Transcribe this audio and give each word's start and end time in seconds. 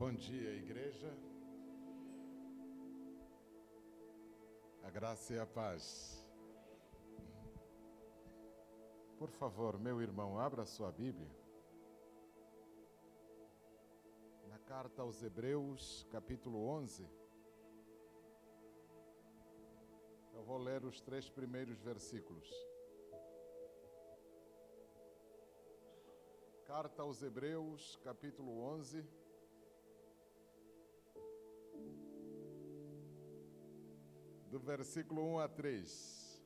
Bom 0.00 0.14
dia, 0.14 0.52
igreja. 0.54 1.14
A 4.82 4.88
graça 4.88 5.34
e 5.34 5.38
a 5.38 5.44
paz. 5.44 6.26
Por 9.18 9.28
favor, 9.28 9.78
meu 9.78 10.00
irmão, 10.00 10.38
abra 10.38 10.64
sua 10.64 10.90
Bíblia. 10.90 11.30
Na 14.48 14.58
carta 14.60 15.02
aos 15.02 15.22
Hebreus, 15.22 16.06
capítulo 16.10 16.66
11. 16.66 17.06
Eu 20.32 20.42
vou 20.42 20.56
ler 20.56 20.82
os 20.82 20.98
três 21.02 21.28
primeiros 21.28 21.78
versículos. 21.82 22.50
Carta 26.64 27.02
aos 27.02 27.22
Hebreus, 27.22 27.96
capítulo 28.02 28.62
11. 28.62 29.19
Do 34.50 34.58
versículo 34.58 35.22
1 35.22 35.38
a 35.38 35.48
3. 35.48 36.42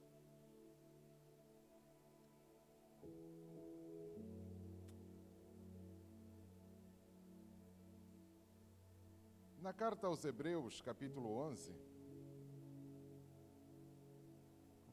Na 9.58 9.72
carta 9.72 10.06
aos 10.06 10.22
Hebreus, 10.22 10.82
capítulo 10.82 11.30
11, 11.30 11.72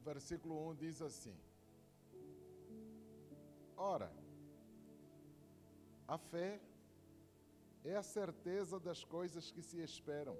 versículo 0.02 0.70
1 0.70 0.74
diz 0.76 1.02
assim: 1.02 1.36
Ora, 3.76 4.10
a 6.08 6.16
fé 6.16 6.58
é 7.84 7.94
a 7.94 8.02
certeza 8.02 8.80
das 8.80 9.04
coisas 9.04 9.50
que 9.50 9.60
se 9.60 9.82
esperam, 9.82 10.38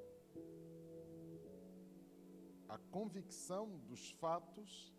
a 2.72 2.78
convicção 2.90 3.78
dos 3.86 4.12
fatos 4.12 4.94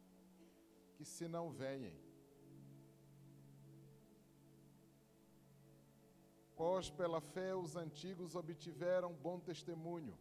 que 0.95 1.03
se 1.03 1.27
não 1.27 1.49
veem. 1.49 1.99
Pois 6.55 6.91
pela 6.91 7.19
fé 7.19 7.55
os 7.55 7.75
antigos 7.75 8.35
obtiveram 8.35 9.11
bom 9.11 9.39
testemunho. 9.39 10.15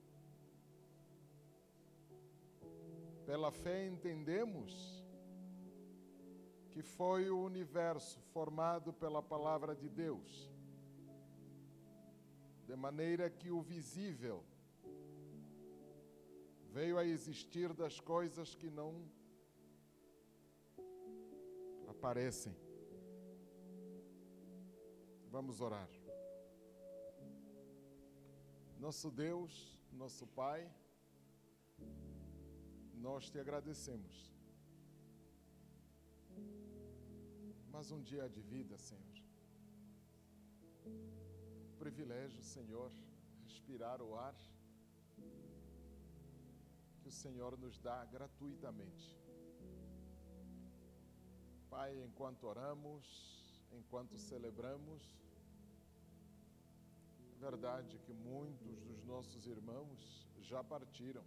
Pela 3.26 3.52
fé 3.52 3.86
entendemos 3.86 5.04
que 6.70 6.80
foi 6.80 7.28
o 7.28 7.38
universo 7.38 8.18
formado 8.32 8.94
pela 8.94 9.22
palavra 9.22 9.76
de 9.76 9.90
Deus, 9.90 10.50
de 12.66 12.74
maneira 12.74 13.28
que 13.28 13.50
o 13.50 13.60
visível 13.60 14.42
veio 16.76 16.96
a 16.96 17.04
existir 17.04 17.72
das 17.74 18.00
coisas 18.00 18.54
que 18.54 18.70
não 18.70 18.90
aparecem. 21.86 22.56
Vamos 25.30 25.60
orar. 25.60 25.90
Nosso 28.78 29.10
Deus, 29.10 29.52
nosso 29.92 30.26
Pai, 30.26 30.60
nós 32.94 33.28
te 33.28 33.38
agradecemos. 33.38 34.32
Mais 37.70 37.90
um 37.90 38.00
dia 38.00 38.28
de 38.30 38.40
vida, 38.40 38.78
Senhor. 38.78 39.18
Privilégio, 41.78 42.42
Senhor, 42.42 42.90
respirar 43.44 44.00
o 44.00 44.14
ar 44.16 44.36
que 47.02 47.08
o 47.08 47.12
Senhor 47.12 47.58
nos 47.58 47.78
dá 47.80 48.04
gratuitamente. 48.04 49.18
Pai, 51.68 52.00
enquanto 52.04 52.44
oramos, 52.44 53.04
enquanto 53.72 54.16
celebramos, 54.16 55.02
é 57.34 57.38
verdade 57.40 57.98
que 57.98 58.12
muitos 58.12 58.80
dos 58.82 59.02
nossos 59.02 59.46
irmãos 59.46 60.30
já 60.40 60.62
partiram, 60.62 61.24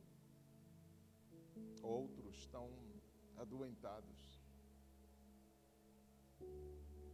outros 1.83 2.38
estão 2.38 2.69
adoentados. 3.35 4.39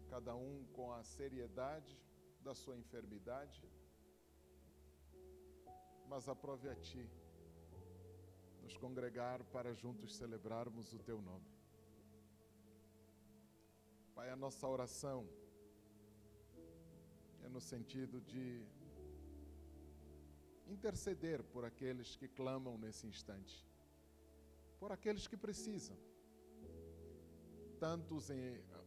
Cada 0.07 0.36
um 0.36 0.66
com 0.74 0.91
a 0.91 1.03
seriedade 1.03 2.00
da 2.41 2.53
sua 2.53 2.78
enfermidade, 2.78 3.63
mas 6.07 6.30
aprove 6.30 6.69
a 6.69 6.75
Ti 6.75 7.09
nos 8.62 8.78
congregar 8.78 9.44
para 9.46 9.74
juntos 9.74 10.16
celebrarmos 10.16 10.94
o 10.94 11.00
Teu 11.00 11.22
nome. 11.22 11.50
Pai, 14.16 14.30
a 14.30 14.36
nossa 14.36 14.68
oração 14.68 15.28
é 17.44 17.50
no 17.50 17.60
sentido 17.60 18.22
de 18.22 18.66
interceder 20.68 21.44
por 21.44 21.66
aqueles 21.66 22.16
que 22.16 22.28
clamam 22.28 22.78
nesse 22.78 23.08
instante, 23.08 23.68
por 24.80 24.92
aqueles 24.92 25.28
que 25.28 25.36
precisam, 25.36 25.98
tanto 27.80 28.16
os, 28.16 28.30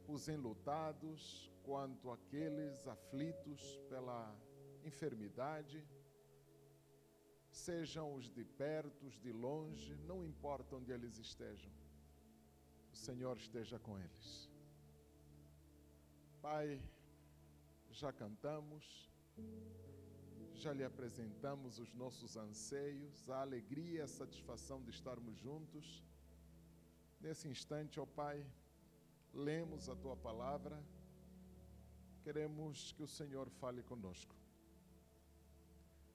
os 0.07 0.29
enlutados 0.29 1.53
quanto 1.65 2.11
aqueles 2.11 2.87
aflitos 2.87 3.81
pela 3.89 4.37
enfermidade, 4.85 5.87
sejam 7.55 8.15
os 8.15 8.29
de 8.29 8.45
perto, 8.45 9.07
os 9.07 9.17
de 9.21 9.33
longe, 9.33 9.95
não 10.11 10.25
importa 10.25 10.75
onde 10.75 10.91
eles 10.91 11.19
estejam, 11.19 11.73
o 12.93 12.97
Senhor 12.97 13.37
esteja 13.37 13.79
com 13.79 13.97
eles. 13.99 14.51
Pai, 16.43 16.83
já 17.91 18.13
cantamos, 18.13 19.09
já 20.53 20.73
lhe 20.73 20.85
apresentamos 20.85 21.79
os 21.79 21.95
nossos 21.95 22.37
anseios, 22.37 23.31
a 23.31 23.41
alegria 23.43 24.01
e 24.01 24.03
a 24.03 24.09
satisfação 24.09 24.83
de 24.83 24.91
estarmos 24.91 25.37
juntos. 25.39 26.05
Nesse 27.21 27.49
instante, 27.49 28.01
ó 28.01 28.05
Pai, 28.05 28.45
lemos 29.33 29.89
a 29.89 29.95
tua 29.95 30.17
palavra, 30.17 30.85
queremos 32.23 32.93
que 32.93 33.03
o 33.03 33.09
Senhor 33.09 33.49
fale 33.49 33.83
conosco. 33.83 34.44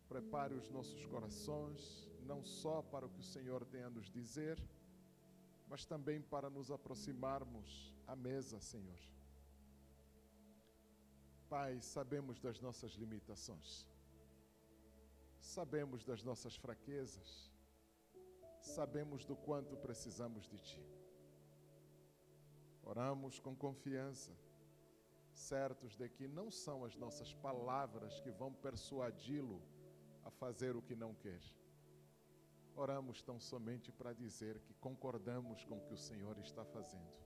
Prepare 0.10 0.56
os 0.56 0.68
nossos 0.72 1.06
corações, 1.06 2.10
não 2.26 2.44
só 2.44 2.82
para 2.82 3.06
o 3.06 3.10
que 3.10 3.20
o 3.20 3.32
Senhor 3.36 3.64
tem 3.64 3.84
a 3.84 3.92
nos 3.92 4.10
dizer, 4.10 4.58
mas 5.68 5.86
também 5.86 6.20
para 6.20 6.50
nos 6.50 6.72
aproximarmos 6.72 7.94
à 8.08 8.16
mesa, 8.16 8.60
Senhor. 8.60 9.00
Pai, 11.48 11.80
sabemos 11.80 12.40
das 12.40 12.60
nossas 12.60 12.94
limitações, 12.94 13.88
sabemos 15.40 16.04
das 16.04 16.24
nossas 16.24 16.56
fraquezas, 16.56 17.52
sabemos 18.62 19.26
do 19.26 19.36
quanto 19.36 19.78
precisamos 19.78 20.48
de 20.48 20.58
Ti. 20.58 20.84
Oramos 22.82 23.40
com 23.40 23.56
confiança, 23.56 24.32
certos 25.32 25.96
de 25.96 26.10
que 26.10 26.28
não 26.28 26.50
são 26.50 26.84
as 26.84 26.96
nossas 26.96 27.32
palavras 27.32 28.20
que 28.22 28.32
vão 28.32 28.52
persuadi-lo 28.52 29.62
a 30.30 30.32
fazer 30.32 30.76
o 30.76 30.82
que 30.82 30.96
não 30.96 31.14
quer. 31.14 31.42
Oramos 32.76 33.22
tão 33.22 33.40
somente 33.40 33.92
para 33.92 34.14
dizer 34.14 34.60
que 34.62 34.74
concordamos 34.76 35.66
com 35.66 35.78
o 35.78 35.86
que 35.86 35.94
o 35.94 35.98
Senhor 35.98 36.38
está 36.38 36.64
fazendo. 36.64 37.18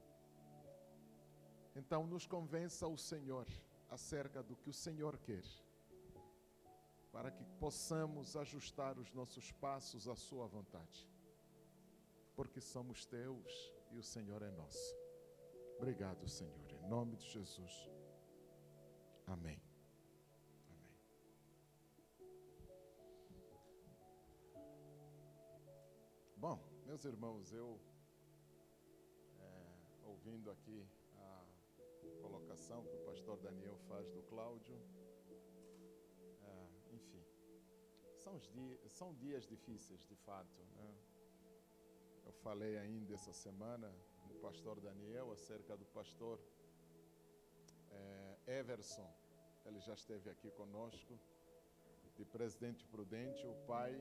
Então, 1.75 2.07
nos 2.07 2.25
convença 2.25 2.87
o 2.87 2.97
Senhor 2.97 3.45
acerca 3.89 4.41
do 4.41 4.55
que 4.55 4.69
o 4.69 4.73
Senhor 4.73 5.17
quer, 5.17 5.43
para 7.11 7.29
que 7.29 7.43
possamos 7.59 8.35
ajustar 8.35 8.97
os 8.97 9.11
nossos 9.11 9.51
passos 9.51 10.07
à 10.07 10.15
Sua 10.15 10.47
vontade, 10.47 11.07
porque 12.35 12.61
somos 12.61 13.05
teus 13.05 13.51
e 13.91 13.97
o 13.97 14.03
Senhor 14.03 14.41
é 14.41 14.51
nosso. 14.51 14.95
Obrigado, 15.77 16.27
Senhor, 16.27 16.71
em 16.71 16.87
nome 16.87 17.17
de 17.17 17.27
Jesus. 17.29 17.89
Amém. 19.27 19.72
Meus 26.93 27.05
irmãos, 27.05 27.51
eu, 27.51 27.79
é, 29.41 30.05
ouvindo 30.05 30.51
aqui 30.51 30.87
a 31.17 31.43
colocação 32.21 32.85
que 32.85 32.95
o 32.95 32.99
pastor 32.99 33.35
Daniel 33.39 33.75
faz 33.87 34.07
do 34.11 34.21
Cláudio, 34.29 34.77
é, 36.43 36.93
enfim, 36.93 37.25
são, 38.15 38.37
dias, 38.37 38.91
são 38.91 39.11
dias 39.15 39.47
difíceis, 39.47 40.01
de 40.05 40.15
fato. 40.17 40.61
Né? 40.75 40.93
Eu 42.27 42.33
falei 42.43 42.77
ainda 42.77 43.15
essa 43.15 43.33
semana 43.33 43.91
com 44.21 44.31
o 44.35 44.39
pastor 44.39 44.79
Daniel 44.79 45.31
acerca 45.31 45.75
do 45.75 45.85
pastor 45.85 46.39
é, 47.89 48.59
Everson. 48.59 49.11
Ele 49.65 49.79
já 49.79 49.95
esteve 49.95 50.29
aqui 50.29 50.51
conosco. 50.51 51.17
de 52.15 52.23
Presidente 52.23 52.85
Prudente, 52.85 53.47
o 53.47 53.55
pai, 53.65 53.93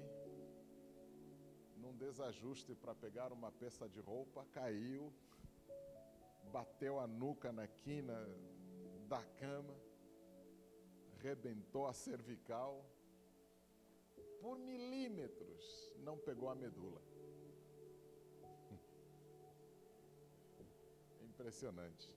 num 1.82 1.96
desajuste 1.96 2.74
para 2.76 2.94
pegar 2.94 3.32
uma 3.32 3.50
peça 3.50 3.88
de 3.88 4.00
roupa, 4.00 4.46
caiu, 4.52 5.12
bateu 6.52 7.00
a 7.00 7.08
nuca 7.08 7.52
na 7.52 7.66
quina 7.66 8.14
da 9.08 9.22
cama, 9.40 9.74
rebentou 11.18 11.86
a 11.86 11.92
cervical, 11.92 12.84
por 14.40 14.58
milímetros 14.58 15.92
não 15.98 16.16
pegou 16.18 16.48
a 16.48 16.54
medula. 16.54 17.02
Impressionante. 21.20 22.14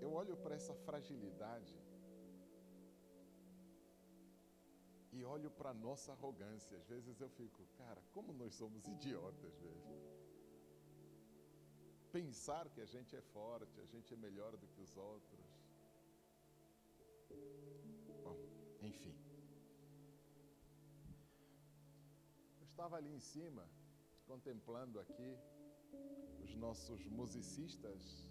Eu 0.00 0.12
olho 0.12 0.36
para 0.36 0.54
essa 0.54 0.74
fragilidade 0.74 1.79
olho 5.24 5.50
para 5.50 5.70
a 5.70 5.74
nossa 5.74 6.12
arrogância. 6.12 6.76
Às 6.76 6.86
vezes 6.86 7.20
eu 7.20 7.28
fico, 7.28 7.66
cara, 7.76 8.02
como 8.12 8.32
nós 8.32 8.54
somos 8.54 8.86
idiotas, 8.86 9.58
velho. 9.58 10.00
Pensar 12.12 12.68
que 12.70 12.80
a 12.80 12.86
gente 12.86 13.14
é 13.14 13.20
forte, 13.20 13.80
a 13.80 13.86
gente 13.86 14.12
é 14.12 14.16
melhor 14.16 14.56
do 14.56 14.66
que 14.66 14.80
os 14.80 14.96
outros. 14.96 15.46
Bom, 18.24 18.36
enfim. 18.82 19.14
Eu 22.60 22.64
estava 22.64 22.96
ali 22.96 23.12
em 23.12 23.20
cima, 23.20 23.64
contemplando 24.26 24.98
aqui 24.98 25.38
os 26.42 26.54
nossos 26.56 27.06
musicistas, 27.06 28.28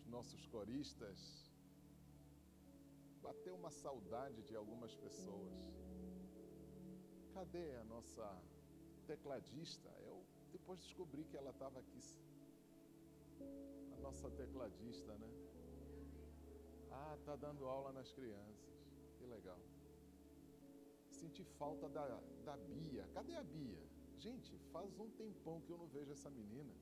os 0.00 0.06
nossos 0.08 0.46
coristas, 0.46 1.45
bateu 3.26 3.54
uma 3.56 3.70
saudade 3.70 4.40
de 4.48 4.54
algumas 4.54 4.94
pessoas. 4.94 5.54
Cadê 7.34 7.74
a 7.76 7.84
nossa 7.84 8.26
tecladista? 9.06 9.90
Eu 10.08 10.24
depois 10.52 10.78
descobri 10.80 11.24
que 11.24 11.36
ela 11.36 11.50
estava 11.50 11.80
aqui. 11.80 12.00
A 13.96 13.96
nossa 14.06 14.30
tecladista, 14.30 15.12
né? 15.18 15.30
Ah, 16.90 17.18
tá 17.24 17.34
dando 17.36 17.66
aula 17.66 17.92
nas 17.92 18.12
crianças. 18.12 18.76
Que 19.18 19.26
legal. 19.26 19.60
Senti 21.10 21.44
falta 21.58 21.88
da, 21.88 22.06
da 22.44 22.56
Bia. 22.56 23.04
Cadê 23.12 23.34
a 23.34 23.42
Bia? 23.42 23.82
Gente, 24.18 24.56
faz 24.72 24.98
um 25.00 25.10
tempão 25.10 25.60
que 25.62 25.70
eu 25.70 25.78
não 25.78 25.88
vejo 25.88 26.12
essa 26.12 26.30
menina. 26.30 26.74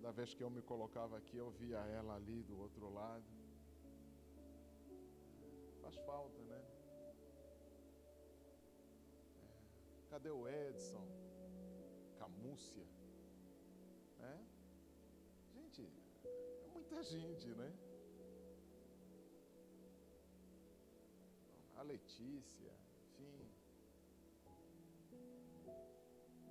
Toda 0.00 0.12
vez 0.12 0.32
que 0.32 0.44
eu 0.44 0.48
me 0.48 0.62
colocava 0.62 1.18
aqui, 1.18 1.36
eu 1.36 1.50
via 1.50 1.78
ela 1.78 2.14
ali 2.14 2.40
do 2.44 2.56
outro 2.56 2.88
lado. 2.88 3.24
Faz 5.82 5.96
falta, 6.06 6.40
né? 6.44 6.62
É. 9.42 10.10
Cadê 10.10 10.30
o 10.30 10.46
Edson? 10.48 11.04
Camúcia? 12.16 12.86
É? 14.20 14.38
Gente, 15.54 15.82
é 16.64 16.68
muita 16.72 17.02
gente, 17.02 17.48
né? 17.48 17.76
A 21.74 21.82
Letícia, 21.82 22.72
enfim. 23.18 23.50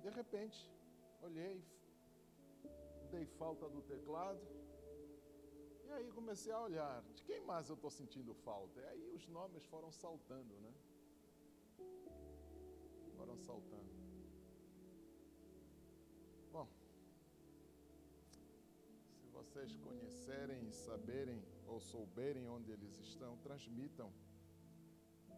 De 0.02 0.10
repente, 0.10 0.70
olhei, 1.22 1.64
dei 3.08 3.24
falta 3.24 3.68
do 3.68 3.82
teclado. 3.82 4.40
E 5.84 5.90
aí 5.90 6.10
comecei 6.12 6.52
a 6.52 6.60
olhar, 6.60 7.02
de 7.14 7.22
quem 7.24 7.40
mais 7.40 7.68
eu 7.68 7.74
estou 7.74 7.90
sentindo 7.90 8.34
falta? 8.34 8.80
E 8.80 8.84
aí 8.84 9.10
os 9.14 9.26
nomes 9.28 9.64
foram 9.64 9.90
saltando, 9.90 10.54
né? 10.60 10.74
Foram 13.16 13.36
saltando. 13.38 13.88
Bom, 16.52 16.68
se 19.16 19.26
vocês 19.28 19.76
conhecerem, 19.76 20.70
saberem 20.70 21.42
ou 21.66 21.80
souberem 21.80 22.48
onde 22.48 22.70
eles 22.70 22.98
estão, 22.98 23.38
transmitam 23.38 24.12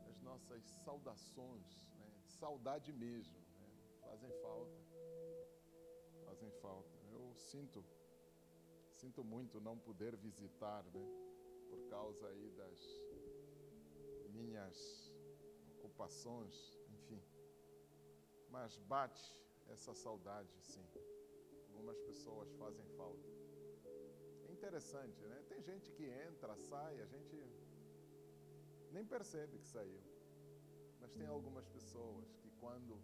as 0.08 0.20
nossas 0.20 0.64
saudações, 0.84 1.86
né? 1.96 2.10
saudade 2.26 2.92
mesmo, 2.92 3.38
né? 3.60 3.68
fazem 4.02 4.30
falta, 4.42 4.80
fazem 6.24 6.50
falta 6.60 6.99
sinto, 7.50 7.84
sinto 8.94 9.24
muito 9.24 9.60
não 9.60 9.76
poder 9.76 10.14
visitar, 10.16 10.84
né? 10.94 11.04
Por 11.68 11.80
causa 11.88 12.28
aí 12.28 12.50
das 12.50 12.80
minhas 14.28 15.12
ocupações, 15.78 16.54
enfim. 16.94 17.20
Mas 18.50 18.76
bate 18.78 19.24
essa 19.68 19.92
saudade, 19.94 20.52
sim. 20.62 20.86
Algumas 21.68 21.98
pessoas 22.00 22.52
fazem 22.52 22.86
falta. 22.96 23.28
É 24.48 24.52
interessante, 24.52 25.20
né? 25.26 25.42
Tem 25.48 25.60
gente 25.62 25.90
que 25.92 26.04
entra, 26.04 26.56
sai, 26.56 27.00
a 27.00 27.06
gente 27.06 27.36
nem 28.92 29.04
percebe 29.04 29.58
que 29.58 29.66
saiu. 29.66 30.00
Mas 31.00 31.12
tem 31.14 31.26
algumas 31.26 31.66
pessoas 31.68 32.32
que 32.36 32.50
quando 32.60 33.00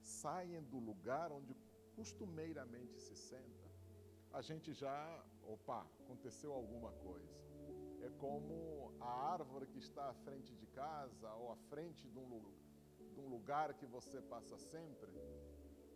saem 0.00 0.62
do 0.62 0.78
lugar 0.78 1.32
onde 1.32 1.54
costumeiramente 1.94 2.98
se 2.98 3.16
senta, 3.16 3.63
a 4.34 4.42
gente 4.42 4.72
já, 4.72 5.24
opa, 5.44 5.86
aconteceu 6.00 6.52
alguma 6.52 6.90
coisa. 6.92 7.32
É 8.02 8.10
como 8.18 8.92
a 9.00 9.32
árvore 9.32 9.66
que 9.66 9.78
está 9.78 10.10
à 10.10 10.12
frente 10.12 10.52
de 10.56 10.66
casa 10.66 11.32
ou 11.34 11.52
à 11.52 11.56
frente 11.70 12.08
de 12.08 12.18
um, 12.18 12.42
de 13.12 13.20
um 13.20 13.28
lugar 13.28 13.72
que 13.74 13.86
você 13.86 14.20
passa 14.20 14.58
sempre. 14.58 15.12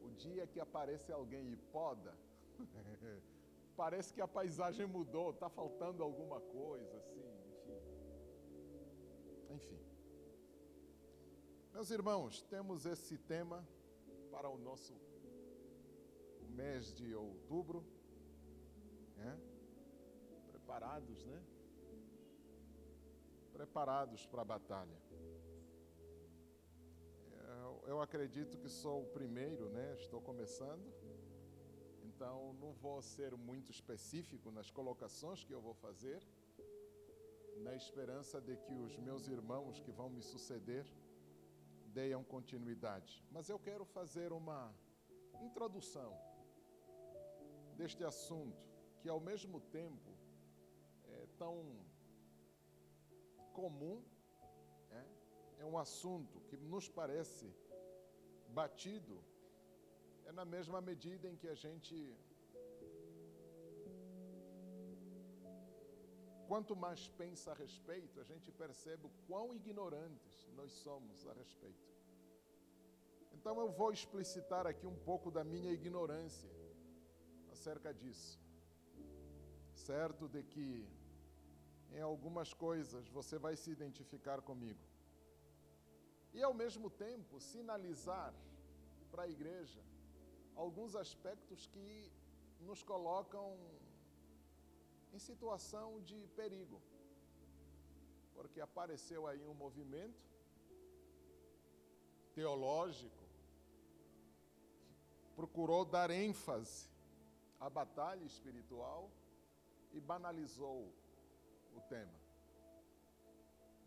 O 0.00 0.10
dia 0.10 0.46
que 0.46 0.60
aparece 0.60 1.10
alguém 1.10 1.50
e 1.50 1.56
poda, 1.56 2.16
parece 3.76 4.14
que 4.14 4.20
a 4.20 4.28
paisagem 4.28 4.86
mudou, 4.86 5.30
está 5.30 5.50
faltando 5.50 6.04
alguma 6.04 6.40
coisa, 6.40 6.96
assim, 6.96 7.28
enfim. 7.50 7.80
Enfim. 9.50 9.80
Meus 11.72 11.90
irmãos, 11.90 12.42
temos 12.42 12.86
esse 12.86 13.18
tema 13.18 13.66
para 14.30 14.48
o 14.48 14.56
nosso 14.56 14.94
mês 16.50 16.94
de 16.94 17.14
outubro, 17.14 17.84
né? 19.18 19.38
preparados, 20.68 21.24
né? 21.24 21.42
Preparados 23.52 24.26
para 24.26 24.42
a 24.42 24.44
batalha. 24.44 24.98
Eu, 27.62 27.82
eu 27.86 28.00
acredito 28.02 28.58
que 28.58 28.68
sou 28.68 29.02
o 29.02 29.06
primeiro, 29.06 29.70
né? 29.70 29.94
Estou 29.94 30.20
começando, 30.20 30.92
então 32.04 32.52
não 32.60 32.72
vou 32.74 33.00
ser 33.00 33.34
muito 33.34 33.70
específico 33.70 34.50
nas 34.50 34.70
colocações 34.70 35.42
que 35.42 35.54
eu 35.54 35.60
vou 35.60 35.74
fazer, 35.74 36.20
na 37.56 37.74
esperança 37.74 38.40
de 38.40 38.56
que 38.58 38.74
os 38.74 38.96
meus 38.98 39.26
irmãos 39.26 39.80
que 39.80 39.90
vão 39.90 40.10
me 40.10 40.22
suceder 40.22 40.86
deem 41.86 42.22
continuidade. 42.24 43.24
Mas 43.30 43.48
eu 43.48 43.58
quero 43.58 43.84
fazer 43.86 44.32
uma 44.32 44.72
introdução 45.40 46.12
deste 47.74 48.04
assunto, 48.04 48.67
que 49.00 49.08
ao 49.08 49.20
mesmo 49.20 49.60
tempo 49.60 50.10
é 51.04 51.26
tão 51.38 51.56
comum, 53.52 54.02
é, 54.90 55.04
é 55.60 55.64
um 55.64 55.76
assunto 55.78 56.40
que 56.48 56.56
nos 56.56 56.88
parece 56.88 57.52
batido, 58.48 59.22
é 60.26 60.32
na 60.32 60.44
mesma 60.44 60.80
medida 60.80 61.28
em 61.28 61.36
que 61.36 61.48
a 61.48 61.54
gente. 61.54 62.16
Quanto 66.46 66.74
mais 66.74 67.08
pensa 67.08 67.50
a 67.52 67.54
respeito, 67.54 68.18
a 68.20 68.24
gente 68.24 68.50
percebe 68.50 69.04
o 69.06 69.10
quão 69.26 69.54
ignorantes 69.54 70.48
nós 70.56 70.72
somos 70.72 71.26
a 71.26 71.32
respeito. 71.34 71.86
Então 73.34 73.60
eu 73.60 73.70
vou 73.70 73.92
explicitar 73.92 74.66
aqui 74.66 74.86
um 74.86 74.96
pouco 74.96 75.30
da 75.30 75.44
minha 75.44 75.70
ignorância 75.70 76.50
acerca 77.52 77.92
disso. 77.92 78.40
Certo 79.88 80.28
de 80.28 80.42
que 80.42 80.86
em 81.96 82.02
algumas 82.02 82.52
coisas 82.52 83.08
você 83.08 83.38
vai 83.38 83.56
se 83.56 83.70
identificar 83.70 84.42
comigo. 84.42 84.84
E 86.34 86.42
ao 86.42 86.52
mesmo 86.52 86.90
tempo 86.90 87.40
sinalizar 87.40 88.34
para 89.10 89.22
a 89.22 89.28
igreja 89.36 89.82
alguns 90.54 90.94
aspectos 90.94 91.66
que 91.66 92.12
nos 92.60 92.82
colocam 92.82 93.46
em 95.14 95.18
situação 95.18 96.02
de 96.02 96.18
perigo. 96.40 96.82
Porque 98.34 98.60
apareceu 98.60 99.26
aí 99.26 99.46
um 99.46 99.54
movimento 99.54 100.28
teológico 102.34 103.24
que 105.22 105.30
procurou 105.34 105.82
dar 105.86 106.10
ênfase 106.10 106.90
a 107.58 107.70
batalha 107.70 108.26
espiritual 108.26 109.10
e 109.92 110.00
banalizou 110.00 110.92
o 111.74 111.80
tema. 111.88 112.18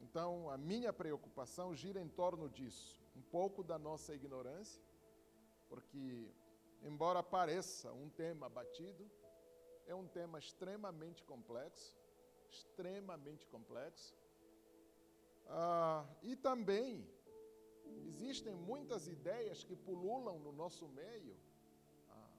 Então, 0.01 0.49
a 0.49 0.57
minha 0.57 0.91
preocupação 0.91 1.75
gira 1.75 2.01
em 2.01 2.09
torno 2.09 2.49
disso, 2.49 2.99
um 3.15 3.21
pouco 3.21 3.63
da 3.63 3.77
nossa 3.77 4.13
ignorância, 4.15 4.81
porque, 5.69 6.27
embora 6.81 7.21
pareça 7.21 7.91
um 7.93 8.09
tema 8.09 8.49
batido, 8.49 9.09
é 9.85 9.93
um 9.93 10.07
tema 10.07 10.39
extremamente 10.39 11.23
complexo 11.23 12.01
extremamente 12.51 13.47
complexo. 13.47 14.15
Ah, 15.47 16.05
e 16.21 16.35
também 16.35 17.07
existem 18.07 18.55
muitas 18.55 19.07
ideias 19.07 19.63
que 19.63 19.75
pululam 19.75 20.39
no 20.39 20.51
nosso 20.51 20.87
meio, 20.87 21.35
ah, 22.09 22.29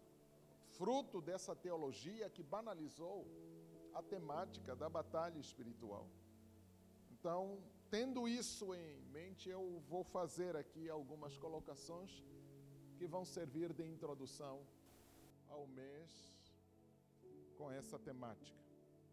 fruto 0.78 1.20
dessa 1.20 1.54
teologia 1.54 2.30
que 2.30 2.42
banalizou 2.42 3.26
a 3.94 4.02
temática 4.02 4.74
da 4.74 4.88
batalha 4.88 5.38
espiritual. 5.38 6.08
Então, 7.10 7.62
tendo 7.90 8.26
isso 8.26 8.74
em 8.74 9.02
mente, 9.06 9.48
eu 9.48 9.80
vou 9.88 10.02
fazer 10.02 10.56
aqui 10.56 10.88
algumas 10.88 11.36
colocações 11.38 12.22
que 12.96 13.06
vão 13.06 13.24
servir 13.24 13.72
de 13.72 13.84
introdução 13.84 14.66
ao 15.48 15.66
mês 15.66 16.10
com 17.56 17.70
essa 17.70 17.98
temática 17.98 18.60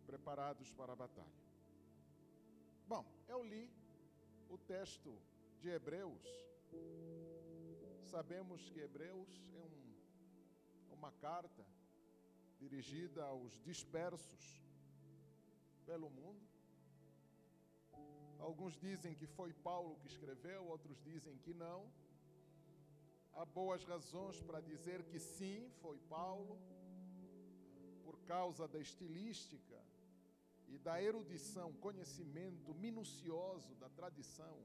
preparados 0.06 0.72
para 0.72 0.94
a 0.94 0.96
batalha. 0.96 1.40
Bom, 2.88 3.06
eu 3.28 3.44
li 3.44 3.70
o 4.50 4.58
texto 4.58 5.16
de 5.60 5.70
Hebreus. 5.70 6.28
Sabemos 8.06 8.70
que 8.70 8.80
Hebreus 8.80 9.30
é 9.54 9.62
um, 9.62 10.96
uma 10.96 11.12
carta 11.12 11.64
dirigida 12.58 13.24
aos 13.24 13.62
dispersos 13.62 14.69
pelo 15.90 16.10
mundo. 16.20 16.46
Alguns 18.48 18.76
dizem 18.88 19.16
que 19.20 19.28
foi 19.38 19.52
Paulo 19.70 19.96
que 20.02 20.08
escreveu, 20.14 20.62
outros 20.76 20.98
dizem 21.02 21.36
que 21.46 21.54
não. 21.66 21.80
Há 23.34 23.44
boas 23.60 23.84
razões 23.84 24.40
para 24.48 24.60
dizer 24.62 25.00
que 25.10 25.20
sim, 25.20 25.60
foi 25.82 25.98
Paulo, 26.18 26.56
por 28.06 28.18
causa 28.34 28.68
da 28.68 28.80
estilística 28.80 29.80
e 30.68 30.78
da 30.78 31.02
erudição, 31.02 31.74
conhecimento 31.88 32.72
minucioso 32.76 33.74
da 33.84 33.90
tradição 33.90 34.58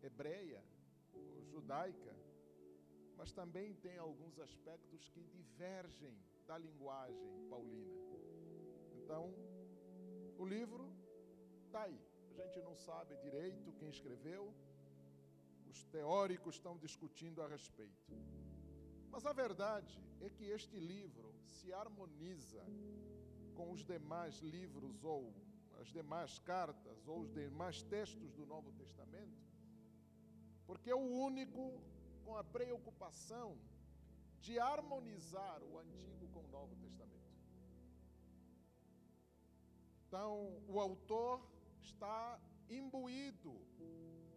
hebreia 0.00 0.62
ou 1.34 1.44
judaica, 1.52 2.14
mas 3.16 3.32
também 3.32 3.74
tem 3.86 3.98
alguns 3.98 4.38
aspectos 4.38 5.08
que 5.08 5.22
divergem 5.24 6.16
da 6.46 6.56
linguagem 6.56 7.30
paulina. 7.50 7.96
Então, 9.00 9.34
o 10.42 10.44
livro 10.44 10.84
está 11.64 11.82
aí. 11.82 12.00
A 12.30 12.34
gente 12.42 12.60
não 12.68 12.74
sabe 12.74 13.16
direito 13.26 13.76
quem 13.78 13.88
escreveu, 13.96 14.52
os 15.70 15.84
teóricos 15.84 16.56
estão 16.56 16.76
discutindo 16.76 17.40
a 17.42 17.46
respeito. 17.46 18.12
Mas 19.12 19.24
a 19.24 19.32
verdade 19.32 19.94
é 20.20 20.28
que 20.28 20.44
este 20.44 20.78
livro 20.78 21.32
se 21.46 21.72
harmoniza 21.72 22.64
com 23.54 23.70
os 23.70 23.84
demais 23.84 24.36
livros 24.56 25.04
ou 25.04 25.32
as 25.80 25.88
demais 25.98 26.38
cartas 26.40 27.06
ou 27.06 27.20
os 27.20 27.30
demais 27.32 27.82
textos 27.94 28.32
do 28.32 28.44
Novo 28.44 28.72
Testamento, 28.72 29.40
porque 30.66 30.90
é 30.90 30.94
o 30.94 31.08
único 31.28 31.80
com 32.24 32.36
a 32.36 32.44
preocupação 32.44 33.48
de 34.40 34.58
harmonizar 34.58 35.62
o 35.62 35.78
Antigo 35.78 36.26
com 36.34 36.40
o 36.40 36.48
Novo 36.48 36.74
Testamento. 36.76 37.21
Então, 40.12 40.62
o 40.68 40.78
autor 40.78 41.40
está 41.80 42.38
imbuído 42.68 43.52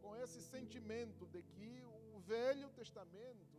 com 0.01 0.15
esse 0.15 0.41
sentimento 0.41 1.25
de 1.27 1.43
que 1.43 1.83
o 2.13 2.19
Velho 2.19 2.69
Testamento, 2.69 3.57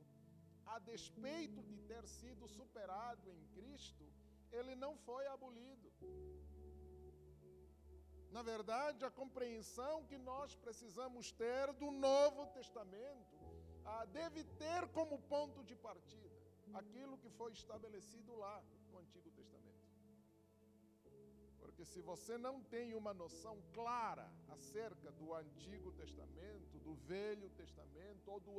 a 0.64 0.78
despeito 0.78 1.62
de 1.62 1.76
ter 1.90 2.06
sido 2.08 2.48
superado 2.48 3.30
em 3.30 3.44
Cristo, 3.56 4.06
ele 4.50 4.74
não 4.74 4.96
foi 4.96 5.26
abolido. 5.26 5.92
Na 8.30 8.42
verdade, 8.42 9.04
a 9.04 9.10
compreensão 9.10 10.02
que 10.06 10.16
nós 10.16 10.56
precisamos 10.56 11.30
ter 11.32 11.70
do 11.74 11.90
Novo 11.90 12.46
Testamento 12.46 13.36
ah, 13.84 14.06
deve 14.06 14.42
ter 14.64 14.88
como 14.88 15.18
ponto 15.18 15.62
de 15.62 15.76
partida 15.76 16.34
aquilo 16.72 17.18
que 17.18 17.28
foi 17.28 17.52
estabelecido 17.52 18.34
lá 18.36 18.64
no 18.90 19.00
Antigo 19.00 19.30
Testamento. 19.30 19.35
Porque 21.76 21.84
se 21.84 22.00
você 22.00 22.38
não 22.38 22.62
tem 22.62 22.94
uma 22.94 23.12
noção 23.12 23.62
clara 23.74 24.26
acerca 24.48 25.12
do 25.12 25.34
Antigo 25.34 25.92
Testamento, 25.92 26.78
do 26.78 26.94
Velho 26.94 27.50
Testamento 27.50 28.30
ou 28.30 28.40
do 28.40 28.54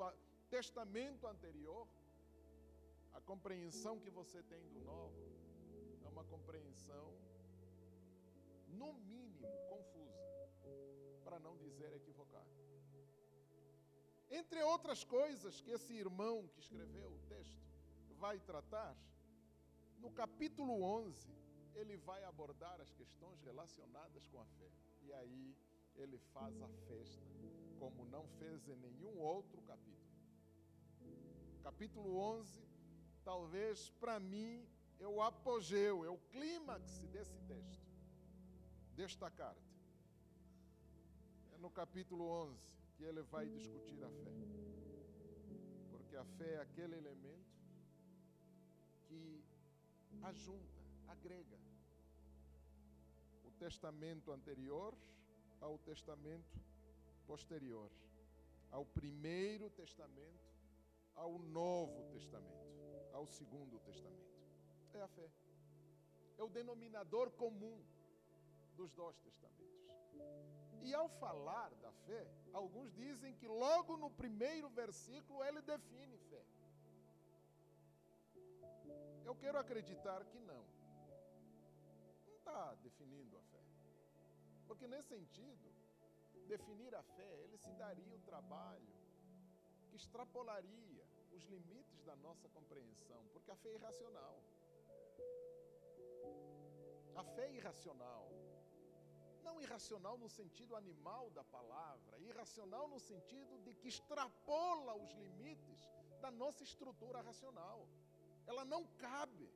Testamento 0.52 1.26
anterior, 1.26 1.88
a 3.16 3.22
compreensão 3.22 4.00
que 4.00 4.12
você 4.12 4.44
tem 4.44 4.64
do 4.68 4.82
Novo 4.82 5.16
uma 6.12 6.24
compreensão, 6.26 7.12
no 8.68 8.94
mínimo, 8.94 9.48
confusa, 9.68 10.22
para 11.24 11.40
não 11.40 11.58
dizer 11.58 11.92
equivocada. 11.94 12.46
Entre 14.30 14.62
outras 14.62 15.04
coisas 15.04 15.60
que 15.60 15.72
esse 15.72 15.94
irmão 15.94 16.48
que 16.50 16.60
escreveu 16.60 17.10
o 17.10 17.20
texto 17.28 17.66
vai 18.20 18.40
tratar, 18.40 18.96
no 19.98 20.12
capítulo 20.12 20.84
11, 20.84 21.47
ele 21.77 21.96
vai 21.98 22.24
abordar 22.24 22.79
as 22.81 22.91
questões 22.93 23.41
relacionadas 23.41 24.27
com 24.27 24.39
a 24.39 24.46
fé. 24.46 24.69
E 25.01 25.13
aí 25.13 25.55
ele 25.96 26.17
faz 26.34 26.62
a 26.62 26.69
festa, 26.88 27.25
como 27.79 28.05
não 28.05 28.27
fez 28.39 28.67
em 28.67 28.75
nenhum 28.75 29.17
outro 29.19 29.62
capítulo. 29.62 30.07
Capítulo 31.63 32.17
11, 32.17 32.62
talvez 33.24 33.89
para 34.00 34.19
mim 34.19 34.67
é 35.00 35.07
o 35.07 35.22
apogeu, 35.22 36.05
é 36.05 36.10
o 36.10 36.17
clímax 36.17 37.00
desse 37.07 37.38
texto, 37.41 37.88
desta 38.96 39.29
carta. 39.29 39.62
É 41.53 41.57
no 41.57 41.69
capítulo 41.69 42.25
11 42.25 42.67
que 42.96 43.03
ele 43.03 43.22
vai 43.24 43.48
discutir 43.48 44.03
a 44.03 44.10
fé. 44.10 44.31
Porque 45.91 46.15
a 46.15 46.25
fé 46.25 46.53
é 46.55 46.62
aquele 46.62 46.96
elemento 46.96 47.55
que 49.07 49.43
ajunta, 50.24 50.76
agrega 51.08 51.58
o 53.44 53.52
testamento 53.52 54.32
anterior 54.32 54.96
ao 55.60 55.78
testamento 55.80 56.60
posterior, 57.26 57.92
ao 58.72 58.86
primeiro 58.86 59.70
testamento, 59.70 60.48
ao 61.16 61.40
novo 61.40 62.04
testamento, 62.12 62.68
ao 63.14 63.26
segundo 63.26 63.80
testamento 63.80 64.28
é 64.98 65.02
a 65.02 65.08
fé. 65.08 65.30
É 66.38 66.44
o 66.44 66.50
denominador 66.50 67.32
comum 67.32 67.78
dos 68.76 68.92
dois 68.94 69.18
testamentos. 69.20 69.58
E 70.84 70.94
ao 70.94 71.10
falar 71.10 71.74
da 71.76 71.92
fé, 72.06 72.28
alguns 72.54 72.94
dizem 72.94 73.34
que 73.36 73.48
logo 73.48 73.98
no 73.98 74.10
primeiro 74.10 74.70
versículo 74.70 75.44
ele 75.44 75.62
define 75.62 76.18
fé. 76.30 76.44
Eu 79.26 79.36
quero 79.36 79.58
acreditar 79.60 80.24
que 80.26 80.40
não. 80.40 80.64
Está 82.48 82.74
definindo 82.75 83.38
a 83.38 83.42
fé. 83.51 83.63
Porque 84.68 84.88
nesse 84.88 85.10
sentido, 85.10 85.70
definir 86.48 86.96
a 86.96 87.04
fé, 87.04 87.32
ele 87.44 87.58
se 87.58 87.72
daria 87.74 88.16
o 88.16 88.22
trabalho 88.22 88.94
que 89.89 89.98
extrapolaria 89.98 91.06
os 91.36 91.44
limites 91.54 92.01
da 92.10 92.16
nossa 92.16 92.48
compreensão, 92.48 93.22
porque 93.34 93.51
a 93.51 93.58
fé 93.58 93.70
é 93.72 93.75
irracional. 93.75 94.38
A 97.22 97.24
fé 97.36 97.48
é 97.48 97.56
irracional. 97.56 98.30
Não 99.44 99.60
irracional 99.66 100.18
no 100.18 100.30
sentido 100.30 100.74
animal 100.77 101.30
da 101.32 101.44
palavra, 101.44 102.18
irracional 102.30 102.88
no 102.88 103.00
sentido 103.12 103.60
de 103.66 103.74
que 103.74 103.89
extrapola 103.89 104.96
os 104.96 105.12
limites 105.25 105.82
da 106.22 106.32
nossa 106.32 106.63
estrutura 106.63 107.22
racional. 107.22 107.86
Ela 108.46 108.63
não 108.63 108.86
cabe. 109.06 109.50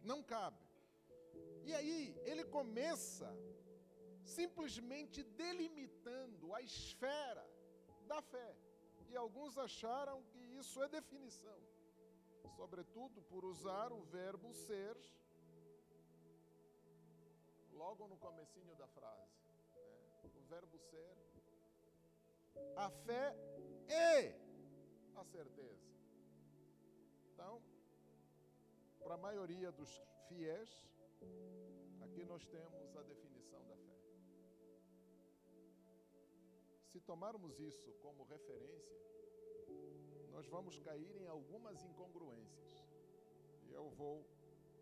Não 0.00 0.22
cabe. 0.22 0.63
E 1.64 1.74
aí 1.74 2.20
ele 2.24 2.44
começa 2.44 3.28
simplesmente 4.24 5.22
delimitando 5.22 6.54
a 6.54 6.60
esfera 6.62 7.46
da 8.06 8.20
fé. 8.22 8.56
E 9.08 9.16
alguns 9.16 9.56
acharam 9.56 10.22
que 10.30 10.38
isso 10.60 10.82
é 10.82 10.88
definição, 10.88 11.60
sobretudo 12.56 13.22
por 13.22 13.44
usar 13.44 13.92
o 13.92 14.02
verbo 14.02 14.52
ser 14.52 14.96
logo 17.72 18.06
no 18.08 18.16
comecinho 18.16 18.74
da 18.76 18.86
frase. 18.88 19.32
Né? 20.22 20.30
O 20.34 20.42
verbo 20.46 20.78
ser. 20.78 21.16
A 22.76 22.88
fé 22.90 23.34
e 23.88 24.34
a 25.16 25.24
certeza. 25.24 25.84
Então, 27.32 27.62
para 29.00 29.14
a 29.14 29.18
maioria 29.18 29.70
dos 29.72 30.02
fiéis, 30.28 30.70
aqui 32.00 32.24
nós 32.24 32.46
temos 32.46 32.96
a 32.96 33.02
definição 33.02 33.62
da 33.66 33.76
fé. 33.76 33.98
Se 36.90 37.00
tomarmos 37.00 37.58
isso 37.58 37.92
como 38.02 38.24
referência, 38.24 39.04
nós 40.30 40.46
vamos 40.46 40.78
cair 40.80 41.16
em 41.16 41.26
algumas 41.26 41.82
incongruências. 41.84 42.84
E 43.64 43.72
eu 43.72 43.88
vou, 43.90 44.26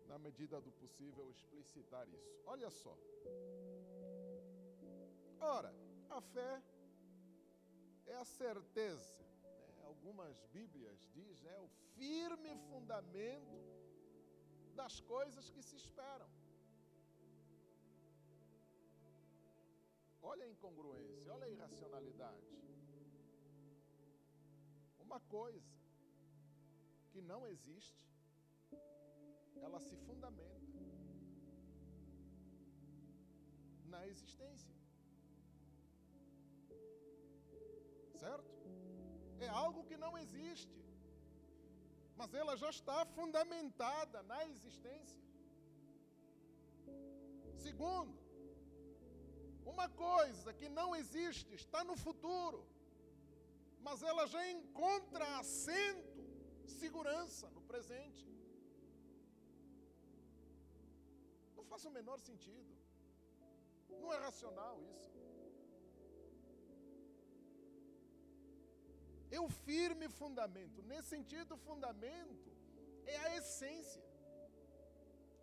na 0.07 0.17
medida 0.17 0.59
do 0.59 0.71
possível, 0.71 1.29
explicitar 1.29 2.07
isso. 2.09 2.41
Olha 2.45 2.69
só. 2.69 2.97
Ora, 5.39 5.73
a 6.09 6.21
fé 6.21 6.61
é 8.05 8.15
a 8.15 8.25
certeza. 8.25 9.23
Né? 9.41 9.83
Algumas 9.83 10.43
Bíblias 10.47 11.07
diz 11.13 11.45
é 11.45 11.59
o 11.59 11.67
firme 11.95 12.55
fundamento 12.69 13.82
das 14.79 14.95
coisas 15.13 15.49
que 15.53 15.61
se 15.69 15.75
esperam. 15.83 16.29
Olha 20.31 20.45
a 20.45 20.49
incongruência, 20.53 21.33
olha 21.35 21.45
a 21.47 21.53
irracionalidade. 21.55 22.51
Uma 25.05 25.19
coisa 25.37 25.75
que 27.11 27.21
não 27.31 27.41
existe, 27.53 28.05
ela 29.65 29.79
se 29.87 29.95
fundamenta 30.05 30.81
na 33.93 34.01
existência. 34.07 34.75
Certo? 38.23 38.51
É 39.39 39.49
algo 39.63 39.83
que 39.89 39.97
não 40.05 40.17
existe, 40.17 40.82
mas 42.23 42.33
ela 42.41 42.55
já 42.55 42.69
está 42.69 43.05
fundamentada 43.17 44.23
na 44.23 44.39
existência. 44.51 45.21
Segundo, 47.63 48.17
uma 49.65 49.87
coisa 49.89 50.53
que 50.59 50.69
não 50.69 50.95
existe 50.95 51.53
está 51.53 51.83
no 51.89 51.97
futuro, 52.05 52.59
mas 53.87 54.01
ela 54.11 54.25
já 54.25 54.41
encontra 54.49 55.25
assento, 55.41 56.23
segurança 56.65 57.49
no 57.49 57.63
presente. 57.71 58.25
Não 61.57 61.65
faz 61.65 61.83
o 61.83 61.91
menor 61.99 62.21
sentido. 62.29 62.73
Não 64.01 64.13
é 64.13 64.19
racional 64.29 64.81
isso. 64.93 65.12
É 69.35 69.39
o 69.45 69.49
firme 69.67 70.07
fundamento. 70.21 70.79
Nesse 70.89 71.09
sentido, 71.15 71.57
fundamento 71.67 72.49
é 73.13 73.17
a 73.27 73.29
essência, 73.37 74.03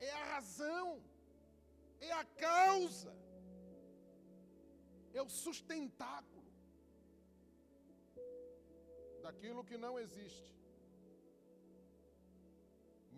é 0.09 0.11
a 0.19 0.25
razão, 0.35 0.87
é 2.09 2.13
a 2.13 2.25
causa, 2.25 3.15
é 5.13 5.21
o 5.29 5.31
sustentáculo 5.45 6.51
daquilo 9.27 9.65
que 9.71 9.79
não 9.85 9.95
existe, 10.05 10.55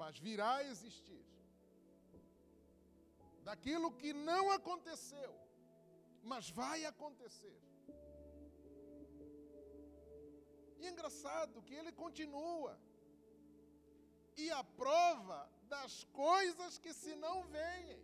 mas 0.00 0.18
virá 0.28 0.54
a 0.56 0.64
existir, 0.72 1.24
daquilo 3.50 3.90
que 4.00 4.12
não 4.30 4.44
aconteceu, 4.58 5.32
mas 6.22 6.48
vai 6.62 6.80
acontecer. 6.92 7.60
E 10.82 10.86
é 10.86 10.90
engraçado 10.90 11.62
que 11.66 11.74
ele 11.80 11.92
continua. 11.92 12.72
E 14.36 14.50
a 14.50 14.64
prova 14.64 15.38
das 15.74 15.92
coisas 16.04 16.78
que 16.78 16.92
se 16.92 17.14
não 17.24 17.36
veem. 17.56 18.00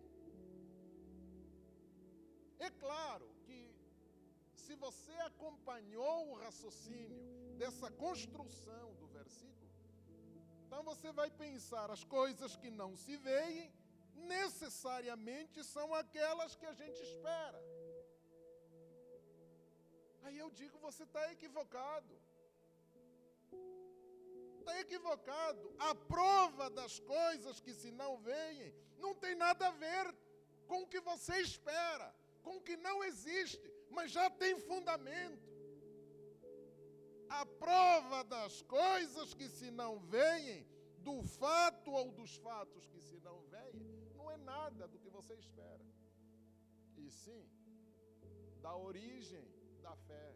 É 2.66 2.70
claro 2.84 3.28
que 3.46 3.58
se 4.54 4.76
você 4.84 5.16
acompanhou 5.30 6.28
o 6.28 6.36
raciocínio 6.44 7.20
dessa 7.56 7.90
construção 8.04 8.94
do 9.00 9.08
versículo, 9.08 9.72
então 10.64 10.82
você 10.84 11.10
vai 11.20 11.30
pensar 11.44 11.90
as 11.90 12.04
coisas 12.04 12.54
que 12.62 12.70
não 12.70 12.90
se 13.04 13.16
veem 13.16 13.72
necessariamente 14.36 15.64
são 15.64 15.88
aquelas 15.94 16.54
que 16.54 16.66
a 16.66 16.74
gente 16.80 17.00
espera. 17.10 17.60
Aí 20.22 20.38
eu 20.38 20.50
digo, 20.50 20.78
você 20.78 21.04
está 21.04 21.32
equivocado 21.32 22.17
está 24.68 24.80
equivocado. 24.80 25.74
A 25.78 25.94
prova 25.94 26.68
das 26.68 26.98
coisas 27.00 27.60
que 27.60 27.72
se 27.72 27.90
não 27.90 28.18
veem 28.18 28.74
não 28.98 29.14
tem 29.14 29.34
nada 29.34 29.68
a 29.68 29.70
ver 29.70 30.14
com 30.66 30.82
o 30.82 30.86
que 30.86 31.00
você 31.00 31.40
espera, 31.40 32.14
com 32.42 32.56
o 32.56 32.60
que 32.60 32.76
não 32.76 33.02
existe, 33.02 33.72
mas 33.90 34.10
já 34.10 34.28
tem 34.30 34.58
fundamento. 34.58 35.48
A 37.28 37.44
prova 37.46 38.22
das 38.24 38.62
coisas 38.62 39.34
que 39.34 39.48
se 39.48 39.70
não 39.70 39.98
veem, 40.00 40.66
do 40.98 41.22
fato 41.22 41.90
ou 41.90 42.10
dos 42.10 42.36
fatos 42.36 42.86
que 42.88 43.00
se 43.00 43.18
não 43.20 43.40
veem, 43.44 43.82
não 44.14 44.30
é 44.30 44.36
nada 44.36 44.86
do 44.88 44.98
que 44.98 45.08
você 45.08 45.34
espera. 45.34 45.86
E 46.96 47.10
sim, 47.10 47.48
da 48.60 48.74
origem 48.76 49.46
da 49.80 49.94
fé. 49.96 50.34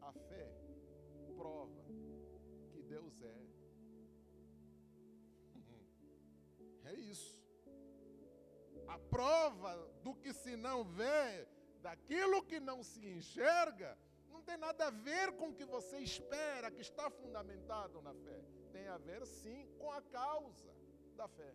A 0.00 0.12
fé 0.12 0.64
prova 1.36 1.83
Deus 2.94 3.14
é. 3.22 3.36
É 6.90 6.94
isso. 7.14 7.34
A 8.86 8.98
prova 9.14 9.72
do 10.04 10.14
que 10.22 10.32
se 10.32 10.54
não 10.56 10.78
vê, 10.84 11.48
daquilo 11.86 12.44
que 12.50 12.60
não 12.60 12.78
se 12.82 13.04
enxerga, 13.16 13.90
não 14.32 14.42
tem 14.42 14.56
nada 14.56 14.86
a 14.86 14.90
ver 15.08 15.32
com 15.38 15.48
o 15.48 15.56
que 15.58 15.64
você 15.64 15.98
espera, 15.98 16.70
que 16.70 16.82
está 16.88 17.06
fundamentado 17.10 18.00
na 18.06 18.14
fé. 18.14 18.40
Tem 18.74 18.86
a 18.86 18.98
ver, 18.98 19.26
sim, 19.26 19.60
com 19.78 19.90
a 19.90 20.00
causa 20.02 20.72
da 21.16 21.26
fé. 21.26 21.52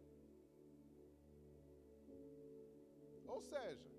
Ou 3.34 3.42
seja, 3.42 3.90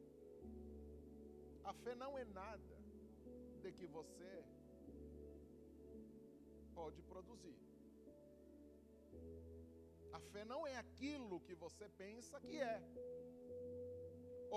a 1.65 1.73
fé 1.73 1.95
não 1.95 2.19
é 2.19 2.25
nada 2.25 2.77
de 3.63 3.73
que 3.73 3.87
você 3.87 4.33
pode 6.81 7.01
produzir. 7.13 7.59
A 10.19 10.21
fé 10.31 10.43
não 10.53 10.61
é 10.73 10.77
aquilo 10.85 11.37
que 11.47 11.55
você 11.65 11.87
pensa 12.03 12.41
que 12.47 12.57
é, 12.75 12.79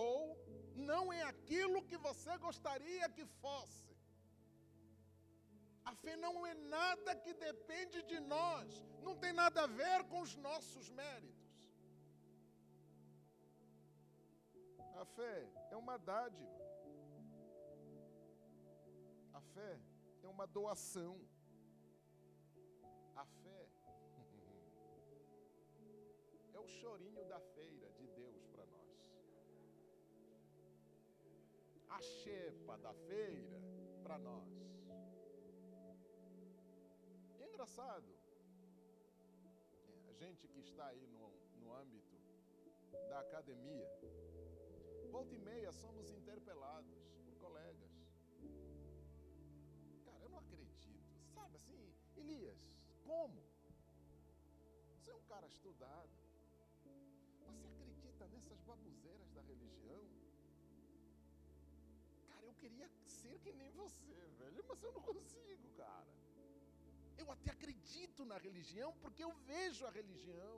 ou 0.06 0.20
não 0.92 1.04
é 1.20 1.22
aquilo 1.34 1.86
que 1.90 1.98
você 2.08 2.34
gostaria 2.48 3.08
que 3.18 3.26
fosse. 3.44 3.92
A 5.92 5.94
fé 6.04 6.16
não 6.26 6.34
é 6.52 6.54
nada 6.78 7.12
que 7.24 7.34
depende 7.48 8.02
de 8.12 8.20
nós, 8.36 8.68
não 9.08 9.16
tem 9.24 9.34
nada 9.44 9.64
a 9.64 9.72
ver 9.82 10.00
com 10.12 10.22
os 10.28 10.36
nossos 10.48 10.88
méritos. 11.02 11.44
A 15.02 15.06
fé 15.18 15.38
é 15.74 15.78
uma 15.84 15.98
dádiva. 16.12 16.64
A 19.40 19.42
fé 19.54 19.72
é 20.24 20.28
uma 20.36 20.48
doação. 20.58 21.14
O 26.64 26.68
chorinho 26.68 27.26
da 27.26 27.40
feira 27.40 27.92
de 27.92 28.08
Deus 28.08 28.46
para 28.48 28.66
nós. 28.66 28.92
A 31.90 32.02
chepa 32.02 32.78
da 32.78 32.94
feira 32.94 33.60
para 34.02 34.18
nós. 34.18 34.50
E 37.38 37.44
é 37.44 37.48
engraçado, 37.48 38.10
a 40.08 40.14
gente 40.14 40.48
que 40.48 40.60
está 40.60 40.88
aí 40.88 41.06
no, 41.08 41.30
no 41.60 41.74
âmbito 41.74 42.18
da 43.10 43.20
academia, 43.20 43.90
volta 45.12 45.36
e 45.36 45.40
meia 45.40 45.72
somos 45.72 46.10
interpelados 46.10 46.98
por 47.26 47.36
colegas. 47.36 47.92
Cara, 50.06 50.24
eu 50.24 50.30
não 50.30 50.40
acredito. 50.40 51.14
Sabe 51.34 51.58
assim, 51.58 51.94
Elias, 52.16 52.62
como? 53.04 53.44
Você 54.96 55.12
é 55.12 55.16
um 55.16 55.24
cara 55.24 55.46
estudado. 55.48 56.23
Babuzeiras 58.64 59.32
da 59.32 59.42
religião? 59.42 60.02
Cara, 62.30 62.46
eu 62.46 62.54
queria 62.56 62.90
ser 63.06 63.40
que 63.40 63.52
nem 63.54 63.72
você, 63.72 64.16
velho, 64.40 64.66
mas 64.68 64.84
eu 64.84 64.92
não 64.92 65.02
consigo, 65.02 65.70
cara. 65.78 66.14
Eu 67.18 67.32
até 67.32 67.52
acredito 67.52 68.26
na 68.26 68.38
religião 68.38 68.94
porque 69.02 69.24
eu 69.24 69.34
vejo 69.52 69.86
a 69.86 69.92
religião. 69.92 70.58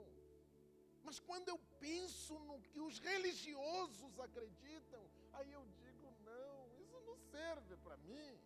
Mas 1.04 1.20
quando 1.20 1.48
eu 1.48 1.58
penso 1.78 2.38
no 2.40 2.60
que 2.62 2.80
os 2.80 2.98
religiosos 2.98 4.18
acreditam, 4.18 5.02
aí 5.34 5.52
eu 5.52 5.64
digo: 5.80 6.12
não, 6.24 6.58
isso 6.82 7.00
não 7.08 7.16
serve 7.16 7.76
para 7.76 7.96
mim. 7.98 8.38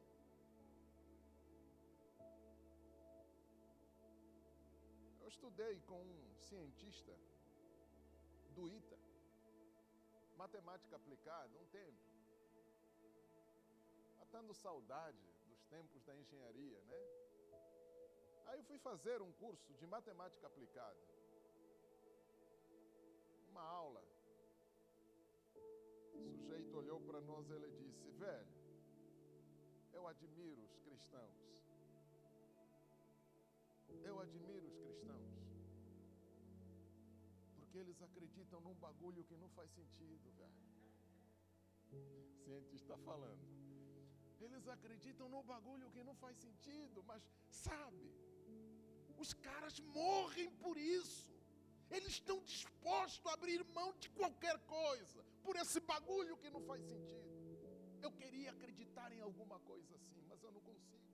estudei 5.30 5.80
com 5.86 6.00
um 6.02 6.34
cientista 6.48 7.12
do 8.50 8.68
ITA, 8.68 8.98
matemática 10.40 10.96
aplicada, 10.96 11.58
um 11.58 11.66
tempo. 11.66 12.02
Matando 14.18 14.54
saudade 14.54 15.18
dos 15.48 15.62
tempos 15.64 16.02
da 16.04 16.16
engenharia, 16.16 16.80
né? 16.90 16.98
Aí 18.46 18.58
eu 18.58 18.64
fui 18.64 18.78
fazer 18.78 19.20
um 19.20 19.32
curso 19.32 19.74
de 19.74 19.86
matemática 19.86 20.46
aplicada. 20.46 20.98
Uma 23.50 23.62
aula. 23.62 24.02
O 26.14 26.22
sujeito 26.22 26.74
olhou 26.82 27.00
para 27.02 27.20
nós 27.20 27.50
e 27.50 27.52
ele 27.52 27.70
disse: 27.82 28.08
Velho, 28.24 28.54
eu 29.92 30.06
admiro 30.06 30.62
os 30.62 30.78
cristãos. 30.78 31.38
Eu 34.02 34.18
admiro 34.20 34.66
os 34.68 34.78
cristãos. 34.78 35.29
Porque 37.70 37.82
eles 37.86 38.02
acreditam 38.02 38.60
num 38.62 38.74
bagulho 38.74 39.22
que 39.26 39.36
não 39.36 39.48
faz 39.56 39.70
sentido, 39.70 40.28
velho. 40.38 40.62
Cientista 42.44 42.94
está 42.94 42.96
falando. 42.98 43.44
Eles 44.40 44.66
acreditam 44.66 45.28
num 45.28 45.44
bagulho 45.44 45.88
que 45.92 46.02
não 46.02 46.16
faz 46.16 46.36
sentido, 46.36 47.04
mas 47.04 47.22
sabe, 47.48 48.10
os 49.16 49.32
caras 49.32 49.78
morrem 49.98 50.50
por 50.64 50.76
isso. 50.76 51.30
Eles 51.92 52.14
estão 52.18 52.42
dispostos 52.42 53.24
a 53.30 53.34
abrir 53.34 53.62
mão 53.78 53.92
de 54.00 54.10
qualquer 54.18 54.58
coisa 54.66 55.24
por 55.44 55.54
esse 55.54 55.78
bagulho 55.78 56.36
que 56.38 56.50
não 56.50 56.62
faz 56.62 56.82
sentido. 56.82 57.30
Eu 58.02 58.10
queria 58.10 58.50
acreditar 58.50 59.12
em 59.12 59.20
alguma 59.20 59.60
coisa 59.60 59.94
assim, 59.94 60.20
mas 60.28 60.42
eu 60.42 60.50
não 60.50 60.60
consigo. 60.60 61.08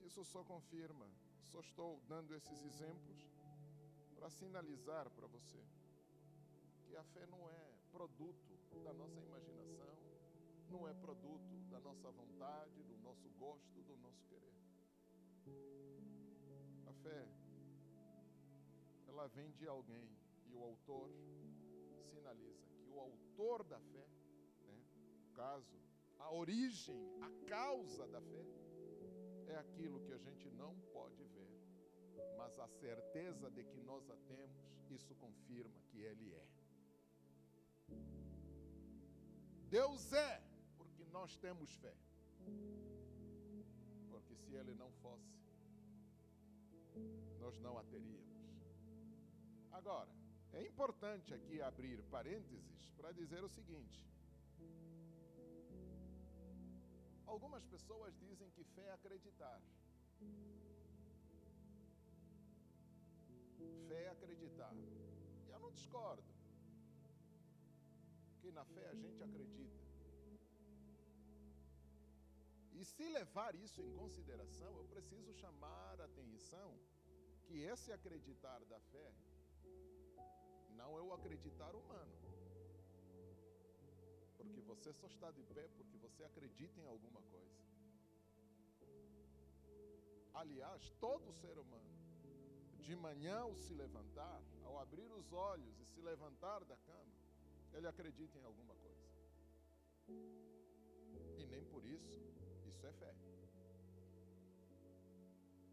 Isso 0.00 0.24
só 0.24 0.42
confirma, 0.42 1.06
só 1.44 1.60
estou 1.60 2.00
dando 2.08 2.34
esses 2.34 2.62
exemplos 2.64 3.30
para 4.14 4.30
sinalizar 4.30 5.10
para 5.10 5.26
você 5.26 5.62
que 6.86 6.96
a 6.96 7.04
fé 7.04 7.26
não 7.26 7.50
é 7.50 7.72
produto 7.90 8.58
da 8.84 8.92
nossa 8.92 9.20
imaginação, 9.20 9.96
não 10.68 10.88
é 10.88 10.94
produto 10.94 11.54
da 11.70 11.80
nossa 11.80 12.10
vontade, 12.10 12.82
do 12.82 12.96
nosso 12.98 13.28
gosto, 13.38 13.82
do 13.82 13.96
nosso 13.96 14.22
querer. 14.26 14.54
A 16.86 16.92
fé, 16.92 17.28
ela 19.06 19.26
vem 19.28 19.50
de 19.52 19.66
alguém 19.66 20.08
e 20.46 20.54
o 20.54 20.62
autor 20.62 21.10
sinaliza 22.10 22.66
que 22.76 22.90
o 22.90 23.00
autor 23.00 23.64
da 23.64 23.80
fé, 23.80 24.06
né, 24.66 24.84
no 25.20 25.32
caso, 25.34 25.78
a 26.18 26.30
origem, 26.30 27.20
a 27.20 27.30
causa 27.48 28.06
da 28.08 28.20
fé, 28.20 28.44
é 29.52 29.58
aquilo 29.58 30.00
que 30.00 30.12
a 30.12 30.18
gente 30.18 30.50
não 30.50 30.74
pode 30.92 31.22
ver, 31.24 31.50
mas 32.36 32.58
a 32.58 32.68
certeza 32.68 33.50
de 33.50 33.64
que 33.64 33.80
nós 33.80 34.08
a 34.10 34.16
temos, 34.28 34.62
isso 34.90 35.14
confirma 35.16 35.78
que 35.90 35.98
Ele 36.00 36.32
é. 36.34 36.46
Deus 39.68 40.12
é, 40.12 40.42
porque 40.76 41.04
nós 41.06 41.36
temos 41.36 41.74
fé. 41.76 41.94
Porque 44.10 44.34
se 44.36 44.54
Ele 44.54 44.74
não 44.74 44.90
fosse, 45.02 45.32
nós 47.38 47.58
não 47.60 47.78
a 47.78 47.84
teríamos. 47.84 48.22
Agora, 49.70 50.10
é 50.52 50.66
importante 50.66 51.32
aqui 51.32 51.60
abrir 51.62 52.02
parênteses 52.04 52.90
para 52.96 53.12
dizer 53.12 53.42
o 53.42 53.48
seguinte: 53.48 54.06
algumas 57.32 57.64
pessoas 57.74 58.14
dizem 58.24 58.50
que 58.50 58.64
fé 58.74 58.86
é 58.88 58.92
acreditar. 58.92 59.58
Fé 63.88 64.00
é 64.04 64.10
acreditar. 64.10 64.74
E 65.46 65.50
eu 65.50 65.60
não 65.64 65.72
discordo. 65.78 66.30
Porque 68.28 68.50
na 68.58 68.64
fé 68.74 68.86
a 68.90 68.94
gente 69.04 69.22
acredita. 69.28 69.80
E 72.78 72.84
se 72.84 73.08
levar 73.18 73.54
isso 73.54 73.80
em 73.80 73.92
consideração, 74.00 74.72
eu 74.76 74.86
preciso 74.94 75.32
chamar 75.32 76.00
a 76.00 76.04
atenção 76.04 76.70
que 77.44 77.58
esse 77.72 77.92
acreditar 77.92 78.60
da 78.72 78.80
fé 78.92 79.08
não 80.80 80.90
é 80.98 81.02
o 81.02 81.12
acreditar 81.12 81.74
humano. 81.74 82.31
Porque 84.52 84.60
você 84.60 84.92
só 84.92 85.06
está 85.06 85.30
de 85.30 85.42
pé 85.44 85.66
porque 85.76 85.96
você 85.96 86.22
acredita 86.24 86.78
em 86.78 86.86
alguma 86.86 87.22
coisa. 87.22 87.56
Aliás, 90.34 90.90
todo 91.00 91.32
ser 91.32 91.56
humano, 91.58 91.90
de 92.78 92.94
manhã 92.94 93.38
ao 93.38 93.56
se 93.56 93.72
levantar, 93.72 94.42
ao 94.64 94.78
abrir 94.78 95.10
os 95.10 95.32
olhos 95.32 95.80
e 95.80 95.86
se 95.86 96.02
levantar 96.02 96.64
da 96.64 96.76
cama, 96.76 97.14
ele 97.72 97.86
acredita 97.86 98.38
em 98.38 98.44
alguma 98.44 98.74
coisa. 98.74 99.08
E 101.38 101.46
nem 101.46 101.64
por 101.64 101.84
isso, 101.86 102.20
isso 102.66 102.86
é 102.86 102.92
fé. 102.92 103.14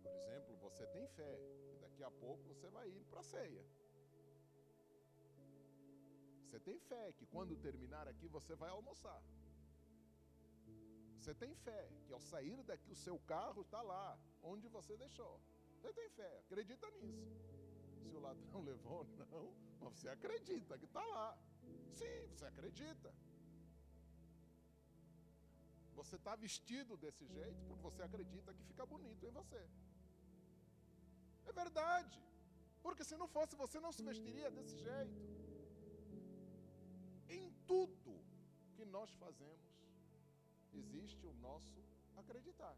Por 0.02 0.13
exemplo, 0.13 0.56
você 0.58 0.88
tem 0.88 1.06
fé, 1.08 1.38
e 1.74 1.78
daqui 1.82 2.02
a 2.02 2.12
pouco 2.12 2.44
você 2.48 2.70
vai 2.70 2.88
ir 2.88 3.04
para 3.06 3.20
a 3.20 3.24
ceia. 3.24 3.65
Você 6.50 6.60
tem 6.60 6.80
fé 6.80 7.14
que 7.18 7.26
quando 7.28 7.56
terminar 7.56 8.08
aqui 8.08 8.28
você 8.28 8.56
vai 8.56 8.70
almoçar. 8.72 9.22
Você 11.20 11.34
tem 11.42 11.54
fé 11.54 11.82
que 12.06 12.12
ao 12.12 12.20
sair 12.20 12.64
daqui 12.64 12.92
o 12.92 12.96
seu 12.96 13.20
carro 13.34 13.62
está 13.62 13.82
lá, 13.84 14.18
onde 14.42 14.68
você 14.68 14.98
deixou. 14.98 15.40
Você 15.76 15.94
tem 15.94 16.10
fé, 16.10 16.40
acredita 16.40 16.90
nisso. 16.96 17.30
Se 18.00 18.16
o 18.16 18.20
ladrão 18.20 18.62
levou, 18.72 19.06
não, 19.20 19.54
mas 19.80 19.94
você 19.94 20.10
acredita 20.10 20.80
que 20.80 20.86
está 20.86 21.06
lá. 21.06 21.38
Sim, 22.00 22.18
você 22.32 22.46
acredita. 22.46 23.14
Você 25.94 26.16
está 26.16 26.36
vestido 26.36 26.98
desse 26.98 27.28
jeito 27.28 27.62
porque 27.68 27.84
você 27.84 28.02
acredita 28.02 28.56
que 28.56 28.64
fica 28.64 28.88
bonito 28.88 29.24
em 29.24 29.30
você. 29.40 29.62
É 31.46 31.52
verdade. 31.52 32.20
Porque 32.82 33.04
se 33.04 33.16
não 33.18 33.28
fosse, 33.28 33.56
você 33.56 33.80
não 33.80 33.92
se 33.92 34.02
vestiria 34.02 34.50
desse 34.50 34.78
jeito. 34.80 35.38
Tudo 37.69 38.13
que 38.75 38.84
nós 38.84 39.12
fazemos, 39.23 39.69
existe 40.73 41.23
o 41.27 41.34
nosso 41.34 41.84
acreditar. 42.17 42.75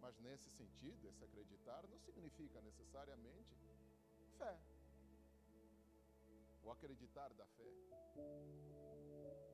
Mas 0.00 0.18
nesse 0.18 0.50
sentido, 0.50 1.06
esse 1.08 1.22
acreditar 1.22 1.86
não 1.86 2.00
significa 2.00 2.60
necessariamente 2.60 3.54
fé. 4.36 4.58
O 6.64 6.70
acreditar 6.72 7.32
da 7.34 7.46
fé 7.46 7.72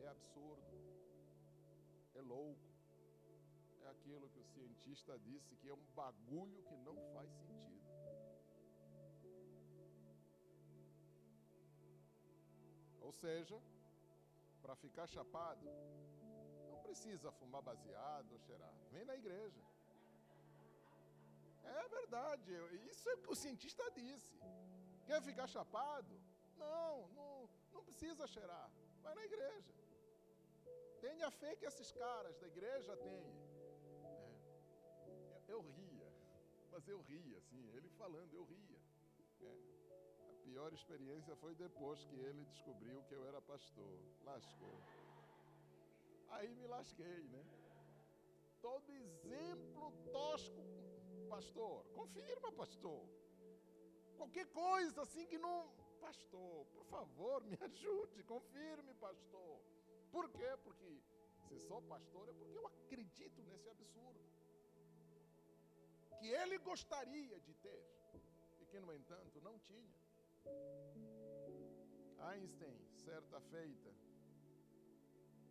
é 0.00 0.08
absurdo, 0.08 0.76
é 2.14 2.22
louco, 2.22 2.72
é 3.82 3.88
aquilo 3.90 4.30
que 4.30 4.40
o 4.40 4.44
cientista 4.44 5.18
disse 5.18 5.56
que 5.56 5.68
é 5.68 5.74
um 5.74 5.84
bagulho 5.94 6.62
que 6.62 6.76
não 6.78 6.96
faz 7.12 7.30
sentido. 7.32 7.83
Ou 13.06 13.12
seja, 13.12 13.56
para 14.62 14.74
ficar 14.84 15.06
chapado, 15.06 15.64
não 16.70 16.78
precisa 16.86 17.30
fumar 17.38 17.62
baseado 17.70 18.32
ou 18.32 18.38
cheirar. 18.46 18.74
Vem 18.92 19.04
na 19.04 19.16
igreja. 19.22 19.62
É 21.62 21.88
verdade, 21.88 22.52
isso 22.90 23.08
é 23.10 23.14
o 23.14 23.18
que 23.18 23.30
o 23.34 23.40
cientista 23.42 23.84
disse. 23.90 24.36
Quer 25.06 25.20
ficar 25.22 25.46
chapado? 25.46 26.14
Não, 26.56 27.08
não, 27.18 27.48
não 27.74 27.82
precisa 27.84 28.26
cheirar. 28.26 28.70
Vai 29.02 29.14
na 29.14 29.24
igreja. 29.24 29.74
Tenha 31.00 31.30
fé 31.30 31.54
que 31.56 31.66
esses 31.66 31.90
caras 31.92 32.38
da 32.38 32.46
igreja 32.46 32.96
têm. 32.96 33.26
É. 34.02 34.30
Eu, 35.48 35.56
eu, 35.56 35.60
ria, 35.78 36.08
mas 36.72 36.88
eu 36.88 37.00
ria, 37.02 37.36
assim, 37.38 37.68
ele 37.76 37.88
falando, 37.90 38.32
eu 38.32 38.44
ria. 38.44 38.80
É. 39.42 39.73
Pior 40.54 40.72
experiência 40.72 41.34
foi 41.34 41.52
depois 41.56 42.04
que 42.04 42.14
ele 42.14 42.44
descobriu 42.44 43.02
que 43.08 43.12
eu 43.12 43.26
era 43.26 43.40
pastor. 43.42 43.94
Lascou. 44.24 44.76
Aí 46.28 46.54
me 46.54 46.68
lasquei, 46.68 47.22
né? 47.32 47.44
Todo 48.62 48.88
exemplo 48.92 49.90
tosco, 50.12 50.62
pastor. 51.28 51.84
Confirma, 51.86 52.52
pastor. 52.52 53.02
Qualquer 54.16 54.46
coisa 54.52 55.02
assim 55.02 55.26
que 55.26 55.38
não 55.38 55.56
pastor, 56.00 56.64
por 56.66 56.84
favor, 56.84 57.42
me 57.42 57.58
ajude, 57.68 58.22
confirme, 58.22 58.94
pastor. 58.94 59.60
Por 60.12 60.30
quê? 60.30 60.56
Porque 60.62 61.02
se 61.48 61.58
sou 61.66 61.82
pastor 61.82 62.28
é 62.28 62.32
porque 62.32 62.56
eu 62.56 62.66
acredito 62.68 63.42
nesse 63.42 63.68
absurdo. 63.68 64.20
Que 66.20 66.28
ele 66.28 66.58
gostaria 66.58 67.40
de 67.40 67.54
ter 67.54 67.84
e 68.60 68.66
que, 68.66 68.78
no 68.78 68.94
entanto, 68.94 69.40
não 69.40 69.58
tinha. 69.58 70.03
Einstein, 72.18 72.78
certa 73.04 73.40
feita, 73.40 73.90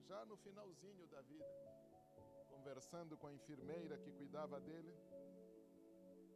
já 0.07 0.25
no 0.25 0.35
finalzinho 0.37 1.07
da 1.07 1.21
vida, 1.21 1.45
conversando 2.49 3.17
com 3.17 3.27
a 3.27 3.33
enfermeira 3.33 3.97
que 3.97 4.11
cuidava 4.11 4.59
dele, 4.59 4.93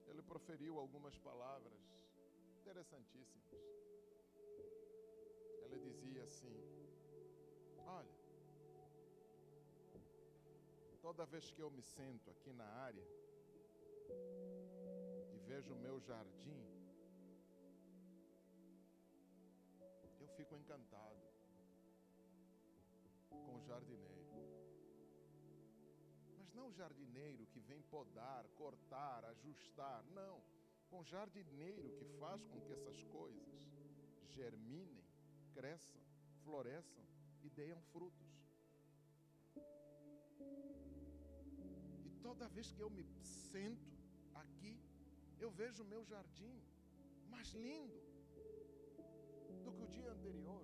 ele 0.08 0.22
proferiu 0.22 0.80
algumas 0.80 1.18
palavras 1.18 1.80
interessantíssimas. 2.60 3.48
Ele 5.64 5.80
dizia 5.80 6.24
assim: 6.24 6.56
Olha, 7.78 8.18
toda 11.02 11.26
vez 11.26 11.50
que 11.52 11.62
eu 11.62 11.70
me 11.72 11.82
sento 11.82 12.30
aqui 12.32 12.52
na 12.52 12.66
área 12.66 13.08
e 15.34 15.40
vejo 15.46 15.74
o 15.74 15.78
meu 15.78 16.00
jardim, 16.02 16.77
fico 20.38 20.56
encantado 20.56 21.24
com 23.30 23.56
o 23.56 23.62
jardineiro. 23.70 24.26
Mas 26.38 26.54
não 26.54 26.68
o 26.68 26.74
jardineiro 26.74 27.48
que 27.48 27.60
vem 27.60 27.82
podar, 27.82 28.48
cortar, 28.50 29.26
ajustar, 29.26 30.04
não. 30.20 30.36
Com 30.90 31.00
o 31.00 31.04
jardineiro 31.04 31.90
que 31.98 32.06
faz 32.20 32.46
com 32.46 32.62
que 32.62 32.72
essas 32.72 33.04
coisas 33.06 33.62
germinem, 34.38 35.04
cresçam, 35.56 36.02
floresçam 36.44 37.04
e 37.42 37.50
deem 37.50 37.82
frutos. 37.94 38.28
E 42.06 42.12
toda 42.22 42.48
vez 42.48 42.72
que 42.72 42.84
eu 42.86 42.92
me 42.92 43.04
sento 43.24 43.98
aqui, 44.36 44.80
eu 45.40 45.50
vejo 45.50 45.82
o 45.84 45.92
meu 45.94 46.04
jardim 46.06 46.62
mais 47.28 47.50
lindo 47.50 48.08
do 49.68 49.74
que 49.76 49.84
o 49.88 49.94
dia 49.98 50.12
anterior. 50.16 50.64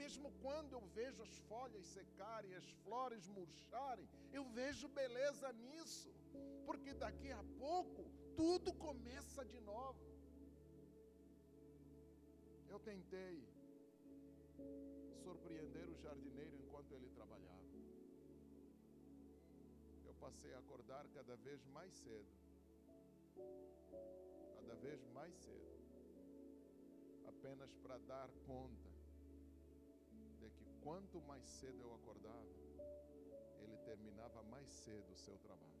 Mesmo 0.00 0.28
quando 0.44 0.72
eu 0.76 0.82
vejo 0.98 1.20
as 1.28 1.34
folhas 1.50 1.84
secarem, 1.96 2.54
as 2.60 2.68
flores 2.84 3.26
murcharem, 3.38 4.08
eu 4.38 4.44
vejo 4.60 4.88
beleza 5.00 5.48
nisso, 5.64 6.10
porque 6.66 6.92
daqui 7.04 7.30
a 7.32 7.44
pouco 7.58 8.04
tudo 8.40 8.72
começa 8.86 9.44
de 9.52 9.60
novo. 9.72 10.04
Eu 12.72 12.78
tentei 12.90 13.36
surpreender 15.24 15.86
o 15.90 15.96
jardineiro 16.04 16.56
enquanto 16.62 16.92
ele 16.92 17.08
trabalhava. 17.18 17.68
Eu 20.08 20.14
passei 20.24 20.52
a 20.54 20.60
acordar 20.64 21.04
cada 21.18 21.36
vez 21.36 21.66
mais 21.66 21.92
cedo. 22.04 22.32
Cada 24.56 24.74
vez 24.86 25.04
mais 25.18 25.34
cedo. 25.34 25.79
Apenas 27.42 27.74
para 27.76 27.96
dar 28.00 28.28
conta 28.46 28.90
de 30.38 30.50
que 30.50 30.66
quanto 30.82 31.22
mais 31.22 31.42
cedo 31.48 31.80
eu 31.80 31.94
acordava, 31.94 32.54
ele 33.60 33.78
terminava 33.78 34.42
mais 34.42 34.68
cedo 34.68 35.10
o 35.10 35.16
seu 35.16 35.38
trabalho. 35.38 35.80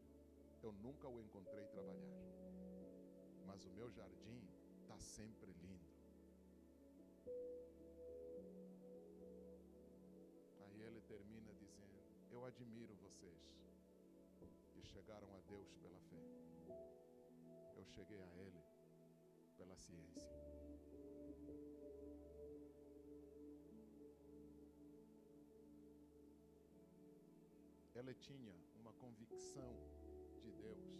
Eu 0.62 0.72
nunca 0.72 1.06
o 1.06 1.20
encontrei 1.20 1.66
trabalhar. 1.66 2.16
Mas 3.46 3.62
o 3.66 3.70
meu 3.72 3.90
jardim 3.90 4.42
está 4.80 4.98
sempre 4.98 5.52
lindo. 5.52 5.86
Aí 10.64 10.80
ele 10.80 11.02
termina 11.02 11.52
dizendo: 11.52 12.00
Eu 12.30 12.42
admiro 12.46 12.94
vocês 12.94 13.54
que 14.72 14.82
chegaram 14.82 15.28
a 15.34 15.40
Deus 15.40 15.74
pela 15.74 16.00
fé. 16.08 16.16
Eu 17.76 17.84
cheguei 17.84 18.22
a 18.22 18.34
Ele 18.38 18.64
pela 19.58 19.76
ciência. 19.76 20.40
Ele 28.00 28.14
tinha 28.14 28.54
uma 28.80 28.92
convicção 28.94 29.72
de 30.42 30.50
Deus 30.52 30.92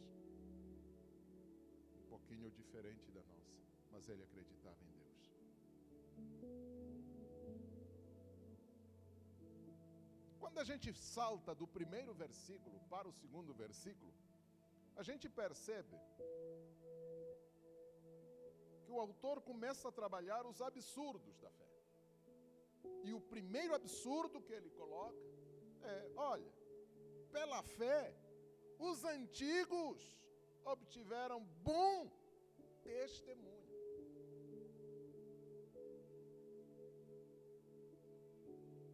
um 1.99 2.03
pouquinho 2.11 2.51
diferente 2.51 3.11
da 3.11 3.23
nossa, 3.23 3.57
mas 3.91 4.07
ele 4.11 4.23
acreditava 4.23 4.77
em 4.85 4.93
Deus. 4.99 5.23
Quando 10.39 10.59
a 10.59 10.65
gente 10.65 10.93
salta 10.93 11.55
do 11.55 11.67
primeiro 11.67 12.13
versículo 12.13 12.79
para 12.93 13.09
o 13.09 13.17
segundo 13.23 13.55
versículo, 13.55 14.13
a 14.95 15.03
gente 15.03 15.27
percebe 15.27 15.97
que 18.85 18.93
o 18.93 19.01
autor 19.01 19.41
começa 19.41 19.89
a 19.89 19.93
trabalhar 20.01 20.45
os 20.45 20.61
absurdos 20.61 21.39
da 21.39 21.51
fé. 21.51 21.73
E 23.05 23.15
o 23.15 23.21
primeiro 23.35 23.75
absurdo 23.75 24.43
que 24.43 24.53
ele 24.53 24.69
coloca 24.69 25.17
é: 25.83 26.13
olha, 26.15 26.60
pela 27.37 27.63
fé, 27.63 28.15
os 28.79 29.05
antigos 29.05 30.01
obtiveram 30.65 31.41
bom 31.63 32.11
testemunho. 32.83 33.61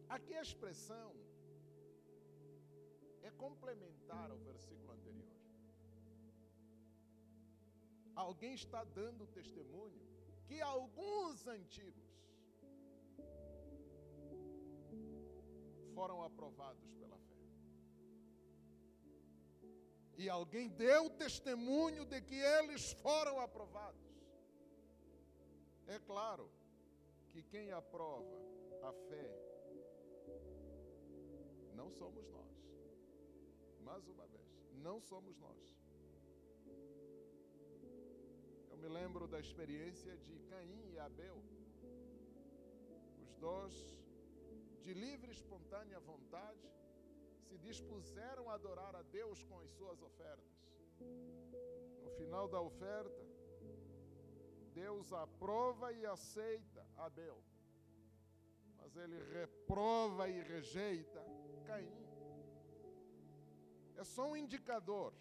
Aqui 0.09 0.33
a 0.33 0.41
expressão 0.41 1.13
é 3.21 3.31
complementar 3.31 4.31
ao 4.31 4.37
versículo 4.37 4.91
anterior. 4.91 5.35
Alguém 8.15 8.53
está 8.53 8.83
dando 8.83 9.27
testemunho 9.27 10.01
que 10.47 10.61
alguns 10.61 11.45
antigos 11.45 12.07
foram 15.93 16.23
aprovados 16.23 16.89
pela 16.99 17.17
fé. 17.17 17.26
E 20.17 20.27
alguém 20.27 20.67
deu 20.69 21.11
testemunho 21.11 22.03
de 22.03 22.19
que 22.21 22.35
eles 22.35 22.91
foram 22.93 23.39
aprovados. 23.39 24.07
É 25.85 25.99
claro 25.99 26.49
que 27.31 27.43
quem 27.43 27.71
aprova 27.71 28.35
a 28.81 28.91
fé 28.91 29.29
não 31.75 31.91
somos 31.91 32.27
nós. 32.29 32.55
Mais 33.81 34.07
uma 34.07 34.25
vez, 34.25 34.49
não 34.73 34.99
somos 34.99 35.37
nós. 35.37 35.77
Eu 38.71 38.77
me 38.77 38.89
lembro 38.89 39.27
da 39.27 39.39
experiência 39.39 40.17
de 40.17 40.39
Caim 40.49 40.93
e 40.93 40.97
Abel. 40.97 41.39
Os 43.21 43.35
dois, 43.35 43.75
de 44.81 44.93
livre 44.95 45.29
e 45.29 45.35
espontânea 45.35 45.99
vontade, 45.99 46.67
se 47.47 47.57
dispuseram 47.57 48.49
a 48.49 48.55
adorar 48.55 48.95
a 48.95 49.01
Deus 49.01 49.43
com 49.43 49.59
as 49.59 49.69
suas 49.77 50.01
ofertas. 50.01 50.51
No 52.03 52.11
final 52.19 52.47
da 52.47 52.59
oferta, 52.59 53.23
Deus 54.73 55.11
aprova 55.13 55.91
e 55.91 56.05
aceita 56.05 56.85
Abel, 56.97 57.37
mas 58.77 58.95
ele 58.95 59.17
reprova 59.39 60.29
e 60.29 60.41
rejeita 60.41 61.23
Caim. 61.65 62.07
É 63.95 64.03
só 64.03 64.29
um 64.29 64.35
indicador 64.35 65.13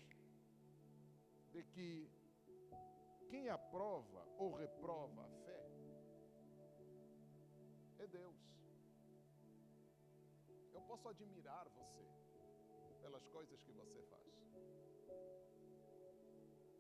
de 1.53 1.63
que 1.63 2.11
quem 3.31 3.49
aprova 3.49 4.27
ou 4.37 4.55
reprova 4.55 5.25
a 5.25 5.31
fé 5.45 5.65
é 7.99 8.07
Deus. 8.07 8.37
Eu 10.75 10.83
posso 10.83 11.09
admirar 11.09 11.67
pelas 13.17 13.29
coisas 13.29 13.63
que 13.63 13.73
você 13.73 14.03
faz. 14.03 14.31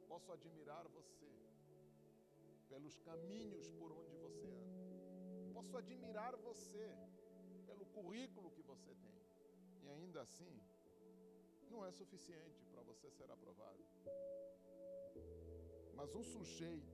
Posso 0.06 0.32
admirar 0.32 0.86
você 0.88 1.30
pelos 2.68 2.98
caminhos 2.98 3.70
por 3.70 3.90
onde 3.90 4.14
você 4.16 4.46
anda. 4.46 5.54
Posso 5.54 5.76
admirar 5.78 6.36
você 6.36 6.94
pelo 7.66 7.86
currículo 7.86 8.50
que 8.50 8.62
você 8.62 8.94
tem. 8.96 9.18
E 9.82 9.88
ainda 9.88 10.20
assim, 10.20 10.60
não 11.70 11.86
é 11.86 11.90
suficiente 11.90 12.66
para 12.66 12.82
você 12.82 13.10
ser 13.10 13.30
aprovado. 13.30 13.82
Mas 15.94 16.14
um 16.14 16.22
sujeito 16.22 16.92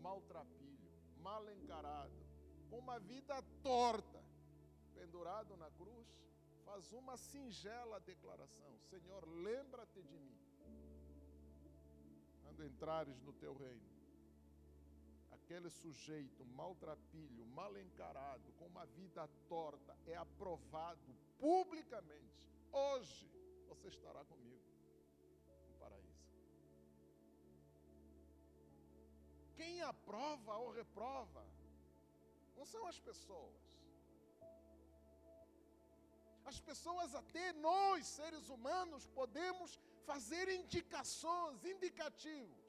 maltrapilho, 0.00 0.90
mal 1.18 1.48
encarado, 1.48 2.26
com 2.68 2.78
uma 2.78 2.98
vida 2.98 3.40
torta, 3.62 4.20
pendurado 4.94 5.56
na 5.56 5.70
cruz, 5.70 6.08
faz 6.64 6.92
uma 6.92 7.16
singela 7.16 8.00
declaração: 8.00 8.78
Senhor, 8.90 9.28
lembra-te 9.28 10.02
de 10.02 10.18
mim. 10.18 10.38
Quando 12.42 12.64
entrares 12.64 13.20
no 13.22 13.32
teu 13.32 13.54
reino, 13.54 13.90
aquele 15.30 15.70
sujeito 15.70 16.44
maltrapilho, 16.44 17.46
mal 17.46 17.76
encarado, 17.78 18.52
com 18.58 18.66
uma 18.66 18.86
vida 18.86 19.28
torta, 19.48 19.96
é 20.06 20.16
aprovado 20.16 21.14
publicamente. 21.38 22.50
Hoje 22.72 23.30
você 23.68 23.88
estará 23.88 24.24
comigo 24.24 24.62
no 25.68 25.74
paraíso. 25.78 26.26
Quem 29.56 29.82
aprova 29.82 30.56
ou 30.56 30.70
reprova 30.70 31.44
não 32.56 32.64
são 32.64 32.86
as 32.86 32.98
pessoas. 32.98 33.61
As 36.44 36.58
pessoas, 36.60 37.14
até 37.14 37.52
nós, 37.52 38.06
seres 38.06 38.48
humanos, 38.48 39.06
podemos 39.08 39.78
fazer 40.04 40.48
indicações, 40.48 41.64
indicativos 41.64 42.62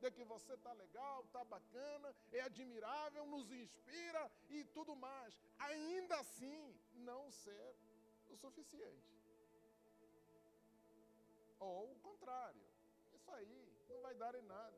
de 0.00 0.10
que 0.10 0.24
você 0.24 0.52
está 0.54 0.72
legal, 0.72 1.24
está 1.24 1.42
bacana, 1.44 2.14
é 2.32 2.40
admirável, 2.40 3.26
nos 3.26 3.50
inspira 3.50 4.30
e 4.48 4.64
tudo 4.64 4.94
mais. 4.94 5.36
Ainda 5.58 6.16
assim, 6.20 6.74
não 6.94 7.30
ser 7.30 7.74
o 8.30 8.36
suficiente. 8.36 9.18
Ou 11.58 11.90
o 11.92 11.96
contrário, 11.96 12.62
isso 13.12 13.30
aí 13.32 13.68
não 13.88 14.00
vai 14.00 14.14
dar 14.14 14.34
em 14.34 14.42
nada. 14.42 14.76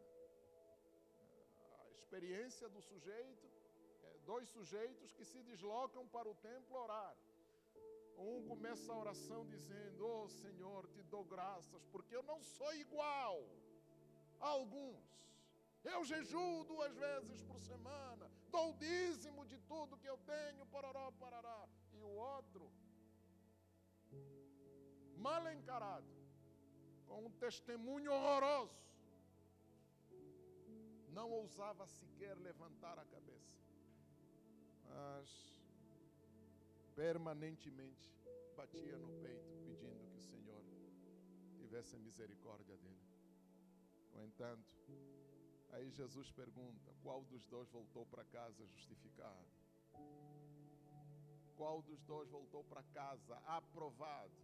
A 1.81 1.91
experiência 1.91 2.69
do 2.69 2.81
sujeito, 2.81 3.47
é 4.05 4.19
dois 4.25 4.49
sujeitos 4.49 5.13
que 5.13 5.25
se 5.25 5.43
deslocam 5.43 6.07
para 6.09 6.29
o 6.29 6.35
templo 6.37 6.79
orar. 6.79 7.15
Um 8.21 8.43
começa 8.47 8.93
a 8.93 8.99
oração 8.99 9.47
dizendo: 9.47 10.07
Oh 10.07 10.29
Senhor, 10.29 10.87
te 10.89 11.03
dou 11.05 11.25
graças, 11.25 11.87
porque 11.87 12.15
eu 12.15 12.23
não 12.23 12.43
sou 12.43 12.73
igual 12.75 13.49
a 14.39 14.49
alguns. 14.49 15.09
Eu 15.83 16.05
jejuo 16.05 16.65
duas 16.65 16.95
vezes 16.95 17.41
por 17.43 17.59
semana, 17.59 18.31
dou 18.51 18.71
o 18.71 18.77
dízimo 18.77 19.47
de 19.47 19.59
tudo 19.61 19.97
que 19.97 20.09
eu 20.09 20.19
tenho, 20.19 20.67
pororó, 20.67 21.11
parará. 21.13 21.67
E 21.95 22.03
o 22.03 22.11
outro, 22.11 22.71
mal 25.17 25.51
encarado, 25.51 26.15
com 27.07 27.25
um 27.25 27.31
testemunho 27.31 28.13
horroroso, 28.13 28.79
não 31.09 31.31
ousava 31.31 31.87
sequer 31.87 32.37
levantar 32.39 32.99
a 32.99 33.05
cabeça, 33.07 33.59
mas 34.85 35.60
permanentemente 37.01 38.13
batia 38.55 38.99
no 38.99 39.11
peito 39.23 39.55
pedindo 39.65 40.05
que 40.11 40.19
o 40.19 40.21
Senhor 40.21 40.63
tivesse 41.57 41.97
misericórdia 41.97 42.77
dele. 42.77 43.07
No 44.13 44.23
entanto, 44.23 44.71
aí 45.71 45.91
Jesus 45.91 46.31
pergunta: 46.31 46.95
qual 47.03 47.25
dos 47.25 47.47
dois 47.47 47.71
voltou 47.71 48.05
para 48.05 48.23
casa 48.27 48.67
justificado? 48.67 49.51
Qual 51.57 51.81
dos 51.81 52.03
dois 52.03 52.29
voltou 52.29 52.63
para 52.65 52.83
casa 52.83 53.37
aprovado? 53.47 54.39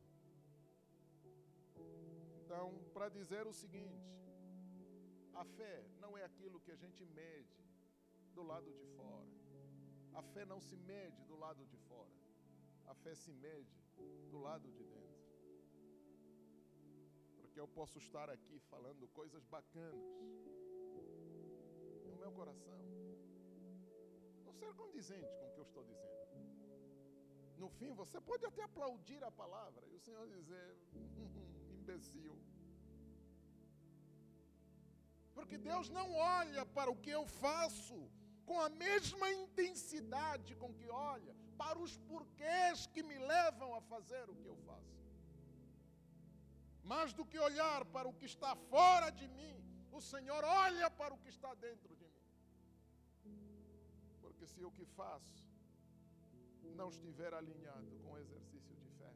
Então, 2.42 2.66
para 2.94 3.10
dizer 3.10 3.46
o 3.46 3.52
seguinte, 3.52 4.14
a 5.34 5.44
fé 5.44 5.84
não 6.00 6.16
é 6.16 6.24
aquilo 6.24 6.58
que 6.60 6.72
a 6.72 6.76
gente 6.76 7.04
mede 7.04 7.62
do 8.32 8.42
lado 8.42 8.72
de 8.72 8.86
fora. 8.96 9.28
A 10.14 10.22
fé 10.22 10.46
não 10.46 10.58
se 10.58 10.74
mede 10.74 11.22
do 11.24 11.36
lado 11.36 11.66
de 11.66 11.76
fora. 11.76 12.25
A 12.86 12.94
fé 12.94 13.14
se 13.14 13.32
mede 13.32 13.76
do 14.30 14.38
lado 14.38 14.70
de 14.70 14.84
dentro. 14.84 15.26
Porque 17.40 17.60
eu 17.60 17.68
posso 17.68 17.98
estar 17.98 18.28
aqui 18.30 18.58
falando 18.70 19.08
coisas 19.08 19.44
bacanas 19.44 20.08
no 22.08 22.16
meu 22.16 22.32
coração. 22.32 22.80
Não 24.44 24.52
ser 24.52 24.72
condizente 24.74 25.34
com 25.38 25.46
o 25.46 25.52
que 25.52 25.60
eu 25.60 25.68
estou 25.70 25.84
dizendo. 25.84 26.16
No 27.58 27.68
fim, 27.70 27.92
você 27.94 28.20
pode 28.20 28.44
até 28.44 28.62
aplaudir 28.62 29.22
a 29.24 29.30
palavra 29.30 29.86
e 29.88 29.94
o 29.94 30.00
Senhor 30.00 30.28
dizer, 30.28 30.76
imbecil. 31.78 32.36
Porque 35.34 35.56
Deus 35.56 35.88
não 35.88 36.12
olha 36.14 36.64
para 36.66 36.90
o 36.90 36.96
que 36.96 37.10
eu 37.10 37.26
faço 37.26 37.98
com 38.44 38.60
a 38.60 38.68
mesma 38.68 39.30
intensidade 39.32 40.54
com 40.56 40.72
que 40.72 40.88
olha 40.88 41.34
para 41.62 41.78
os 41.78 41.96
porquês 42.10 42.86
que 42.94 43.02
me 43.02 43.18
levam 43.18 43.74
a 43.74 43.80
fazer 43.92 44.24
o 44.32 44.36
que 44.42 44.48
eu 44.52 44.56
faço. 44.68 44.96
Mais 46.92 47.12
do 47.12 47.24
que 47.24 47.38
olhar 47.38 47.84
para 47.94 48.08
o 48.08 48.14
que 48.18 48.26
está 48.32 48.54
fora 48.72 49.10
de 49.10 49.26
mim, 49.28 49.56
o 49.98 50.00
Senhor 50.00 50.42
olha 50.44 50.88
para 50.90 51.14
o 51.14 51.18
que 51.18 51.30
está 51.36 51.52
dentro 51.54 51.92
de 51.96 52.06
mim. 52.14 52.26
Porque 54.22 54.46
se 54.46 54.64
o 54.64 54.70
que 54.70 54.84
faço 54.84 55.44
não 56.80 56.88
estiver 56.90 57.32
alinhado 57.32 57.90
com 58.02 58.12
o 58.12 58.18
exercício 58.18 58.76
de 58.76 58.88
fé, 58.98 59.12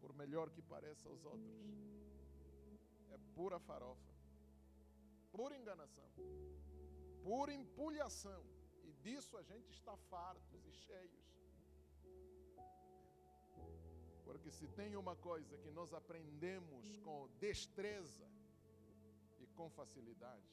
por 0.00 0.12
melhor 0.12 0.50
que 0.50 0.60
pareça 0.60 1.08
aos 1.08 1.24
outros, 1.24 1.58
é 3.10 3.18
pura 3.34 3.58
farofa, 3.58 4.12
pura 5.30 5.56
enganação, 5.56 6.08
pura 7.22 7.52
empulhação. 7.52 8.44
Disso 9.04 9.36
a 9.36 9.42
gente 9.42 9.70
está 9.72 9.96
fartos 10.12 10.64
e 10.64 10.72
cheios. 10.72 11.26
Porque 14.24 14.50
se 14.50 14.66
tem 14.68 14.96
uma 14.96 15.16
coisa 15.16 15.58
que 15.58 15.70
nós 15.70 15.92
aprendemos 15.92 16.96
com 16.98 17.28
destreza 17.40 18.28
e 19.40 19.46
com 19.56 19.68
facilidade, 19.70 20.48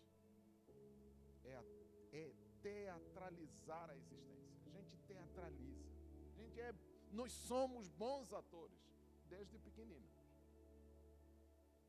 é, 1.46 1.56
a, 1.56 1.64
é 2.12 2.34
teatralizar 2.62 3.90
a 3.90 3.96
existência. 3.96 4.66
A 4.66 4.70
gente 4.70 4.98
teatraliza. 5.08 5.88
A 6.34 6.42
gente 6.42 6.60
é, 6.60 6.74
nós 7.12 7.32
somos 7.32 7.88
bons 7.90 8.34
atores 8.34 8.82
desde 9.28 9.58
pequenino. 9.60 10.10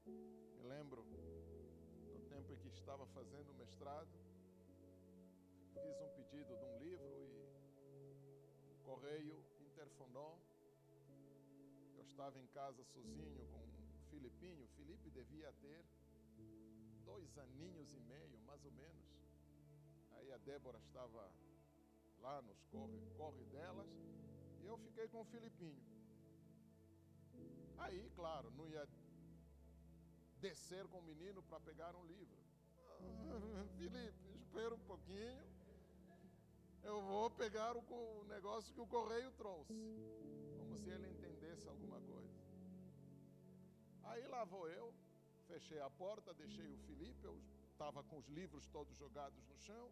Me 0.07 0.63
lembro 0.63 1.03
no 2.13 2.21
tempo 2.29 2.53
em 2.53 2.57
que 2.57 2.69
estava 2.69 3.07
fazendo 3.07 3.53
mestrado, 3.55 4.11
fiz 5.83 6.01
um 6.01 6.09
pedido 6.11 6.57
de 6.57 6.65
um 6.65 6.79
livro 6.79 7.15
e 7.19 8.71
o 8.71 8.77
correio 8.85 9.45
interfonou. 9.61 10.39
Eu 11.97 12.05
estava 12.05 12.39
em 12.39 12.47
casa 12.49 12.85
sozinho 12.85 13.47
com 13.51 13.65
o 13.65 14.11
Filipinho. 14.11 14.65
O 14.65 14.69
Felipe 14.69 15.11
devia 15.11 15.53
ter 15.55 15.85
dois 17.05 17.37
aninhos 17.39 17.93
e 17.95 18.01
meio, 18.01 18.39
mais 18.41 18.65
ou 18.65 18.73
menos. 18.73 19.07
Aí 20.13 20.33
a 20.33 20.39
Débora 20.39 20.79
estava 20.79 21.31
lá 22.21 22.43
nos 22.43 22.63
corre, 22.65 23.01
corre 23.17 23.45
delas 23.47 23.89
e 24.61 24.67
eu 24.67 24.77
fiquei 24.79 25.09
com 25.09 25.21
o 25.21 25.25
Filipinho. 25.25 25.83
Aí, 27.79 28.11
claro, 28.15 28.51
não 28.51 28.69
ia 28.69 28.87
descer 30.41 30.87
com 30.89 30.99
o 30.99 31.03
menino 31.03 31.43
para 31.43 31.61
pegar 31.61 31.95
um 31.97 32.05
livro. 32.05 32.39
Ah, 32.87 33.65
Felipe, 33.79 34.13
espera 34.37 34.75
um 34.75 34.81
pouquinho. 34.81 35.60
Eu 36.83 37.01
vou 37.03 37.31
pegar 37.31 37.77
o, 37.77 38.25
negócio 38.29 38.73
que 38.75 38.81
o 38.81 38.87
correio 38.87 39.31
trouxe. 39.33 39.73
Como 40.57 40.77
se 40.77 40.89
ele 40.91 41.09
entendesse 41.09 41.69
alguma 41.69 42.01
coisa. 42.01 42.41
Aí 44.05 44.27
lá 44.27 44.45
vou 44.45 44.69
eu, 44.69 44.93
fechei 45.47 45.81
a 45.81 45.91
porta, 45.91 46.35
deixei 46.35 46.73
o 46.73 46.79
Felipe, 46.79 47.25
eu 47.25 47.41
estava 47.71 48.03
com 48.03 48.19
os 48.19 48.29
livros 48.29 48.67
todos 48.69 48.97
jogados 48.97 49.45
no 49.47 49.57
chão. 49.59 49.91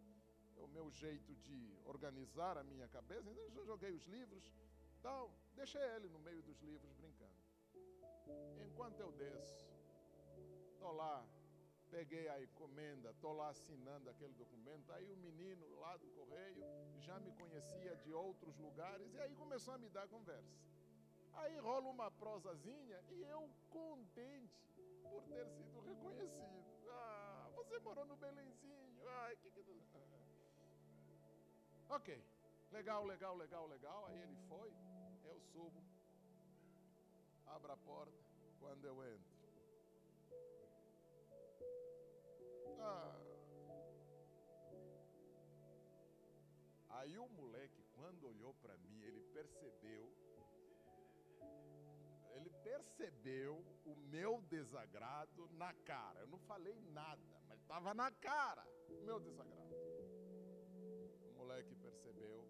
É 0.57 0.61
o 0.61 0.67
meu 0.67 0.91
jeito 0.91 1.33
de 1.35 1.77
organizar 1.85 2.57
a 2.57 2.63
minha 2.63 2.87
cabeça. 2.87 3.29
Então 3.29 3.43
eu 3.55 3.65
joguei 3.65 3.91
os 3.91 4.05
livros, 4.05 4.51
então 4.99 5.31
deixei 5.55 5.81
ele 5.95 6.09
no 6.09 6.19
meio 6.19 6.41
dos 6.43 6.59
livros 6.61 6.91
brincando. 6.93 7.39
Enquanto 8.65 8.99
eu 8.99 9.11
desço, 9.13 9.65
estou 10.73 10.91
lá, 10.91 11.25
peguei 11.91 12.27
a 12.29 12.41
encomenda, 12.41 13.09
estou 13.11 13.33
lá 13.33 13.49
assinando 13.49 14.09
aquele 14.09 14.33
documento. 14.33 14.91
Aí 14.93 15.09
o 15.11 15.17
menino 15.17 15.79
lá 15.79 15.97
do 15.97 16.07
correio 16.09 16.63
já 16.99 17.19
me 17.19 17.31
conhecia 17.33 17.95
de 17.97 18.13
outros 18.13 18.57
lugares 18.57 19.13
e 19.13 19.19
aí 19.19 19.35
começou 19.35 19.73
a 19.73 19.77
me 19.77 19.89
dar 19.89 20.07
conversa. 20.07 20.57
Aí 21.33 21.57
rola 21.59 21.89
uma 21.89 22.11
prosazinha 22.11 23.03
e 23.11 23.21
eu 23.23 23.49
contente 23.69 24.59
por 25.03 25.21
ter 25.23 25.47
sido 25.47 25.79
reconhecido. 25.81 26.89
Ah, 26.89 27.49
você 27.55 27.79
morou 27.79 28.05
no 28.05 28.15
Belenzinho. 28.15 29.07
Ai, 29.07 29.35
que 29.37 29.51
que. 29.51 29.59
Ok, 31.89 32.23
legal, 32.71 33.05
legal, 33.05 33.35
legal, 33.35 33.67
legal. 33.67 34.05
Aí 34.07 34.21
ele 34.21 34.35
foi, 34.47 34.71
eu 35.25 35.39
subo, 35.39 35.83
abro 37.47 37.71
a 37.71 37.77
porta 37.77 38.13
quando 38.59 38.85
eu 38.85 39.03
entro. 39.03 39.28
Ah. 42.81 43.19
Aí 46.89 47.17
o 47.17 47.27
moleque, 47.29 47.83
quando 47.95 48.27
olhou 48.27 48.53
para 48.55 48.77
mim, 48.77 49.01
ele 49.01 49.21
percebeu, 49.33 50.11
ele 52.35 52.49
percebeu 52.63 53.63
o 53.85 53.95
meu 53.95 54.41
desagrado 54.41 55.49
na 55.53 55.73
cara. 55.85 56.19
Eu 56.19 56.27
não 56.27 56.39
falei 56.39 56.75
nada, 56.91 57.41
mas 57.47 57.59
estava 57.61 57.93
na 57.93 58.11
cara 58.11 58.65
o 58.89 59.01
meu 59.05 59.19
desagrado. 59.19 59.75
O 61.23 61.37
moleque 61.37 61.73
percebeu 61.75 62.45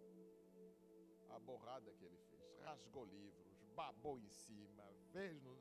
a 1.30 1.40
borrada 1.40 1.94
que 1.94 2.06
ele 2.06 2.18
fez, 2.18 2.60
rasgou 2.62 3.06
livros, 3.06 3.54
babou 3.76 4.18
em 4.18 4.30
cima, 4.30 4.84
fez 5.12 5.40
no. 5.42 5.60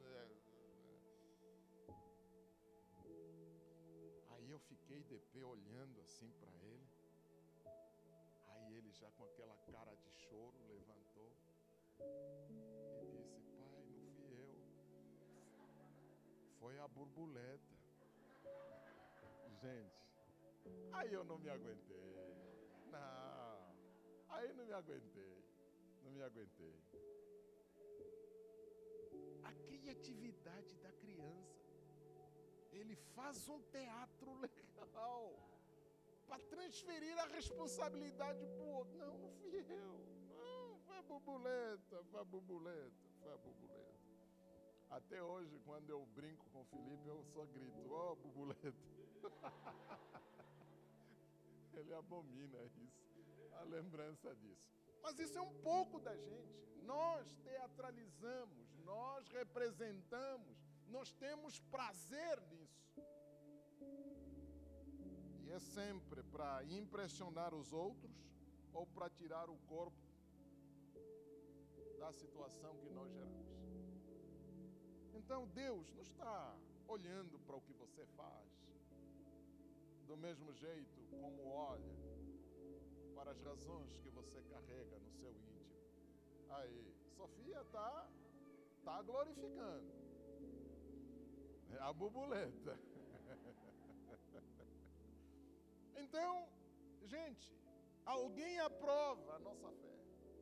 Eu 4.58 4.62
fiquei 4.62 5.00
de 5.04 5.16
pé 5.32 5.44
olhando 5.44 6.00
assim 6.00 6.30
para 6.40 6.52
ele. 6.70 6.88
Aí 8.48 8.74
ele 8.74 8.90
já 8.90 9.08
com 9.12 9.24
aquela 9.24 9.56
cara 9.58 9.94
de 9.94 10.10
choro 10.10 10.58
levantou. 10.66 11.30
E 13.00 13.06
disse: 13.12 13.38
Pai, 13.56 13.86
não 13.86 14.10
fui 14.16 14.32
eu. 14.46 14.56
Foi 16.58 16.78
a 16.80 16.88
borboleta. 16.88 17.76
Gente, 19.62 20.02
aí 20.92 21.12
eu 21.12 21.24
não 21.24 21.38
me 21.38 21.50
aguentei. 21.50 22.16
Não, 22.90 23.76
aí 24.28 24.52
não 24.54 24.66
me 24.66 24.72
aguentei. 24.72 25.44
Não 26.02 26.10
me 26.10 26.22
aguentei. 26.22 26.74
A 29.44 29.52
criatividade 29.68 30.76
da 30.78 30.92
criança. 30.92 31.57
Ele 32.72 32.96
faz 33.14 33.48
um 33.48 33.60
teatro 33.62 34.32
legal 34.40 35.34
para 36.26 36.38
transferir 36.44 37.18
a 37.18 37.26
responsabilidade 37.26 38.46
para 38.46 38.64
outro. 38.64 38.96
Não, 38.98 39.18
não 39.18 39.30
fui 39.32 39.64
eu. 39.68 40.06
Não, 40.28 40.78
foi 40.80 40.98
a 40.98 41.02
borboleta, 41.02 42.04
foi 42.04 42.20
a 42.20 42.24
borboleta, 42.24 43.08
foi 43.20 43.32
a 43.32 43.36
borboleta. 43.36 43.98
Até 44.90 45.22
hoje, 45.22 45.58
quando 45.64 45.90
eu 45.90 46.06
brinco 46.06 46.44
com 46.50 46.62
o 46.62 46.64
Felipe, 46.64 47.06
eu 47.06 47.22
só 47.24 47.44
grito, 47.46 47.92
ó 47.92 48.12
oh, 48.12 48.16
borboleta. 48.16 48.74
Ele 51.74 51.94
abomina 51.94 52.58
isso, 52.64 53.52
a 53.52 53.62
lembrança 53.64 54.34
disso. 54.34 54.68
Mas 55.02 55.18
isso 55.18 55.38
é 55.38 55.42
um 55.42 55.54
pouco 55.62 56.00
da 56.00 56.16
gente. 56.16 56.68
Nós 56.82 57.36
teatralizamos, 57.44 58.74
nós 58.84 59.28
representamos, 59.28 60.56
nós 60.88 61.12
temos 61.12 61.58
prazer 61.60 62.40
nisso. 62.50 63.02
E 65.44 65.50
é 65.50 65.58
sempre 65.58 66.22
para 66.24 66.64
impressionar 66.64 67.54
os 67.54 67.72
outros 67.72 68.16
ou 68.72 68.86
para 68.86 69.08
tirar 69.08 69.48
o 69.48 69.56
corpo 69.66 70.08
da 71.98 72.12
situação 72.12 72.76
que 72.78 72.90
nós 72.90 73.10
geramos. 73.12 73.48
Então 75.14 75.46
Deus 75.48 75.92
não 75.94 76.02
está 76.02 76.56
olhando 76.86 77.38
para 77.40 77.56
o 77.56 77.60
que 77.60 77.72
você 77.72 78.04
faz 78.16 78.48
do 80.06 80.16
mesmo 80.16 80.52
jeito 80.54 81.02
como 81.20 81.48
olha 81.48 81.94
para 83.14 83.32
as 83.32 83.40
razões 83.42 83.98
que 83.98 84.08
você 84.10 84.40
carrega 84.42 84.98
no 84.98 85.10
seu 85.10 85.30
íntimo. 85.30 85.76
Aí, 86.48 86.94
Sofia 87.16 87.60
está 87.60 88.08
tá 88.84 89.02
glorificando. 89.02 90.07
É 91.78 91.82
a 91.82 91.92
borboleta. 91.92 92.78
Então, 95.96 96.48
gente, 97.04 97.56
alguém 98.04 98.58
aprova 98.58 99.36
a 99.36 99.38
nossa 99.38 99.70
fé. 99.70 99.94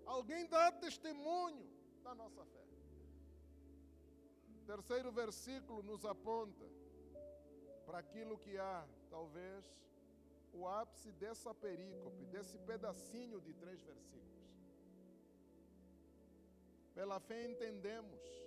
Alguém 0.07 0.47
dá 0.47 0.72
testemunho 0.72 1.68
da 2.03 2.14
nossa 2.14 2.45
fé. 2.45 2.64
Terceiro 4.66 5.12
versículo 5.12 5.82
nos 5.82 6.05
aponta 6.05 6.66
para 7.84 7.99
aquilo 7.99 8.39
que 8.39 8.59
há, 8.59 8.84
talvez, 9.11 9.64
o 10.53 10.66
ápice 10.66 11.12
dessa 11.12 11.55
perícope, 11.55 12.24
desse 12.26 12.59
pedacinho 12.59 13.41
de 13.41 13.53
três 13.53 13.80
versículos. 13.82 14.16
Pela 16.95 17.20
fé 17.20 17.45
entendemos 17.45 18.45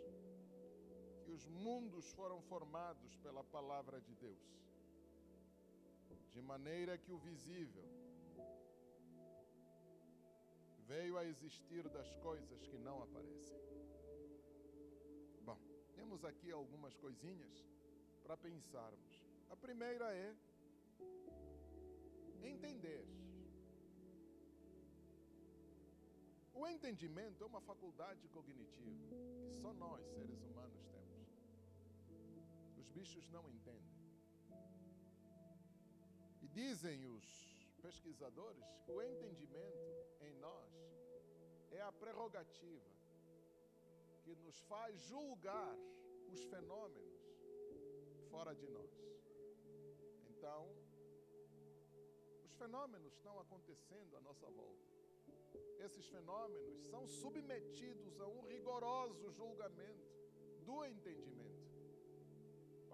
que 1.30 1.34
os 1.36 1.46
mundos 1.46 2.12
foram 2.14 2.42
formados 2.42 3.16
pela 3.18 3.44
palavra 3.44 4.02
de 4.02 4.16
Deus 4.16 4.50
de 6.32 6.42
maneira 6.42 6.98
que 6.98 7.12
o 7.12 7.20
visível 7.20 7.84
veio 10.88 11.18
a 11.20 11.24
existir 11.26 11.88
das 11.90 12.12
coisas 12.14 12.66
que 12.66 12.78
não 12.80 13.04
aparecem. 13.04 13.60
Bom, 15.44 15.60
temos 15.94 16.26
aqui 16.26 16.52
algumas 16.52 16.96
coisinhas 16.96 17.64
para 18.24 18.36
pensarmos. 18.36 19.24
A 19.52 19.56
primeira 19.56 20.12
é 20.12 20.36
entender. 22.42 23.06
O 26.54 26.68
entendimento 26.68 27.44
é 27.44 27.46
uma 27.46 27.62
faculdade 27.62 28.28
cognitiva 28.30 29.08
que 29.10 29.62
só 29.62 29.74
nós, 29.74 30.04
seres 30.08 30.42
humanos, 30.42 30.82
temos. 30.92 30.99
Os 33.00 33.08
bichos 33.08 33.30
não 33.30 33.50
entendem. 33.50 33.98
Dizem 36.52 37.06
os 37.06 37.26
pesquisadores 37.82 38.66
que 38.84 38.92
o 38.92 39.02
entendimento 39.02 40.18
em 40.20 40.34
nós 40.34 40.74
é 41.72 41.82
a 41.82 41.94
prerrogativa 41.94 42.92
que 44.24 44.36
nos 44.36 44.60
faz 44.72 45.00
julgar 45.12 45.78
os 46.28 46.44
fenômenos 46.44 47.22
fora 48.30 48.54
de 48.54 48.68
nós. 48.68 48.92
Então, 50.32 50.68
os 52.44 52.54
fenômenos 52.56 53.14
estão 53.14 53.40
acontecendo 53.40 54.18
à 54.18 54.20
nossa 54.20 54.50
volta. 54.50 54.90
Esses 55.86 56.06
fenômenos 56.10 56.84
são 56.90 57.08
submetidos 57.08 58.20
a 58.20 58.28
um 58.28 58.42
rigoroso 58.42 59.32
julgamento 59.32 60.10
do 60.66 60.84
entendimento, 60.84 61.49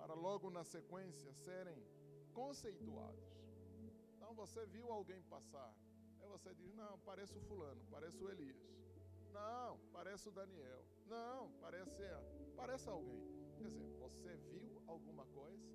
para 0.06 0.14
logo 0.14 0.52
na 0.52 0.64
sequência 0.64 1.34
serem 1.34 1.84
conceituados. 2.32 3.28
Então 4.14 4.36
você 4.36 4.64
viu 4.68 4.92
alguém 4.92 5.20
passar. 5.24 5.74
Aí 6.22 6.28
você 6.30 6.54
diz: 6.54 6.72
Não, 6.76 7.00
parece 7.00 7.36
o 7.36 7.42
fulano, 7.42 7.84
parece 7.90 8.24
o 8.24 8.30
Elias. 8.30 8.64
Não, 9.34 9.80
parece 9.92 10.30
o 10.30 10.32
Daniel. 10.32 10.86
Não, 11.08 11.52
parece, 11.60 12.04
parece 12.56 12.88
alguém. 12.88 13.26
Quer 13.58 13.70
dizer, 13.70 13.90
você 13.98 14.38
viu 14.52 14.84
alguma 14.86 15.26
coisa? 15.40 15.74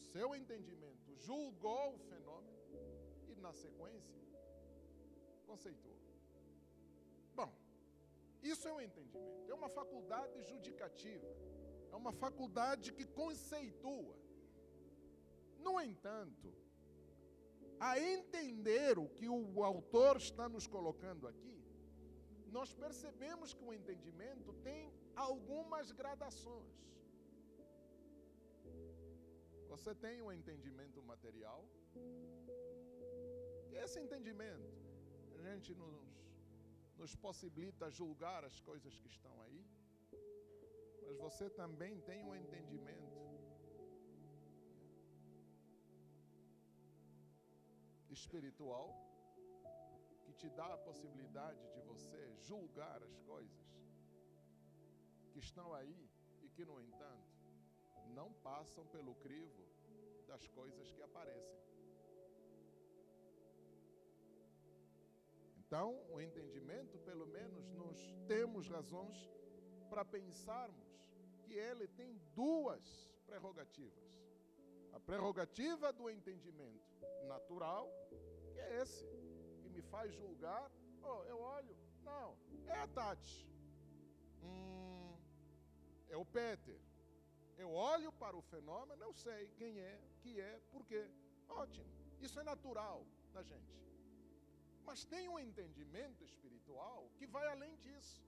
O 0.00 0.04
seu 0.12 0.34
entendimento 0.34 1.14
julgou 1.16 1.96
o 1.96 1.98
fenômeno 1.98 2.58
e, 3.28 3.34
na 3.34 3.52
sequência, 3.52 4.18
conceitou. 5.46 5.98
Bom, 7.34 7.52
isso 8.42 8.66
é 8.66 8.72
um 8.72 8.80
entendimento, 8.80 9.50
é 9.50 9.54
uma 9.54 9.68
faculdade 9.68 10.42
judicativa, 10.44 11.28
é 11.92 11.96
uma 12.02 12.12
faculdade 12.24 12.92
que 12.96 13.06
conceitua. 13.20 14.16
No 15.66 15.74
entanto, 15.80 16.48
a 17.88 17.92
entender 18.14 18.98
o 19.04 19.08
que 19.16 19.28
o 19.28 19.62
autor 19.72 20.16
está 20.16 20.48
nos 20.54 20.66
colocando 20.76 21.26
aqui, 21.32 21.58
nós 22.56 22.70
percebemos 22.84 23.52
que 23.56 23.64
o 23.68 23.74
entendimento 23.78 24.52
tem 24.68 24.82
algumas 25.26 25.92
gradações. 26.00 26.80
Você 29.72 29.94
tem 30.04 30.16
um 30.22 30.32
entendimento 30.38 31.02
material, 31.12 31.60
e 33.70 33.74
esse 33.84 33.98
entendimento, 34.04 34.70
a 35.38 35.42
gente 35.48 35.70
nos, 35.74 36.02
nos 37.00 37.14
possibilita 37.26 37.90
julgar 37.90 38.44
as 38.50 38.58
coisas 38.60 38.98
que 39.00 39.08
estão 39.08 39.34
aí, 39.44 39.62
mas 41.06 41.16
você 41.16 41.48
também 41.50 42.00
tem 42.00 42.22
um 42.24 42.34
entendimento 42.34 43.22
espiritual 48.10 48.88
que 50.24 50.32
te 50.32 50.48
dá 50.50 50.66
a 50.74 50.78
possibilidade 50.78 51.62
de 51.74 51.80
você 51.80 52.20
julgar 52.48 53.02
as 53.02 53.18
coisas 53.20 53.66
que 55.32 55.38
estão 55.38 55.72
aí 55.74 56.10
e 56.42 56.48
que, 56.48 56.64
no 56.64 56.80
entanto, 56.80 57.32
não 58.14 58.32
passam 58.48 58.86
pelo 58.86 59.14
crivo 59.16 59.64
das 60.26 60.46
coisas 60.48 60.92
que 60.92 61.02
aparecem. 61.02 61.60
Então, 65.56 65.88
o 66.10 66.20
entendimento, 66.20 66.98
pelo 66.98 67.26
menos, 67.26 67.72
nós 67.72 67.98
temos 68.26 68.68
razões 68.68 69.18
para 69.88 70.04
pensarmos 70.04 70.91
que 71.52 71.58
ele 71.58 71.86
tem 71.86 72.18
duas 72.34 72.82
prerrogativas. 73.26 74.02
A 74.94 74.98
prerrogativa 74.98 75.92
do 75.92 76.08
entendimento 76.08 76.90
natural, 77.28 77.86
que 78.54 78.58
é 78.58 78.80
esse, 78.80 79.04
que 79.60 79.68
me 79.68 79.82
faz 79.82 80.14
julgar. 80.14 80.72
Oh, 81.02 81.22
eu 81.24 81.38
olho, 81.38 81.76
não, 82.02 82.38
é 82.66 82.78
a 82.78 82.88
Tati. 82.88 83.46
Hum, 84.42 85.14
é 86.08 86.16
o 86.16 86.24
Peter. 86.24 86.80
Eu 87.58 87.70
olho 87.70 88.10
para 88.12 88.34
o 88.34 88.40
fenômeno, 88.40 89.02
eu 89.04 89.12
sei 89.12 89.48
quem 89.58 89.78
é, 89.78 90.00
que 90.22 90.40
é, 90.40 90.58
por 90.70 90.86
quê. 90.86 91.06
Ótimo, 91.50 91.86
isso 92.18 92.40
é 92.40 92.42
natural 92.42 93.06
da 93.34 93.42
gente. 93.42 93.78
Mas 94.86 95.04
tem 95.04 95.28
um 95.28 95.38
entendimento 95.38 96.24
espiritual 96.24 97.10
que 97.18 97.26
vai 97.26 97.46
além 97.48 97.76
disso. 97.76 98.24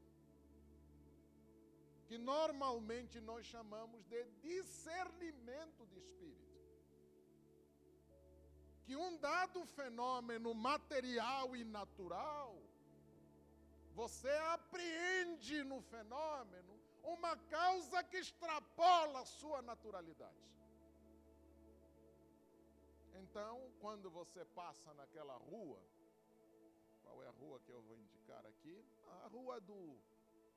Que 2.07 2.19
normalmente 2.19 3.21
nós 3.21 3.47
chamamos 3.47 4.05
de 4.07 4.25
discernimento 4.43 5.87
de 5.87 5.99
espírito 5.99 6.45
que 8.85 8.95
um 8.95 9.17
dado 9.17 9.65
fenômeno 9.65 10.53
material 10.55 11.57
e 11.57 11.65
natural 11.65 12.63
você 13.95 14.31
apreende 14.53 15.63
no 15.65 15.81
fenômeno 15.81 16.75
uma 17.03 17.37
causa 17.37 18.03
que 18.03 18.19
extrapola 18.19 19.21
a 19.21 19.25
sua 19.25 19.63
naturalidade. 19.63 20.45
Então, 23.15 23.71
quando 23.81 24.11
você 24.11 24.45
passa 24.47 24.93
naquela 24.95 25.37
rua, 25.37 25.81
qual 27.03 27.23
é 27.23 27.29
a 27.29 27.31
rua 27.31 27.61
que 27.61 27.71
eu 27.71 27.81
vou 27.83 27.97
indicar 27.97 28.45
aqui? 28.47 28.85
A 29.25 29.29
rua 29.29 29.61
do 29.61 29.97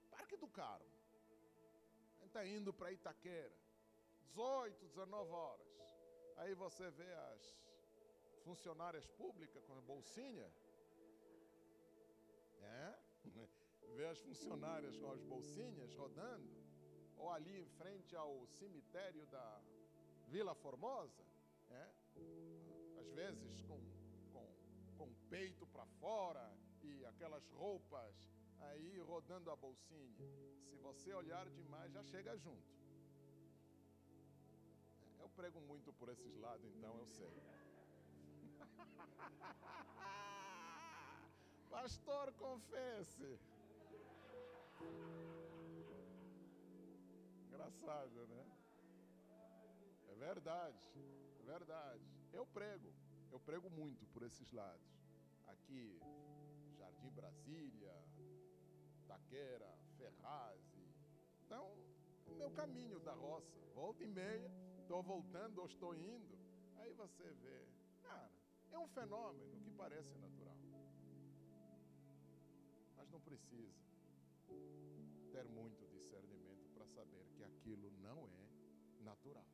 Parque 0.10 0.36
do 0.36 0.48
Carmo. 0.48 0.97
Está 2.38 2.48
indo 2.50 2.72
para 2.72 2.92
Itaquera, 2.92 3.52
18, 4.20 4.86
19 4.86 5.32
horas. 5.32 5.68
Aí 6.36 6.54
você 6.54 6.88
vê 6.92 7.12
as 7.34 7.58
funcionárias 8.44 9.08
públicas 9.08 9.66
com 9.66 9.76
a 9.76 9.82
bolsinha. 9.82 10.48
É? 12.62 12.96
Vê 13.96 14.06
as 14.06 14.20
funcionárias 14.20 14.96
com 15.00 15.12
as 15.12 15.24
bolsinhas 15.24 15.96
rodando. 15.96 16.48
Ou 17.16 17.32
ali 17.32 17.60
em 17.60 17.66
frente 17.70 18.16
ao 18.16 18.46
cemitério 18.46 19.26
da 19.26 19.60
Vila 20.28 20.54
Formosa. 20.54 21.26
É? 21.72 21.90
Às 23.00 23.10
vezes 23.14 23.64
com, 23.64 23.82
com, 24.32 24.48
com 24.96 25.06
o 25.06 25.16
peito 25.28 25.66
para 25.66 25.88
fora 26.00 26.56
e 26.84 27.04
aquelas 27.06 27.50
roupas 27.50 28.30
aí 28.60 29.00
rodando 29.00 29.52
a 29.52 29.56
bolsinha. 29.56 30.18
Se 30.64 30.76
você 30.78 31.14
olhar 31.14 31.48
demais, 31.50 31.92
já 31.92 32.04
chega 32.04 32.38
junto. 32.38 32.78
É, 35.20 35.24
eu 35.24 35.30
prego 35.30 35.60
muito 35.62 35.94
por 35.94 36.10
esses 36.10 36.36
lados, 36.38 36.66
então 36.76 36.98
eu 36.98 37.08
sei. 37.08 37.32
Pastor, 41.70 42.34
confesse. 42.34 43.40
Engraçado, 47.48 48.28
né? 48.28 48.46
É 50.10 50.16
verdade, 50.16 50.90
é 51.40 51.44
verdade. 51.44 52.04
Eu 52.34 52.46
prego, 52.46 52.94
eu 53.32 53.40
prego 53.40 53.70
muito 53.70 54.06
por 54.08 54.24
esses 54.24 54.52
lados. 54.52 54.86
Aqui, 55.48 56.00
Jardim 56.78 57.10
Brasília, 57.12 57.94
Taquera, 59.18 59.74
Ferrazzi. 59.98 60.86
Então, 61.46 61.76
é 62.28 62.34
meu 62.36 62.52
caminho 62.52 63.00
da 63.00 63.14
roça. 63.14 63.58
Volta 63.74 64.04
e 64.04 64.08
meia, 64.08 64.52
estou 64.80 65.02
voltando 65.02 65.60
ou 65.60 65.66
estou 65.66 65.96
indo. 65.96 66.38
Aí 66.76 66.94
você 66.94 67.24
vê, 67.44 67.68
cara, 68.04 68.30
é 68.72 68.78
um 68.78 68.88
fenômeno 68.88 69.60
que 69.62 69.72
parece 69.72 70.18
natural. 70.18 70.58
Mas 72.96 73.10
não 73.10 73.20
precisa 73.22 73.88
ter 75.32 75.46
muito 75.46 75.88
discernimento 75.88 76.70
para 76.74 76.86
saber 76.88 77.26
que 77.36 77.44
aquilo 77.44 77.92
não 78.00 78.30
é 78.30 79.04
natural. 79.04 79.46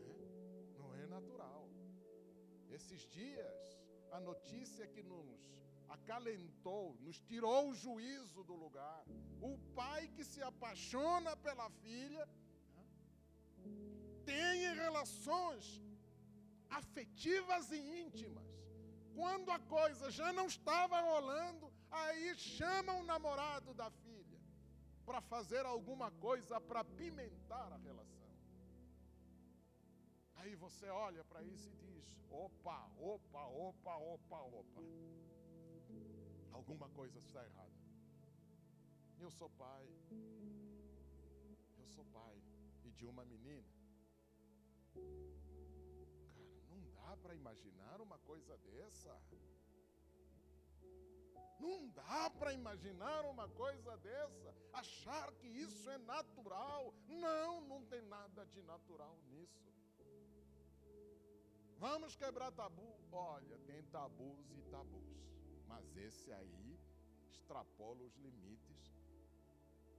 É, 0.00 0.64
não 0.78 0.94
é 0.94 1.06
natural. 1.06 1.68
Esses 2.70 3.06
dias, 3.06 3.78
a 4.10 4.20
notícia 4.20 4.86
que 4.86 5.02
nos 5.02 5.50
acalentou, 5.96 6.96
nos 7.00 7.18
tirou 7.20 7.68
o 7.68 7.74
juízo 7.74 8.42
do 8.44 8.54
lugar. 8.54 9.04
O 9.40 9.58
pai 9.74 10.08
que 10.08 10.24
se 10.24 10.42
apaixona 10.42 11.36
pela 11.36 11.68
filha 11.82 12.28
tem 14.24 14.74
relações 14.74 15.82
afetivas 16.68 17.70
e 17.72 17.80
íntimas. 18.04 18.48
Quando 19.14 19.50
a 19.50 19.58
coisa 19.58 20.10
já 20.10 20.32
não 20.32 20.46
estava 20.46 21.00
rolando, 21.00 21.72
aí 21.90 22.34
chama 22.36 22.92
o 22.94 23.02
namorado 23.02 23.74
da 23.74 23.90
filha 23.90 24.40
para 25.04 25.20
fazer 25.20 25.66
alguma 25.66 26.10
coisa 26.12 26.60
para 26.60 26.84
pimentar 26.84 27.72
a 27.72 27.76
relação. 27.78 28.30
Aí 30.36 30.54
você 30.54 30.88
olha 30.88 31.24
para 31.24 31.42
isso 31.42 31.68
e 31.68 31.76
diz: 31.86 32.06
opa, 32.30 32.88
opa, 32.96 33.44
opa, 33.46 33.96
opa, 33.96 34.40
opa. 34.40 34.82
Alguma 36.60 36.88
coisa 36.90 37.18
está 37.18 37.42
errada. 37.42 37.78
Eu 39.18 39.30
sou 39.30 39.48
pai. 39.48 39.86
Eu 41.78 41.86
sou 41.94 42.04
pai. 42.16 42.36
E 42.84 42.90
de 42.90 43.06
uma 43.06 43.24
menina. 43.24 43.72
Cara, 46.26 46.44
não 46.68 46.80
dá 46.98 47.16
para 47.22 47.34
imaginar 47.34 48.02
uma 48.02 48.18
coisa 48.18 48.58
dessa. 48.58 49.14
Não 51.58 51.88
dá 51.88 52.28
para 52.38 52.52
imaginar 52.52 53.24
uma 53.24 53.48
coisa 53.48 53.96
dessa, 53.98 54.54
achar 54.72 55.30
que 55.38 55.46
isso 55.46 55.88
é 55.90 55.98
natural. 55.98 56.94
Não, 57.06 57.60
não 57.62 57.84
tem 57.84 58.02
nada 58.02 58.44
de 58.46 58.62
natural 58.62 59.16
nisso. 59.30 59.70
Vamos 61.78 62.16
quebrar 62.16 62.52
tabu? 62.52 62.90
Olha, 63.12 63.58
tem 63.60 63.82
tabus 63.84 64.50
e 64.58 64.62
tabus. 64.70 65.20
Mas 65.70 65.96
esse 66.08 66.30
aí 66.40 66.68
extrapola 67.30 68.02
os 68.08 68.16
limites, 68.26 68.82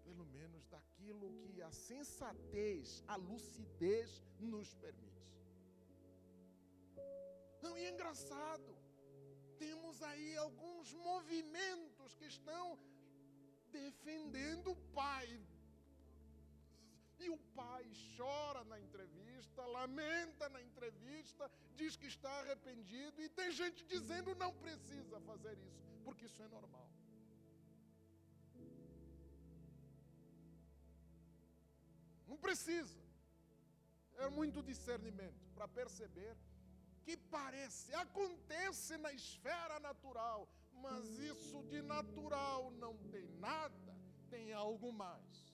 pelo 0.04 0.26
menos 0.38 0.68
daquilo 0.76 1.28
que 1.42 1.62
a 1.62 1.72
sensatez, 1.72 3.04
a 3.08 3.16
lucidez 3.16 4.22
nos 4.40 4.74
permite. 4.86 5.10
Não, 7.64 7.78
e 7.78 7.86
é 7.86 7.92
engraçado 7.92 8.72
temos 9.62 10.02
aí 10.02 10.36
alguns 10.38 10.92
movimentos 11.08 12.16
que 12.16 12.26
estão 12.26 12.80
defendendo 13.72 14.72
o 14.72 14.76
pai. 15.00 15.28
E 17.24 17.30
o 17.30 17.38
pai 17.60 17.86
chora 18.16 18.64
na 18.72 18.78
entrevista, 18.80 19.66
lamenta 19.78 20.50
na 20.50 20.62
entrevista, 20.62 21.52
diz 21.76 21.96
que 21.96 22.08
está 22.08 22.32
arrependido, 22.40 23.22
e 23.22 23.30
tem 23.30 23.52
gente 23.52 23.86
dizendo 23.86 24.34
não 24.36 24.52
precisa 24.64 25.20
fazer 25.22 25.56
isso, 25.68 25.86
porque 26.04 26.26
isso 26.26 26.42
é 26.42 26.48
normal. 26.48 26.90
Não 32.28 32.38
precisa. 32.38 33.00
É 34.16 34.30
muito 34.30 34.64
discernimento 34.64 35.44
para 35.54 35.68
perceber 35.68 36.36
que 37.04 37.16
parece, 37.18 37.94
acontece 37.94 38.98
na 38.98 39.12
esfera 39.12 39.80
natural, 39.80 40.48
mas 40.72 41.06
isso 41.20 41.62
de 41.64 41.82
natural 41.82 42.72
não 42.72 42.98
tem 43.10 43.28
nada, 43.40 43.96
tem 44.30 44.54
algo 44.54 44.92
mais. 44.92 45.51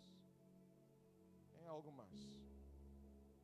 Algo 1.67 1.91
mais. 1.91 2.19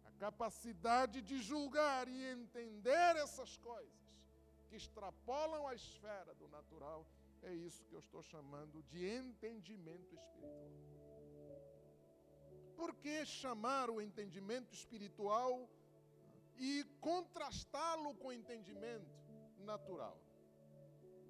A 0.05 0.11
capacidade 0.25 1.21
de 1.21 1.37
julgar 1.41 2.07
e 2.07 2.25
entender 2.25 3.15
essas 3.17 3.57
coisas 3.57 4.03
que 4.67 4.75
extrapolam 4.75 5.67
a 5.67 5.75
esfera 5.75 6.33
do 6.35 6.47
natural, 6.47 7.05
é 7.41 7.53
isso 7.53 7.85
que 7.85 7.93
eu 7.93 7.99
estou 7.99 8.23
chamando 8.23 8.81
de 8.83 9.05
entendimento 9.05 10.15
espiritual. 10.15 10.71
Por 12.75 12.95
que 12.95 13.25
chamar 13.25 13.89
o 13.89 14.01
entendimento 14.01 14.73
espiritual 14.73 15.69
e 16.57 16.83
contrastá-lo 16.99 18.13
com 18.15 18.27
o 18.27 18.33
entendimento 18.33 19.11
natural. 19.59 20.19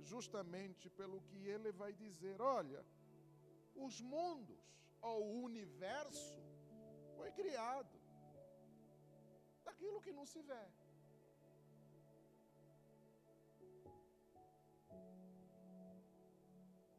Justamente 0.01 0.89
pelo 0.89 1.21
que 1.21 1.47
ele 1.47 1.71
vai 1.71 1.93
dizer: 1.93 2.41
olha, 2.41 2.85
os 3.75 4.01
mundos 4.01 4.59
ou 5.01 5.23
o 5.23 5.43
universo 5.43 6.42
foi 7.18 7.32
criado 7.32 7.95
daquilo 9.64 10.01
que 10.01 10.11
não 10.11 10.26
se 10.26 10.41
vê. 10.41 10.66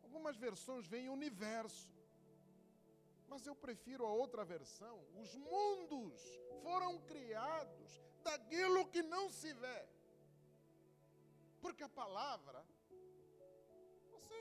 Algumas 0.03 0.37
versões 0.37 0.87
vêm 0.87 1.09
universo 1.09 1.95
mas 3.35 3.47
eu 3.47 3.55
prefiro 3.57 4.07
a 4.07 4.13
outra 4.13 4.45
versão. 4.45 4.97
Os 5.21 5.35
mundos 5.35 6.23
foram 6.63 7.01
criados 7.01 8.01
daquilo 8.23 8.87
que 8.93 9.03
não 9.03 9.29
se 9.29 9.53
vê. 9.55 9.89
Porque 11.61 11.83
a 11.83 11.89
palavra, 11.89 12.65
você 14.13 14.41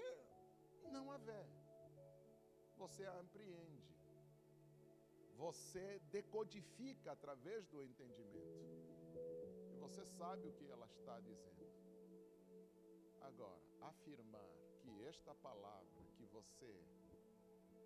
não 0.92 1.10
a 1.12 1.18
vê, 1.18 1.44
você 2.78 3.04
a 3.06 3.20
apreende, 3.20 3.83
você 5.44 6.00
decodifica 6.10 7.12
através 7.12 7.68
do 7.68 7.84
entendimento, 7.84 8.64
e 9.74 9.76
você 9.78 10.06
sabe 10.06 10.48
o 10.48 10.54
que 10.54 10.70
ela 10.70 10.86
está 10.86 11.20
dizendo. 11.20 11.68
Agora, 13.20 13.62
afirmar 13.82 14.50
que 14.80 15.04
esta 15.04 15.36
palavra 15.36 16.02
que 16.16 16.26
você 16.28 16.74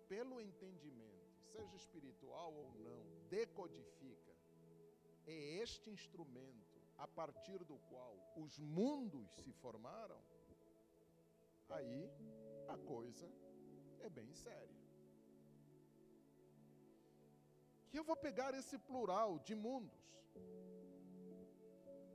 pelo 0.06 0.40
entendimento, 0.40 1.34
seja 1.52 1.74
espiritual 1.74 2.54
ou 2.54 2.72
não, 2.78 3.02
decodifica, 3.28 4.32
é 5.26 5.38
este 5.62 5.90
instrumento 5.90 6.80
a 6.96 7.08
partir 7.08 7.64
do 7.64 7.76
qual 7.90 8.16
os 8.36 8.56
mundos 8.56 9.28
se 9.42 9.52
formaram, 9.54 10.20
aí 11.70 12.08
a 12.68 12.78
coisa 12.78 13.28
é 13.98 14.08
bem 14.08 14.32
séria. 14.32 14.77
Que 17.90 17.98
eu 17.98 18.04
vou 18.04 18.16
pegar 18.16 18.52
esse 18.54 18.78
plural 18.78 19.38
de 19.38 19.54
mundos. 19.54 20.02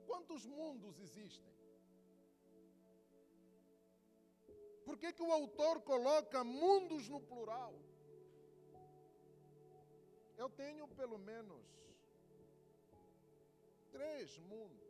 Quantos 0.05 0.45
mundos 0.45 0.99
existem? 0.99 1.53
Por 4.86 4.97
que, 4.97 5.11
que 5.13 5.24
o 5.24 5.32
autor 5.32 5.82
coloca 5.82 6.43
mundos 6.43 7.09
no 7.09 7.19
plural? 7.21 7.74
Eu 10.38 10.49
tenho 10.49 10.88
pelo 10.89 11.17
menos 11.17 11.65
três 13.91 14.38
mundos 14.39 14.89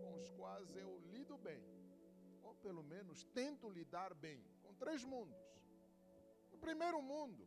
com 0.00 0.14
os 0.18 0.28
quais 0.30 0.74
eu 0.76 0.98
lido 1.12 1.36
bem, 1.38 1.62
ou 2.42 2.54
pelo 2.56 2.82
menos 2.82 3.24
tento 3.24 3.68
lidar 3.68 4.12
bem, 4.14 4.42
com 4.62 4.74
três 4.74 5.04
mundos. 5.04 5.38
O 6.52 6.58
primeiro 6.58 7.00
mundo, 7.00 7.46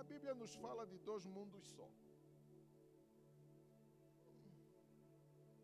a 0.00 0.04
Bíblia 0.12 0.34
nos 0.34 0.54
fala 0.54 0.86
de 0.86 0.98
dois 0.98 1.26
mundos 1.26 1.64
só. 1.76 1.88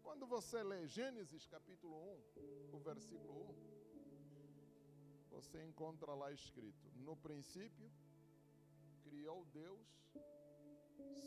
Quando 0.02 0.26
você 0.26 0.62
lê 0.62 0.86
Gênesis 0.86 1.46
capítulo 1.46 1.96
1, 2.72 2.76
o 2.76 2.78
versículo 2.78 3.50
1, 3.50 5.36
você 5.36 5.64
encontra 5.64 6.12
lá 6.14 6.30
escrito: 6.32 6.86
No 7.06 7.16
princípio, 7.16 7.90
criou 9.04 9.46
Deus 9.46 9.88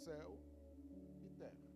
céu 0.06 0.38
e 1.24 1.30
terra. 1.42 1.70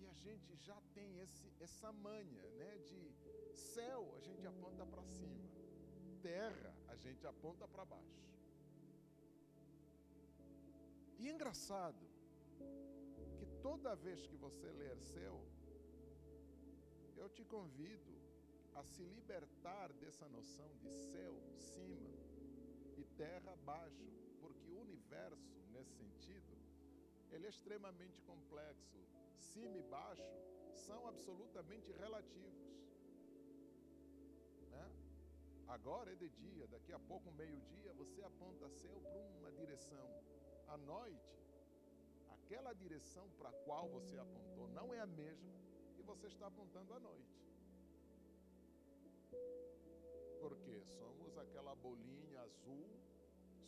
E 0.00 0.06
a 0.06 0.12
gente 0.24 0.56
já 0.56 0.78
tem 0.92 1.18
esse, 1.20 1.52
essa 1.60 1.92
manha, 1.92 2.44
né? 2.60 2.78
De 2.78 3.14
céu 3.54 4.12
a 4.16 4.20
gente 4.20 4.44
aponta 4.44 4.84
para 4.84 5.04
cima, 5.04 5.48
terra 6.20 6.74
a 6.88 6.96
gente 6.96 7.24
aponta 7.26 7.68
para 7.68 7.84
baixo. 7.84 8.35
E 11.18 11.28
é 11.28 11.32
engraçado 11.32 12.04
que 13.36 13.46
toda 13.62 13.96
vez 13.96 14.26
que 14.26 14.36
você 14.36 14.70
ler 14.72 14.96
céu, 14.98 15.36
eu 17.16 17.28
te 17.30 17.44
convido 17.44 18.14
a 18.74 18.82
se 18.84 19.02
libertar 19.02 19.92
dessa 19.94 20.28
noção 20.28 20.70
de 20.82 20.90
céu, 20.90 21.34
cima 21.56 22.10
e 22.98 23.04
terra, 23.16 23.56
baixo, 23.64 24.04
porque 24.40 24.70
o 24.70 24.80
universo, 24.80 25.56
nesse 25.72 25.94
sentido, 25.94 26.54
ele 27.30 27.46
é 27.46 27.48
extremamente 27.48 28.20
complexo. 28.22 28.98
Cima 29.38 29.76
e 29.78 29.82
baixo 29.82 30.34
são 30.86 31.06
absolutamente 31.08 31.90
relativos. 31.92 32.66
Né? 34.70 34.90
Agora 35.68 36.12
é 36.12 36.14
de 36.14 36.28
dia, 36.28 36.66
daqui 36.68 36.92
a 36.92 36.98
pouco, 36.98 37.30
meio-dia, 37.32 37.92
você 37.94 38.22
aponta 38.22 38.68
céu 38.68 39.00
para 39.00 39.18
uma 39.18 39.50
direção. 39.52 40.08
À 40.68 40.76
noite, 40.76 41.36
aquela 42.30 42.72
direção 42.72 43.28
para 43.38 43.48
a 43.48 43.52
qual 43.64 43.88
você 43.88 44.18
apontou 44.18 44.68
não 44.68 44.92
é 44.92 45.00
a 45.00 45.06
mesma 45.06 45.52
que 45.94 46.02
você 46.02 46.26
está 46.26 46.46
apontando 46.46 46.92
à 46.94 47.00
noite. 47.00 47.36
Porque 50.40 50.84
somos 50.98 51.36
aquela 51.38 51.74
bolinha 51.74 52.40
azul 52.40 52.88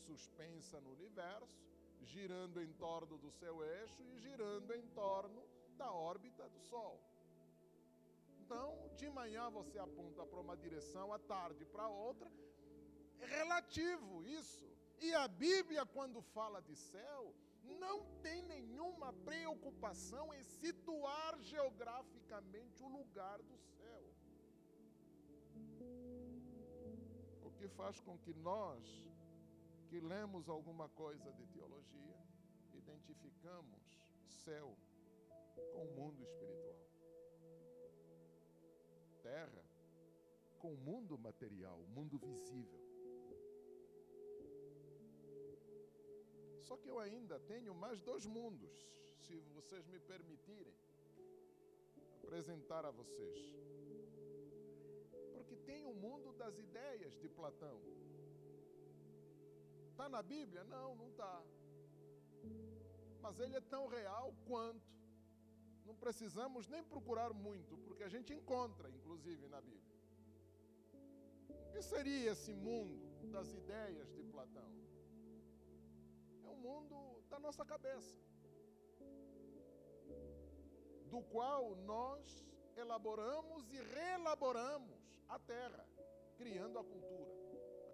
suspensa 0.06 0.80
no 0.80 0.92
universo, 0.92 1.58
girando 2.02 2.62
em 2.62 2.72
torno 2.74 3.18
do 3.18 3.30
seu 3.30 3.62
eixo 3.64 4.02
e 4.02 4.18
girando 4.18 4.74
em 4.74 4.86
torno 4.88 5.42
da 5.76 5.92
órbita 5.92 6.48
do 6.48 6.60
Sol. 6.60 6.98
Então, 8.40 8.90
de 8.96 9.08
manhã 9.10 9.50
você 9.50 9.78
aponta 9.78 10.24
para 10.24 10.40
uma 10.40 10.56
direção, 10.56 11.12
à 11.12 11.18
tarde 11.18 11.64
para 11.66 11.86
outra. 11.88 12.30
É 13.20 13.26
relativo 13.26 14.24
isso. 14.24 14.66
E 15.00 15.14
a 15.14 15.28
Bíblia, 15.28 15.86
quando 15.86 16.20
fala 16.20 16.60
de 16.60 16.74
céu, 16.74 17.34
não 17.78 18.04
tem 18.22 18.42
nenhuma 18.42 19.12
preocupação 19.12 20.32
em 20.34 20.42
situar 20.42 21.38
geograficamente 21.40 22.82
o 22.82 22.88
lugar 22.88 23.38
do 23.42 23.56
céu. 23.58 23.78
que 27.58 27.68
faz 27.68 27.98
com 28.00 28.16
que 28.16 28.32
nós, 28.34 28.84
que 29.88 29.98
lemos 29.98 30.48
alguma 30.48 30.88
coisa 30.90 31.32
de 31.32 31.44
teologia, 31.48 32.16
identificamos 32.72 33.82
céu 34.28 34.76
com 35.72 35.84
o 35.84 35.94
mundo 35.96 36.22
espiritual, 36.22 36.78
terra 39.22 39.64
com 40.58 40.72
o 40.72 40.76
mundo 40.76 41.18
material, 41.18 41.80
o 41.80 41.88
mundo 41.88 42.16
visível. 42.18 42.87
Só 46.62 46.76
que 46.76 46.88
eu 46.88 46.98
ainda 46.98 47.38
tenho 47.40 47.74
mais 47.74 48.00
dois 48.02 48.26
mundos, 48.26 48.70
se 49.20 49.36
vocês 49.54 49.86
me 49.86 50.00
permitirem 50.00 50.74
apresentar 52.22 52.84
a 52.84 52.90
vocês 52.90 53.58
que 55.48 55.56
tem 55.56 55.84
o 55.84 55.94
mundo 55.94 56.32
das 56.34 56.58
ideias 56.58 57.14
de 57.22 57.28
Platão. 57.28 57.80
Está 59.90 60.08
na 60.08 60.22
Bíblia? 60.22 60.62
Não, 60.64 60.94
não 60.94 61.08
está. 61.08 61.42
Mas 63.22 63.40
ele 63.40 63.56
é 63.56 63.60
tão 63.60 63.88
real 63.88 64.34
quanto. 64.46 64.86
Não 65.86 65.94
precisamos 65.94 66.68
nem 66.68 66.84
procurar 66.84 67.32
muito, 67.32 67.78
porque 67.78 68.04
a 68.04 68.08
gente 68.08 68.32
encontra, 68.32 68.90
inclusive, 68.90 69.48
na 69.48 69.60
Bíblia. 69.60 69.98
O 71.48 71.72
que 71.72 71.82
seria 71.82 72.32
esse 72.32 72.52
mundo 72.52 73.08
das 73.32 73.52
ideias 73.54 74.12
de 74.14 74.22
Platão? 74.24 74.70
Mundo 76.58 77.22
da 77.28 77.38
nossa 77.38 77.64
cabeça, 77.64 78.16
do 81.12 81.22
qual 81.22 81.76
nós 81.76 82.44
elaboramos 82.76 83.70
e 83.70 83.78
reelaboramos 83.94 85.00
a 85.28 85.38
terra, 85.38 85.86
criando 86.36 86.78
a 86.78 86.84
cultura. 86.84 87.32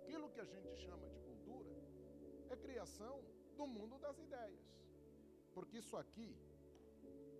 Aquilo 0.02 0.30
que 0.30 0.40
a 0.40 0.44
gente 0.44 0.74
chama 0.76 1.06
de 1.08 1.18
cultura 1.18 1.70
é 2.50 2.56
criação 2.56 3.22
do 3.56 3.66
mundo 3.66 3.98
das 3.98 4.18
ideias. 4.18 4.66
Porque 5.52 5.78
isso 5.78 5.96
aqui, 5.96 6.36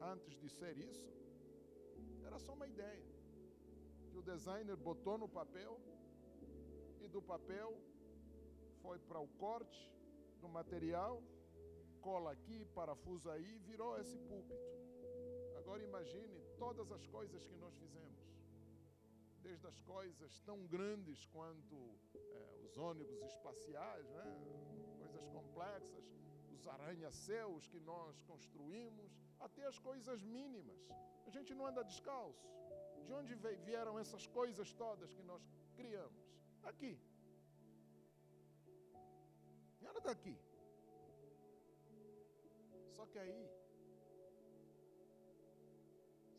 antes 0.01 0.35
de 0.39 0.49
ser 0.49 0.77
isso, 0.79 1.13
era 2.25 2.39
só 2.39 2.53
uma 2.53 2.67
ideia 2.67 3.05
que 4.11 4.17
o 4.17 4.23
designer 4.23 4.77
botou 4.77 5.19
no 5.19 5.29
papel 5.29 5.81
e 7.01 7.09
do 7.09 7.21
papel 7.21 7.77
foi 8.83 8.99
para 8.99 9.21
o 9.21 9.29
corte 9.29 9.93
material, 10.49 11.23
cola 12.01 12.33
aqui, 12.33 12.65
parafuso 12.75 13.31
aí, 13.31 13.59
virou 13.59 13.99
esse 13.99 14.17
púlpito. 14.19 14.63
Agora 15.57 15.83
imagine 15.83 16.41
todas 16.59 16.91
as 16.93 17.07
coisas 17.07 17.47
que 17.47 17.57
nós 17.57 17.75
fizemos 17.77 18.05
desde 19.45 19.67
as 19.67 19.79
coisas 19.81 20.41
tão 20.41 20.59
grandes 20.75 21.27
quanto 21.27 21.77
é, 22.15 22.65
os 22.65 22.77
ônibus 22.79 23.21
espaciais, 23.23 24.07
né? 24.11 24.27
coisas 24.99 25.27
complexas, 25.37 26.05
os 26.57 26.67
arranha-céus 26.67 27.67
que 27.67 27.81
nós 27.81 28.23
construímos, 28.23 29.11
até 29.39 29.67
as 29.67 29.79
coisas 29.79 30.25
mínimas. 30.25 30.81
A 31.27 31.31
gente 31.31 31.53
não 31.55 31.67
anda 31.67 31.85
descalço. 31.85 32.49
De 33.07 33.13
onde 33.13 33.35
vieram 33.69 33.99
essas 33.99 34.27
coisas 34.27 34.73
todas 34.73 35.13
que 35.13 35.23
nós 35.23 35.43
criamos? 35.77 36.23
Aqui. 36.63 36.99
Vieram 39.95 40.01
daqui. 40.01 40.37
Só 42.91 43.07
que 43.07 43.19
aí, 43.19 43.51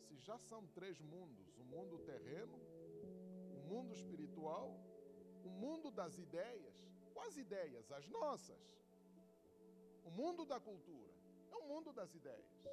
se 0.07 0.17
já 0.17 0.37
são 0.37 0.65
três 0.67 0.99
mundos, 0.99 1.47
o 1.57 1.63
mundo 1.63 1.99
terreno, 1.99 2.59
mundo 3.65 3.93
espiritual, 3.93 4.67
o 5.43 5.49
mundo 5.49 5.91
das 5.91 6.17
ideias. 6.17 6.75
Quais 7.13 7.37
ideias? 7.37 7.91
As 7.91 8.07
nossas. 8.09 8.61
O 10.03 10.11
mundo 10.11 10.45
da 10.45 10.59
cultura. 10.59 11.13
É 11.51 11.55
o 11.55 11.67
mundo 11.67 11.93
das 11.93 12.13
ideias. 12.13 12.65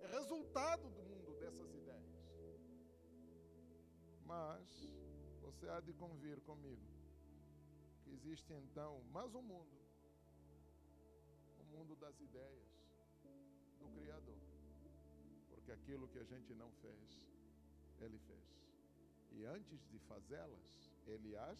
É 0.00 0.06
resultado 0.06 0.88
do 0.90 1.02
mundo 1.02 1.34
dessas 1.40 1.74
ideias. 1.74 2.12
Mas 4.24 4.68
você 5.40 5.68
há 5.68 5.80
de 5.80 5.92
convir 5.92 6.40
comigo 6.42 6.86
que 8.02 8.10
existe 8.10 8.52
então 8.52 9.02
mais 9.12 9.34
um 9.34 9.42
mundo. 9.42 9.81
O 11.72 11.78
mundo 11.78 11.96
das 11.96 12.20
ideias 12.20 12.68
do 13.78 13.88
Criador. 13.98 14.40
Porque 15.48 15.72
aquilo 15.72 16.08
que 16.08 16.18
a 16.18 16.24
gente 16.24 16.54
não 16.54 16.70
fez, 16.72 17.26
Ele 18.00 18.18
fez. 18.18 18.62
E 19.32 19.44
antes 19.46 19.82
de 19.88 19.98
fazê-las, 20.00 20.92
ele 21.06 21.34
as, 21.36 21.58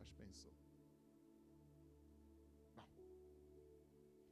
as 0.00 0.10
pensou. 0.12 0.52
Bom, 2.74 2.88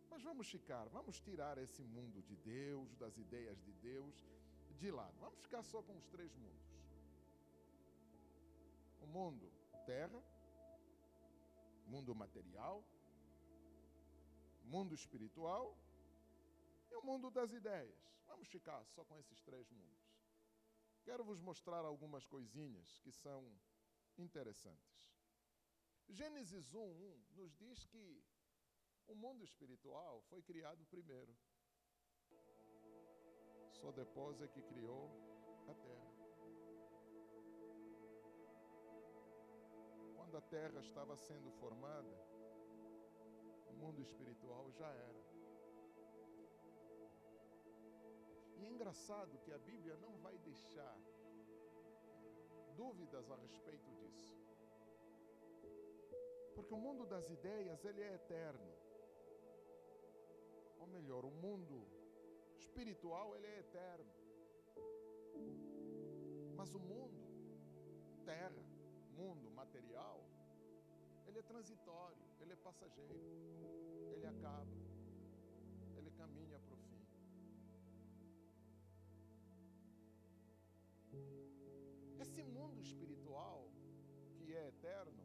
mas 0.09 0.23
vamos 0.23 0.49
ficar, 0.49 0.87
vamos 0.89 1.21
tirar 1.21 1.59
esse 1.59 1.83
mundo 1.83 2.23
de 2.23 2.37
Deus, 2.37 2.97
das 2.97 3.19
ideias 3.19 3.63
de 3.63 3.73
Deus, 3.75 4.27
de 4.79 4.91
lado. 4.91 5.15
Vamos 5.21 5.39
ficar 5.41 5.63
só 5.63 5.83
com 5.83 5.95
os 5.97 6.07
três 6.07 6.35
mundos. 6.37 6.65
mundo 9.07 9.53
terra, 9.87 10.21
mundo 11.87 12.15
material, 12.15 12.83
mundo 14.65 14.95
espiritual 14.95 15.77
e 16.91 16.95
o 16.97 17.03
mundo 17.03 17.31
das 17.31 17.53
ideias. 17.53 18.03
Vamos 18.27 18.49
ficar 18.49 18.85
só 18.87 19.05
com 19.05 19.19
esses 19.19 19.41
três 19.43 19.71
mundos. 19.71 20.05
Quero 21.05 21.23
vos 21.23 21.41
mostrar 21.41 21.85
algumas 21.85 22.27
coisinhas 22.27 22.99
que 23.01 23.13
são 23.13 23.47
interessantes. 24.17 25.05
Gênesis 26.09 26.73
1, 26.75 26.81
1 26.81 27.25
nos 27.37 27.55
diz 27.55 27.85
que 27.87 28.25
o 29.07 29.15
mundo 29.15 29.45
espiritual 29.45 30.23
foi 30.31 30.43
criado 30.43 30.85
primeiro. 30.87 31.35
Só 33.71 33.93
depois 33.93 34.41
é 34.41 34.49
que 34.49 34.63
criou 34.63 35.11
a 35.69 35.75
terra. 35.75 36.15
Quando 40.15 40.37
a 40.37 40.41
terra 40.41 40.81
estava 40.81 41.17
sendo 41.17 41.51
formada, 41.53 42.34
mundo 43.75 44.01
espiritual 44.01 44.71
já 44.73 44.89
era. 44.89 45.23
E 48.57 48.65
é 48.65 48.69
engraçado 48.69 49.39
que 49.45 49.53
a 49.53 49.59
Bíblia 49.59 49.97
não 49.97 50.17
vai 50.19 50.37
deixar 50.39 50.97
dúvidas 52.77 53.31
a 53.31 53.37
respeito 53.37 53.91
disso. 54.01 54.35
Porque 56.55 56.73
o 56.73 56.79
mundo 56.79 57.05
das 57.07 57.29
ideias, 57.29 57.85
ele 57.85 58.01
é 58.01 58.15
eterno. 58.15 58.73
Ou 60.79 60.87
melhor, 60.87 61.25
o 61.25 61.31
mundo 61.31 61.87
espiritual, 62.57 63.35
ele 63.37 63.47
é 63.47 63.59
eterno. 63.59 64.13
Mas 66.57 66.75
o 66.75 66.79
mundo, 66.79 67.21
terra, 68.25 68.65
mundo 69.17 69.51
material, 69.51 70.25
transitório, 71.45 72.25
ele 72.41 72.53
é 72.53 72.57
passageiro, 72.57 73.21
ele 74.13 74.27
acaba, 74.27 74.77
ele 75.97 76.11
caminha 76.13 76.59
para 76.59 76.75
o 76.75 76.77
fim. 76.77 77.05
Esse 82.21 82.43
mundo 82.43 82.81
espiritual, 82.81 83.69
que 84.37 84.55
é 84.55 84.69
eterno, 84.69 85.25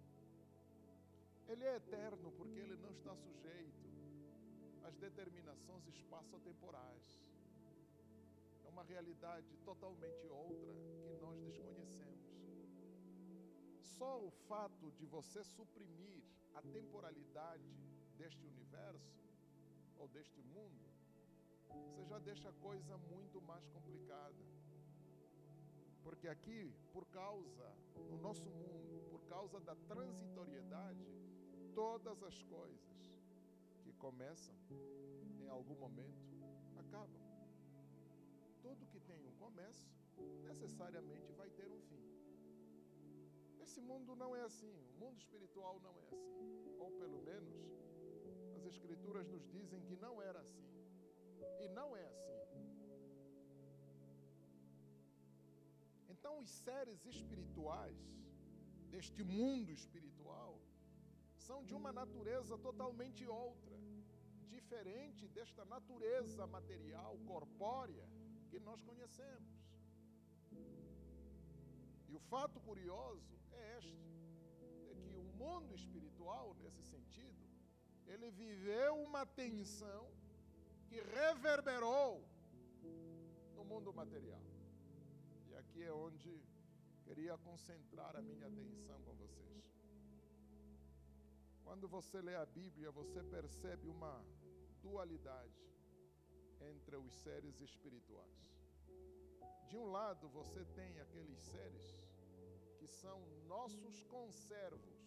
ele 1.47 1.63
é 1.63 1.75
eterno 1.75 2.31
porque 2.33 2.59
ele 2.59 2.75
não 2.75 2.91
está 2.91 3.15
sujeito 3.15 3.89
às 4.83 4.95
determinações 4.97 5.87
espaço-temporais. 5.87 7.19
É 8.65 8.69
uma 8.69 8.83
realidade 8.83 9.57
totalmente 9.65 10.27
outra 10.27 10.73
que 11.07 11.17
nós 11.19 11.39
desconhecemos. 11.41 12.28
Só 13.99 14.17
o 14.17 14.31
fato 14.47 14.89
de 14.93 15.05
você 15.05 15.43
suprimir 15.43 16.23
a 16.55 16.61
temporalidade 16.61 17.69
deste 18.17 18.45
universo 18.45 19.19
ou 19.97 20.07
deste 20.07 20.41
mundo, 20.41 20.85
você 21.67 22.05
já 22.05 22.17
deixa 22.19 22.47
a 22.47 22.53
coisa 22.53 22.97
muito 22.97 23.41
mais 23.41 23.67
complicada. 23.67 24.41
Porque 26.01 26.29
aqui, 26.29 26.73
por 26.93 27.05
causa, 27.07 27.75
no 28.09 28.17
nosso 28.17 28.49
mundo, 28.49 29.05
por 29.09 29.21
causa 29.25 29.59
da 29.59 29.75
transitoriedade, 29.75 31.05
todas 31.75 32.23
as 32.23 32.41
coisas 32.43 33.13
que 33.83 33.91
começam, 33.91 34.55
em 35.41 35.49
algum 35.49 35.75
momento, 35.75 36.25
acabam. 36.77 37.21
Tudo 38.61 38.87
que 38.87 39.01
tem 39.01 39.25
um 39.25 39.33
começo, 39.33 39.85
necessariamente 40.47 41.33
vai 41.33 41.49
ter 41.49 41.69
um 41.69 41.81
fim. 41.81 42.18
Esse 43.69 43.81
mundo 43.89 44.15
não 44.21 44.35
é 44.35 44.41
assim, 44.41 44.75
o 44.91 44.93
mundo 45.01 45.17
espiritual 45.23 45.75
não 45.85 45.91
é 46.03 46.05
assim. 46.11 46.37
Ou 46.83 46.89
pelo 47.01 47.19
menos, 47.21 47.55
as 48.57 48.63
Escrituras 48.71 49.27
nos 49.33 49.43
dizem 49.55 49.79
que 49.87 49.95
não 50.05 50.13
era 50.29 50.39
assim. 50.39 50.71
E 51.63 51.67
não 51.79 51.95
é 51.95 52.03
assim. 52.13 52.39
Então, 56.13 56.33
os 56.39 56.49
seres 56.49 57.05
espirituais 57.05 58.01
deste 58.89 59.23
mundo 59.23 59.69
espiritual 59.69 60.59
são 61.47 61.63
de 61.63 61.75
uma 61.75 61.91
natureza 62.01 62.57
totalmente 62.57 63.23
outra, 63.27 63.77
diferente 64.55 65.27
desta 65.27 65.63
natureza 65.75 66.47
material, 66.57 67.19
corpórea 67.33 68.09
que 68.49 68.59
nós 68.59 68.81
conhecemos. 68.81 69.59
E 72.09 72.15
o 72.15 72.19
fato 72.31 72.59
curioso 72.69 73.33
é 73.51 73.77
este: 73.77 73.97
é 74.91 74.95
que 75.05 75.15
o 75.15 75.23
mundo 75.41 75.73
espiritual, 75.81 76.55
nesse 76.61 76.83
sentido, 76.83 77.43
ele 78.05 78.29
viveu 78.31 78.95
uma 79.09 79.25
tensão 79.25 80.03
que 80.87 80.99
reverberou 81.17 82.13
no 83.55 83.63
mundo 83.63 83.93
material 83.93 84.49
aqui 85.59 85.83
é 85.83 85.93
onde 85.93 86.31
queria 87.03 87.37
concentrar 87.37 88.15
a 88.15 88.21
minha 88.21 88.47
atenção 88.47 89.01
com 89.03 89.13
vocês. 89.13 89.63
Quando 91.63 91.87
você 91.87 92.21
lê 92.21 92.35
a 92.35 92.45
Bíblia, 92.45 92.91
você 92.91 93.23
percebe 93.23 93.87
uma 93.87 94.25
dualidade 94.81 95.61
entre 96.61 96.95
os 96.95 97.13
seres 97.21 97.59
espirituais. 97.61 98.58
De 99.69 99.77
um 99.77 99.87
lado, 99.91 100.27
você 100.29 100.61
tem 100.77 100.99
aqueles 100.99 101.39
seres 101.51 101.87
que 102.77 102.87
são 102.87 103.17
nossos 103.47 104.03
conservos, 104.03 104.99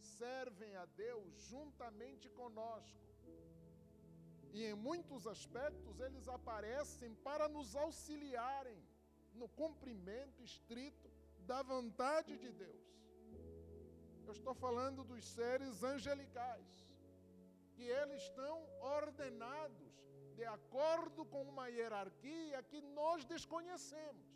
servem 0.00 0.74
a 0.76 0.86
Deus 0.86 1.32
juntamente 1.50 2.28
conosco 2.30 3.04
e 4.54 4.64
em 4.64 4.74
muitos 4.74 5.26
aspectos 5.26 5.98
eles 5.98 6.26
aparecem 6.28 7.12
para 7.26 7.48
nos 7.48 7.74
auxiliarem 7.74 8.80
no 9.34 9.48
cumprimento 9.48 10.42
estrito 10.42 11.10
da 11.40 11.60
vontade 11.62 12.38
de 12.38 12.50
Deus. 12.52 12.86
Eu 14.24 14.32
estou 14.32 14.54
falando 14.54 15.02
dos 15.02 15.24
seres 15.24 15.82
angelicais, 15.82 16.70
que 17.74 17.82
eles 17.82 18.22
estão 18.22 18.56
ordenados 18.80 19.92
de 20.38 20.44
acordo 20.58 21.24
com 21.32 21.42
uma 21.52 21.66
hierarquia 21.74 22.62
que 22.70 22.80
nós 22.98 23.24
desconhecemos. 23.24 24.26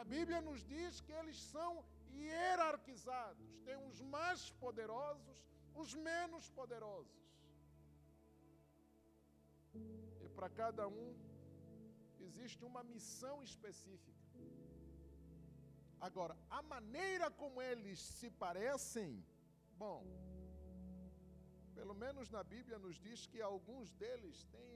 A 0.00 0.02
Bíblia 0.14 0.40
nos 0.48 0.60
diz 0.64 1.00
que 1.00 1.12
eles 1.20 1.38
são 1.54 1.84
hierarquizados, 2.20 3.48
tem 3.66 3.76
os 3.88 4.00
mais 4.00 4.50
poderosos, 4.64 5.36
os 5.82 5.94
menos 5.94 6.50
poderosos. 6.50 7.22
E 10.24 10.28
para 10.36 10.48
cada 10.48 10.86
um 10.88 11.08
existe 12.26 12.64
uma 12.64 12.82
missão 12.82 13.36
específica. 13.42 14.12
Agora, 16.00 16.36
a 16.50 16.60
maneira 16.62 17.30
como 17.30 17.62
eles 17.62 17.98
se 18.00 18.28
parecem, 18.30 19.24
bom, 19.82 20.04
pelo 21.74 21.94
menos 21.94 22.30
na 22.30 22.42
Bíblia 22.42 22.78
nos 22.78 22.96
diz 23.06 23.26
que 23.26 23.40
alguns 23.40 23.92
deles 23.92 24.44
têm 24.44 24.74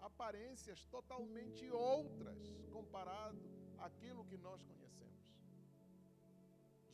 aparências 0.00 0.84
totalmente 0.86 1.70
outras 1.70 2.42
comparado 2.72 3.42
àquilo 3.78 4.24
que 4.24 4.36
nós 4.36 4.62
conhecemos. 4.62 5.22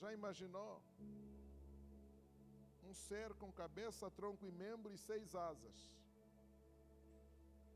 Já 0.00 0.12
imaginou 0.12 0.82
um 2.88 2.94
ser 2.94 3.34
com 3.34 3.52
cabeça, 3.52 4.10
tronco 4.10 4.46
e 4.46 4.52
membro 4.52 4.92
e 4.92 4.98
seis 4.98 5.34
asas? 5.34 5.78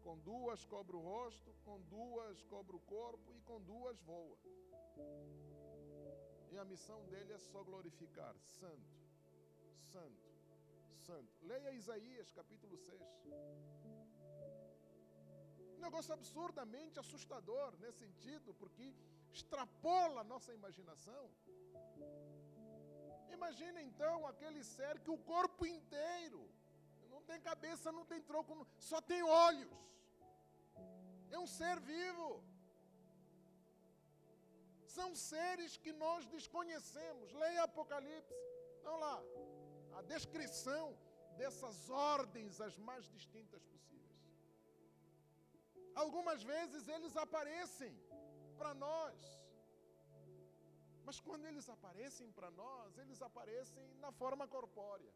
Com 0.03 0.18
duas 0.18 0.64
cobre 0.64 0.96
o 0.96 1.00
rosto, 1.00 1.55
com 1.64 1.80
duas 1.82 2.42
cobre 2.44 2.76
o 2.76 2.80
corpo 2.80 3.34
e 3.34 3.40
com 3.42 3.61
duas 3.61 4.00
voa. 4.00 4.38
E 6.50 6.59
a 6.59 6.64
missão 6.64 7.05
dele 7.07 7.32
é 7.32 7.38
só 7.38 7.62
glorificar: 7.62 8.34
Santo, 8.40 8.98
Santo, 9.92 10.32
Santo. 11.09 11.32
Leia 11.50 11.70
Isaías 11.80 12.30
capítulo 12.38 12.76
6. 12.76 13.00
Um 15.76 15.82
negócio 15.86 16.12
absurdamente 16.14 17.00
assustador 17.05 17.68
nesse 17.82 17.98
sentido, 18.05 18.55
porque 18.61 18.84
extrapola 19.38 20.20
a 20.20 20.28
nossa 20.32 20.53
imaginação. 20.59 21.24
Imagina 23.36 23.80
então 23.88 24.16
aquele 24.32 24.62
ser 24.76 24.94
que 25.05 25.12
o 25.16 25.18
corpo 25.32 25.66
inteiro 25.66 26.42
não 27.12 27.22
tem 27.30 27.40
cabeça, 27.50 27.96
não 27.98 28.05
tem 28.12 28.20
tronco, 28.30 28.66
só 28.90 29.00
tem 29.11 29.22
olhos. 29.22 29.72
É 31.34 31.38
um 31.44 31.48
ser 31.59 31.76
vivo. 31.80 32.28
São 34.96 35.11
seres 35.16 35.76
que 35.84 35.92
nós 36.05 36.26
desconhecemos. 36.36 37.32
Leia 37.42 37.62
Apocalipse. 37.64 38.34
Não 38.86 38.96
lá. 39.05 39.16
A 39.99 40.03
descrição 40.03 40.97
dessas 41.36 41.88
ordens 41.90 42.61
as 42.61 42.76
mais 42.78 43.05
distintas 43.16 43.62
possíveis. 43.64 44.20
Algumas 45.95 46.43
vezes 46.43 46.88
eles 46.88 47.16
aparecem 47.16 47.95
para 48.57 48.74
nós 48.74 49.43
Mas 51.05 51.18
quando 51.20 51.45
eles 51.47 51.68
aparecem 51.68 52.30
para 52.36 52.51
nós, 52.51 52.97
eles 52.97 53.20
aparecem 53.20 53.86
na 54.05 54.11
forma 54.12 54.47
corpórea, 54.47 55.12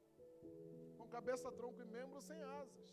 com 0.97 1.09
cabeça, 1.09 1.53
tronco 1.53 1.81
e 1.81 1.85
membros 1.85 2.25
sem 2.25 2.43
asas. 2.43 2.89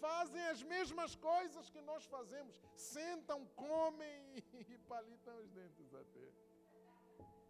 Fazem 0.00 0.42
as 0.52 0.62
mesmas 0.62 1.14
coisas 1.14 1.68
que 1.70 1.80
nós 1.80 2.04
fazemos, 2.06 2.56
sentam, 2.74 3.46
comem 3.54 4.34
e 4.72 4.78
palitam 4.78 5.36
os 5.42 5.50
dentes 5.50 5.94
até. 5.94 6.26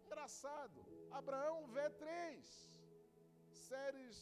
Engraçado, 0.05 0.85
Abraão 1.09 1.65
vê 1.67 1.89
três 1.89 2.72
séries, 3.63 4.17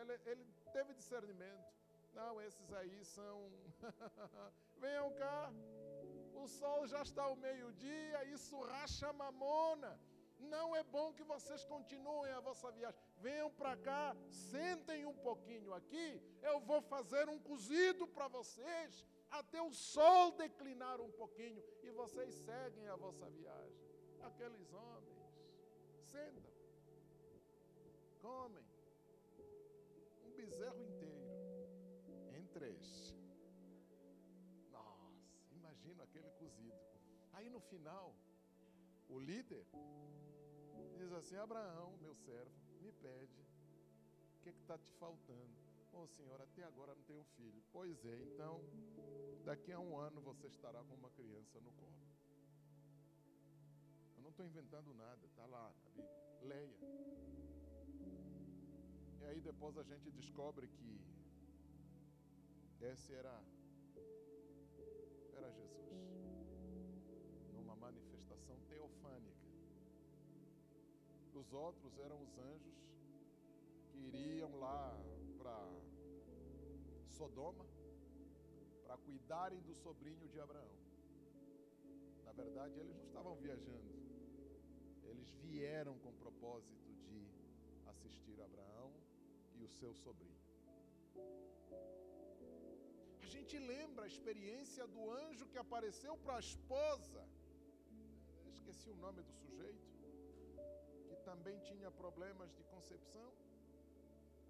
ele, 0.00 0.12
ele 0.30 0.44
teve 0.72 0.94
discernimento. 0.94 1.72
Não, 2.14 2.40
esses 2.40 2.72
aí 2.72 3.04
são. 3.04 3.50
Venham 4.84 5.10
cá, 5.22 5.52
o 6.34 6.46
sol 6.46 6.86
já 6.86 7.02
está 7.02 7.22
ao 7.24 7.36
meio-dia, 7.36 8.24
isso 8.36 8.60
racha 8.60 9.12
mamona. 9.12 9.92
Não 10.38 10.74
é 10.74 10.82
bom 10.82 11.12
que 11.12 11.22
vocês 11.22 11.64
continuem 11.64 12.32
a 12.32 12.40
vossa 12.40 12.70
viagem. 12.72 12.98
Venham 13.18 13.50
para 13.50 13.76
cá, 13.76 14.16
sentem 14.30 15.06
um 15.06 15.14
pouquinho 15.14 15.72
aqui. 15.72 16.20
Eu 16.42 16.58
vou 16.60 16.80
fazer 16.82 17.28
um 17.28 17.38
cozido 17.38 18.06
para 18.08 18.26
vocês 18.28 19.06
até 19.30 19.62
o 19.62 19.72
sol 19.72 20.32
declinar 20.32 21.00
um 21.00 21.12
pouquinho 21.12 21.62
e 21.82 21.90
vocês 21.90 22.34
seguem 22.34 22.88
a 22.88 22.96
vossa 22.96 23.30
viagem. 23.30 23.80
Aqueles 24.20 24.72
homens 24.72 25.22
sentam, 26.10 26.52
comem 28.20 28.71
bezerro 30.44 30.82
inteiro 30.82 31.22
em 32.38 32.46
três 32.46 33.12
imagino 35.82 36.02
aquele 36.02 36.30
cozido. 36.32 36.80
Aí 37.32 37.48
no 37.48 37.60
final, 37.60 38.14
o 39.08 39.18
líder 39.18 39.64
diz 40.96 41.12
assim: 41.12 41.36
Abraão, 41.36 41.96
meu 42.00 42.14
servo, 42.14 42.52
me 42.80 42.92
pede, 42.92 43.40
o 44.36 44.42
que 44.42 44.50
está 44.50 44.76
te 44.78 44.90
faltando? 44.92 45.62
Ô 45.92 46.02
oh, 46.02 46.06
senhor, 46.06 46.40
até 46.40 46.64
agora 46.64 46.94
não 46.94 47.02
tenho 47.02 47.24
filho. 47.36 47.62
Pois 47.72 48.04
é, 48.04 48.22
então, 48.22 48.60
daqui 49.44 49.72
a 49.72 49.78
um 49.78 49.96
ano 49.98 50.20
você 50.20 50.46
estará 50.46 50.82
com 50.82 50.94
uma 50.94 51.10
criança 51.10 51.60
no 51.60 51.72
colo. 51.72 51.92
Eu 54.16 54.22
não 54.22 54.30
estou 54.30 54.46
inventando 54.46 54.94
nada, 54.94 55.26
está 55.26 55.44
lá 55.46 55.72
na 55.84 55.90
Bíblia. 55.90 56.12
Leia. 56.42 57.41
E 59.22 59.26
aí 59.26 59.40
depois 59.40 59.78
a 59.78 59.84
gente 59.84 60.10
descobre 60.10 60.66
que 60.66 61.00
esse 62.80 63.14
era 63.14 63.40
era 65.32 65.48
Jesus, 65.52 66.00
numa 67.52 67.76
manifestação 67.76 68.56
teofânica. 68.68 69.46
Os 71.34 71.52
outros 71.52 71.96
eram 71.98 72.20
os 72.20 72.36
anjos 72.36 72.74
que 73.90 73.98
iriam 73.98 74.58
lá 74.58 75.00
para 75.38 75.56
Sodoma 77.06 77.64
para 78.82 78.96
cuidarem 78.98 79.60
do 79.62 79.74
sobrinho 79.74 80.28
de 80.28 80.40
Abraão. 80.40 80.76
Na 82.24 82.32
verdade, 82.32 82.78
eles 82.80 82.96
não 82.96 83.04
estavam 83.04 83.36
viajando, 83.36 83.92
eles 85.04 85.30
vieram 85.44 85.96
com 86.00 86.08
o 86.08 86.20
propósito 86.24 86.92
de 87.06 87.28
assistir 87.86 88.40
Abraão 88.40 88.92
o 89.64 89.68
seu 89.68 89.92
sobrinho 89.94 90.42
gente 93.52 93.58
lembra 93.58 94.04
a 94.04 94.06
experiência 94.06 94.86
do 94.86 95.10
anjo 95.10 95.46
que 95.52 95.58
apareceu 95.58 96.16
para 96.24 96.36
a 96.36 96.40
esposa, 96.40 97.22
esqueci 98.52 98.88
o 98.88 98.96
nome 98.96 99.20
do 99.22 99.32
sujeito, 99.32 99.88
que 101.08 101.16
também 101.28 101.58
tinha 101.60 101.90
problemas 101.90 102.54
de 102.54 102.62
concepção. 102.64 103.30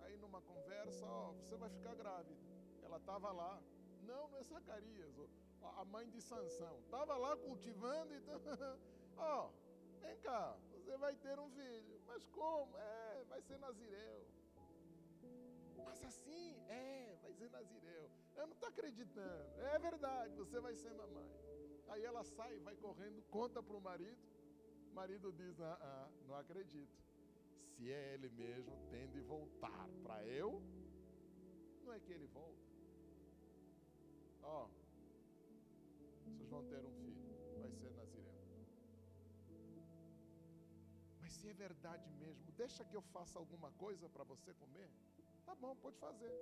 Aí 0.00 0.16
numa 0.18 0.40
conversa, 0.42 1.04
ó, 1.06 1.32
você 1.32 1.56
vai 1.56 1.70
ficar 1.70 1.94
grávida. 1.94 2.40
Ela 2.82 2.98
estava 2.98 3.32
lá. 3.32 3.62
Não, 4.02 4.28
não 4.28 4.38
é 4.38 4.42
Zacarias, 4.42 5.14
a 5.62 5.84
mãe 5.84 6.08
de 6.10 6.20
Sansão. 6.20 6.78
Estava 6.80 7.16
lá 7.16 7.36
cultivando 7.36 8.12
e. 8.14 8.20
ó, 9.16 9.50
vem 10.00 10.16
cá, 10.18 10.56
você 10.70 10.96
vai 10.96 11.14
ter 11.16 11.38
um 11.38 11.50
filho. 11.50 12.00
Mas 12.06 12.26
como? 12.26 12.76
É, 12.76 13.24
vai 13.28 13.40
ser 13.42 13.58
Nazireu. 13.58 14.26
Mas 15.84 16.02
assim, 16.04 16.56
é, 16.68 17.16
vai 17.22 17.32
ser 17.32 17.50
Nazireu. 17.50 18.10
Eu 18.36 18.46
não 18.46 18.54
estou 18.54 18.68
acreditando. 18.68 19.60
É 19.74 19.78
verdade, 19.78 20.34
você 20.36 20.60
vai 20.60 20.74
ser 20.74 20.92
mamãe. 20.94 21.30
Aí 21.88 22.04
ela 22.04 22.24
sai, 22.24 22.58
vai 22.60 22.74
correndo, 22.76 23.22
conta 23.30 23.62
para 23.62 23.76
o 23.76 23.80
marido. 23.80 24.18
O 24.90 24.94
marido 24.94 25.32
diz: 25.32 25.60
ah, 25.60 25.78
ah, 25.80 26.10
não 26.26 26.34
acredito. 26.34 27.02
Se 27.72 27.90
é 27.90 28.14
ele 28.14 28.28
mesmo, 28.30 28.72
tem 28.90 29.08
de 29.08 29.20
voltar 29.20 29.88
para 30.02 30.24
eu. 30.26 30.62
Não 31.84 31.92
é 31.92 32.00
que 32.00 32.12
ele 32.12 32.26
volta. 32.26 32.62
Ó, 34.42 34.64
oh, 34.64 34.68
vocês 36.24 36.48
vão 36.48 36.64
ter 36.64 36.84
um 36.84 36.92
filho, 36.92 37.60
vai 37.60 37.70
ser 37.70 37.90
Nazireu. 37.92 38.32
Mas 41.20 41.32
se 41.32 41.48
é 41.48 41.52
verdade 41.52 42.10
mesmo, 42.12 42.50
deixa 42.52 42.84
que 42.84 42.96
eu 42.96 43.02
faça 43.02 43.38
alguma 43.38 43.70
coisa 43.72 44.08
para 44.08 44.24
você 44.24 44.52
comer. 44.54 44.90
Tá 45.46 45.54
bom, 45.54 45.74
pode 45.76 45.96
fazer. 45.98 46.32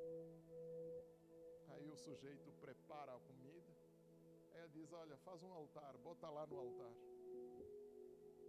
Aí 1.68 1.88
o 1.88 1.96
sujeito 1.96 2.52
prepara 2.60 3.12
a 3.14 3.20
comida. 3.20 3.72
Aí 4.52 4.60
ele 4.62 4.68
diz: 4.68 4.92
Olha, 4.92 5.16
faz 5.18 5.42
um 5.42 5.52
altar, 5.52 5.96
bota 5.98 6.28
lá 6.28 6.46
no 6.46 6.58
altar. 6.58 6.94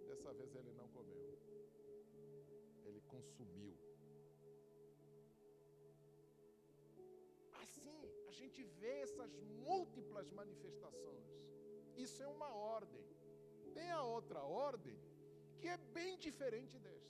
Dessa 0.08 0.34
vez 0.34 0.54
ele 0.56 0.74
não 0.74 0.88
comeu, 0.90 1.40
ele 2.86 3.02
consumiu. 3.02 3.74
Assim, 7.62 7.90
a 8.28 8.32
gente 8.32 8.62
vê 8.64 9.00
essas 9.02 9.34
múltiplas 9.70 10.30
manifestações. 10.32 11.30
Isso 11.96 12.22
é 12.22 12.28
uma 12.28 12.54
ordem. 12.54 13.06
Tem 13.74 13.90
a 13.92 14.04
outra 14.04 14.42
ordem 14.44 15.00
que 15.60 15.68
é 15.68 15.78
bem 15.78 16.18
diferente 16.18 16.78
desta. 16.80 17.01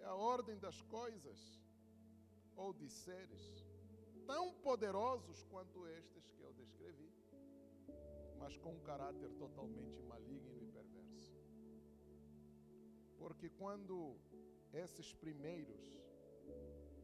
É 0.00 0.04
a 0.06 0.14
ordem 0.14 0.58
das 0.58 0.80
coisas 0.82 1.60
ou 2.56 2.72
de 2.72 2.88
seres 2.88 3.64
tão 4.26 4.52
poderosos 4.54 5.42
quanto 5.44 5.86
estes 5.88 6.30
que 6.30 6.40
eu 6.40 6.52
descrevi, 6.52 7.12
mas 8.38 8.56
com 8.58 8.74
um 8.74 8.80
caráter 8.80 9.30
totalmente 9.32 10.00
maligno 10.02 10.62
e 10.62 10.66
perverso. 10.66 11.34
Porque 13.18 13.50
quando 13.50 14.16
esses 14.72 15.12
primeiros 15.12 16.00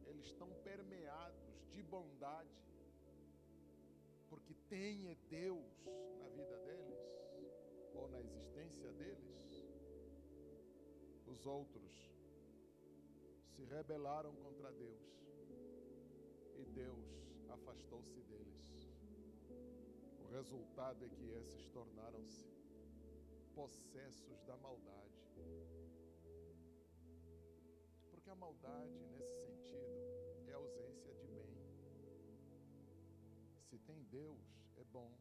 eles 0.05 0.25
estão 0.25 0.49
permeados 0.63 1.67
de 1.69 1.83
bondade, 1.83 2.49
porque 4.29 4.53
tem 4.69 5.09
é 5.09 5.15
Deus 5.29 5.85
na 6.19 6.29
vida 6.29 6.57
deles 6.59 6.99
ou 7.93 8.07
na 8.07 8.21
existência 8.21 8.91
deles, 8.93 9.67
os 11.25 11.45
outros 11.45 12.16
se 13.57 13.63
rebelaram 13.63 14.35
contra 14.35 14.71
Deus 14.71 15.01
e 16.59 16.65
Deus 16.65 17.07
afastou-se 17.49 18.21
deles. 18.21 18.87
O 20.21 20.27
resultado 20.27 21.03
é 21.03 21.09
que 21.09 21.31
esses 21.31 21.67
tornaram-se 21.69 22.45
possessos 23.55 24.43
da 24.43 24.55
maldade. 24.57 25.17
Porque 28.11 28.29
a 28.29 28.35
maldade, 28.35 28.99
nesse 29.07 29.35
sentido, 29.47 30.45
é 30.45 30.53
ausência 30.53 31.15
de 31.15 31.27
bem. 31.27 31.57
Se 33.63 33.79
tem 33.79 34.03
Deus, 34.03 34.45
é 34.75 34.83
bom. 34.83 35.17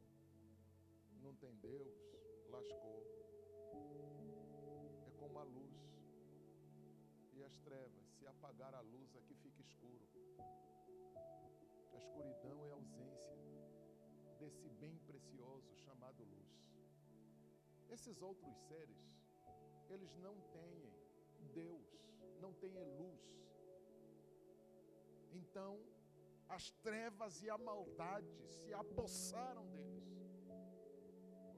Não 1.22 1.34
tem 1.37 1.57
Deus, 1.57 1.97
lascou. 2.51 3.03
É 5.07 5.11
como 5.16 5.39
a 5.39 5.43
luz 5.45 5.74
e 7.32 7.43
as 7.43 7.57
trevas. 7.61 8.05
Apagar 8.28 8.74
a 8.74 8.80
luz, 8.80 9.14
aqui 9.16 9.34
fica 9.34 9.60
escuro. 9.60 10.06
A 11.92 11.96
escuridão 11.96 12.66
é 12.66 12.70
ausência 12.70 13.36
desse 14.38 14.68
bem 14.68 14.96
precioso 15.06 15.74
chamado 15.84 16.22
luz. 16.24 16.52
Esses 17.88 18.20
outros 18.20 18.56
seres, 18.68 19.02
eles 19.88 20.14
não 20.16 20.34
têm 20.52 20.92
Deus, 21.54 21.86
não 22.40 22.52
têm 22.52 22.74
luz. 23.00 23.22
Então, 25.32 25.78
as 26.48 26.70
trevas 26.86 27.42
e 27.42 27.50
a 27.50 27.58
maldade 27.58 28.46
se 28.46 28.72
apossaram 28.72 29.66
deles. 29.70 30.04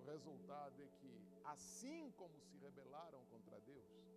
O 0.00 0.04
resultado 0.04 0.82
é 0.82 0.88
que, 0.98 1.12
assim 1.44 2.10
como 2.12 2.40
se 2.40 2.56
rebelaram 2.56 3.24
contra 3.26 3.60
Deus, 3.60 4.07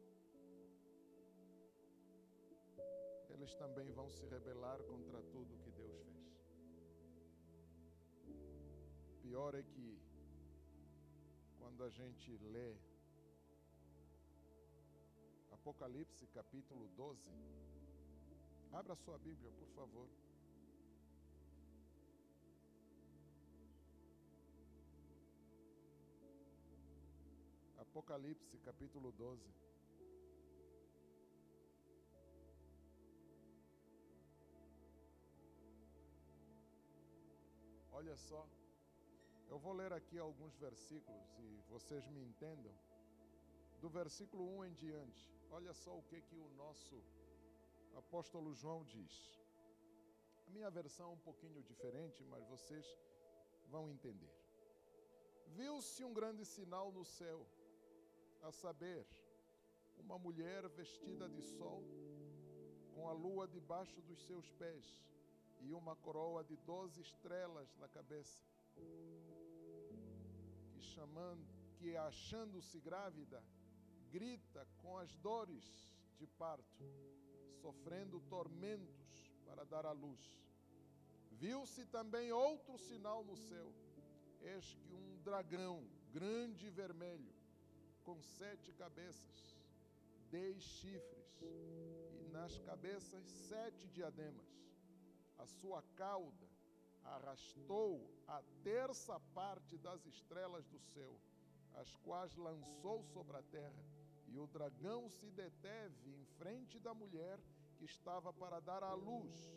eles 3.42 3.56
também 3.56 3.92
vão 3.92 4.08
se 4.08 4.24
rebelar 4.28 4.78
contra 4.84 5.20
tudo 5.24 5.58
que 5.64 5.72
Deus 5.72 5.98
fez. 6.04 6.22
Pior 9.24 9.56
é 9.56 9.64
que, 9.64 10.00
quando 11.58 11.84
a 11.84 11.90
gente 11.90 12.38
lê 12.38 12.76
Apocalipse 15.52 16.28
capítulo 16.28 16.88
12. 16.90 17.20
Abra 18.72 18.96
sua 18.96 19.18
Bíblia, 19.18 19.52
por 19.54 19.68
favor. 19.70 20.08
Apocalipse 27.80 28.60
capítulo 28.60 29.12
12. 29.12 29.71
Olha 38.12 38.18
só, 38.18 38.46
eu 39.48 39.58
vou 39.58 39.72
ler 39.72 39.94
aqui 39.94 40.18
alguns 40.20 40.54
versículos 40.58 41.30
e 41.40 41.62
vocês 41.70 42.06
me 42.10 42.22
entendam. 42.22 42.74
Do 43.80 43.90
versículo 43.90 44.44
1 44.58 44.66
em 44.66 44.74
diante, 44.74 45.34
olha 45.50 45.74
só 45.74 45.98
o 45.98 46.04
que, 46.04 46.20
que 46.20 46.36
o 46.36 46.50
nosso 46.58 47.02
apóstolo 47.96 48.54
João 48.54 48.84
diz. 48.84 49.40
A 50.46 50.50
minha 50.50 50.70
versão 50.70 51.12
é 51.12 51.14
um 51.14 51.20
pouquinho 51.20 51.64
diferente, 51.64 52.22
mas 52.26 52.46
vocês 52.50 52.86
vão 53.70 53.90
entender. 53.90 54.36
Viu-se 55.48 56.04
um 56.04 56.14
grande 56.14 56.44
sinal 56.44 56.92
no 56.92 57.06
céu, 57.06 57.48
a 58.42 58.52
saber, 58.52 59.08
uma 59.98 60.20
mulher 60.20 60.68
vestida 60.68 61.30
de 61.30 61.42
sol, 61.42 61.82
com 62.94 63.08
a 63.08 63.14
lua 63.14 63.48
debaixo 63.48 64.02
dos 64.02 64.22
seus 64.26 64.52
pés 64.52 65.02
e 65.62 65.74
uma 65.74 65.96
coroa 65.96 66.44
de 66.44 66.56
doze 66.58 67.02
estrelas 67.02 67.76
na 67.78 67.88
cabeça. 67.88 68.44
Que 70.72 70.82
chamando, 70.82 71.46
que 71.78 71.96
achando-se 71.96 72.80
grávida, 72.80 73.44
grita 74.10 74.68
com 74.82 74.98
as 74.98 75.16
dores 75.18 75.96
de 76.18 76.28
parto, 76.28 76.84
sofrendo 77.62 78.20
tormentos 78.22 79.32
para 79.46 79.64
dar 79.64 79.86
à 79.86 79.92
luz. 79.92 80.32
Viu-se 81.32 81.86
também 81.86 82.32
outro 82.32 82.78
sinal 82.78 83.24
no 83.24 83.36
céu, 83.36 83.72
eis 84.42 84.76
que 84.76 84.94
um 84.94 85.22
dragão 85.24 85.88
grande 86.12 86.68
e 86.68 86.70
vermelho, 86.70 87.34
com 88.04 88.22
sete 88.22 88.72
cabeças, 88.74 89.58
dez 90.30 90.62
chifres, 90.62 91.38
e 91.42 92.28
nas 92.32 92.58
cabeças 92.60 93.26
sete 93.26 93.88
diademas 93.88 94.52
a 95.42 95.46
sua 95.48 95.82
cauda 95.96 96.48
arrastou 97.04 98.08
a 98.28 98.44
terça 98.64 99.20
parte 99.34 99.76
das 99.78 100.06
estrelas 100.06 100.68
do 100.68 100.80
céu, 100.80 101.20
as 101.74 101.96
quais 101.98 102.36
lançou 102.36 103.04
sobre 103.06 103.36
a 103.38 103.44
terra, 103.44 103.84
e 104.28 104.38
o 104.38 104.46
dragão 104.46 105.10
se 105.10 105.32
deteve 105.32 106.12
em 106.14 106.26
frente 106.38 106.80
da 106.80 106.94
mulher 106.94 107.40
que 107.76 107.86
estava 107.86 108.32
para 108.32 108.60
dar 108.60 108.84
à 108.84 108.94
luz, 108.94 109.52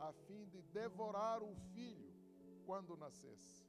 a 0.00 0.10
fim 0.12 0.46
de 0.46 0.62
devorar 0.62 1.42
o 1.42 1.54
filho 1.74 2.10
quando 2.64 2.96
nascesse. 2.96 3.64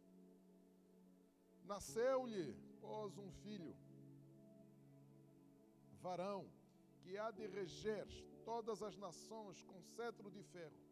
Nasceu-lhe, 1.66 2.56
pois, 2.80 3.18
um 3.18 3.30
filho, 3.44 3.76
varão, 6.00 6.50
que 7.02 7.18
há 7.18 7.30
de 7.30 7.46
reger 7.46 8.08
todas 8.46 8.82
as 8.82 8.96
nações 8.96 9.62
com 9.64 9.82
cetro 9.82 10.32
de 10.32 10.42
ferro 10.44 10.87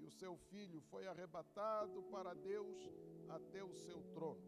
e 0.00 0.04
o 0.04 0.10
seu 0.10 0.36
filho 0.36 0.80
foi 0.90 1.06
arrebatado 1.06 2.02
para 2.04 2.34
Deus 2.34 2.90
até 3.28 3.62
o 3.62 3.72
seu 3.72 4.02
trono. 4.14 4.40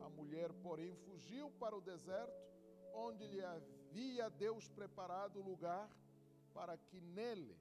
A 0.00 0.08
mulher, 0.08 0.52
porém, 0.62 0.94
fugiu 0.94 1.50
para 1.52 1.76
o 1.76 1.80
deserto, 1.80 2.48
onde 2.92 3.26
lhe 3.26 3.42
havia 3.42 4.28
Deus 4.30 4.68
preparado 4.68 5.40
lugar 5.40 5.88
para 6.52 6.76
que 6.76 7.00
nele 7.00 7.56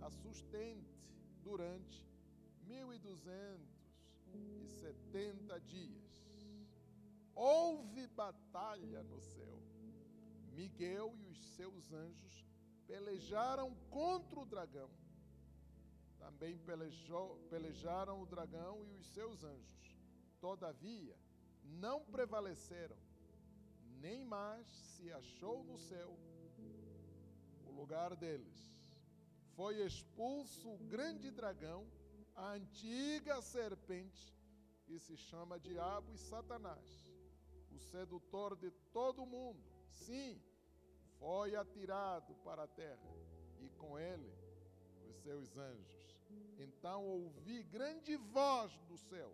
a 0.00 0.10
sustente 0.10 1.00
durante 1.42 2.06
mil 2.64 2.92
e 2.92 2.98
duzentos 2.98 3.82
e 4.34 4.66
setenta 4.68 5.60
dias. 5.60 6.02
Houve 7.34 8.06
batalha 8.08 9.02
no 9.02 9.20
céu. 9.20 9.58
Miguel 10.52 11.14
e 11.18 11.24
os 11.24 11.40
seus 11.54 11.92
anjos 11.92 12.44
pelejaram 12.86 13.74
contra 13.88 14.40
o 14.40 14.44
dragão 14.44 14.90
também 16.22 16.56
pelejou, 16.58 17.36
pelejaram 17.50 18.22
o 18.22 18.26
dragão 18.26 18.84
e 18.86 18.94
os 18.94 19.06
seus 19.12 19.42
anjos. 19.42 19.96
Todavia, 20.40 21.16
não 21.64 22.04
prevaleceram, 22.04 22.96
nem 24.00 24.24
mais 24.24 24.66
se 24.68 25.12
achou 25.12 25.64
no 25.64 25.76
céu 25.76 26.16
o 27.66 27.72
lugar 27.72 28.14
deles. 28.14 28.60
Foi 29.56 29.84
expulso 29.84 30.70
o 30.72 30.78
grande 30.94 31.30
dragão, 31.30 31.86
a 32.36 32.52
antiga 32.52 33.42
serpente, 33.42 34.32
que 34.84 34.98
se 34.98 35.16
chama 35.16 35.58
Diabo 35.58 36.12
e 36.12 36.18
Satanás, 36.18 36.88
o 37.70 37.78
sedutor 37.78 38.56
de 38.56 38.70
todo 38.92 39.26
mundo. 39.26 39.62
Sim, 39.90 40.40
foi 41.18 41.54
atirado 41.56 42.34
para 42.44 42.62
a 42.64 42.68
terra, 42.68 43.12
e 43.60 43.68
com 43.70 43.98
ele 43.98 44.32
os 45.08 45.16
seus 45.22 45.56
anjos. 45.56 46.01
Então 46.58 47.04
ouvi 47.04 47.62
grande 47.64 48.16
voz 48.16 48.72
do 48.88 48.96
céu, 48.96 49.32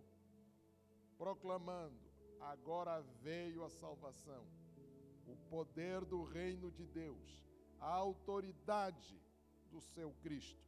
proclamando: 1.17 2.09
Agora 2.41 3.01
veio 3.23 3.65
a 3.65 3.71
salvação, 3.71 4.47
o 5.27 5.37
poder 5.51 6.05
do 6.05 6.23
reino 6.23 6.71
de 6.71 6.87
Deus, 6.87 7.43
a 7.81 7.93
autoridade 7.93 9.21
do 9.71 9.81
seu 9.81 10.13
Cristo, 10.23 10.65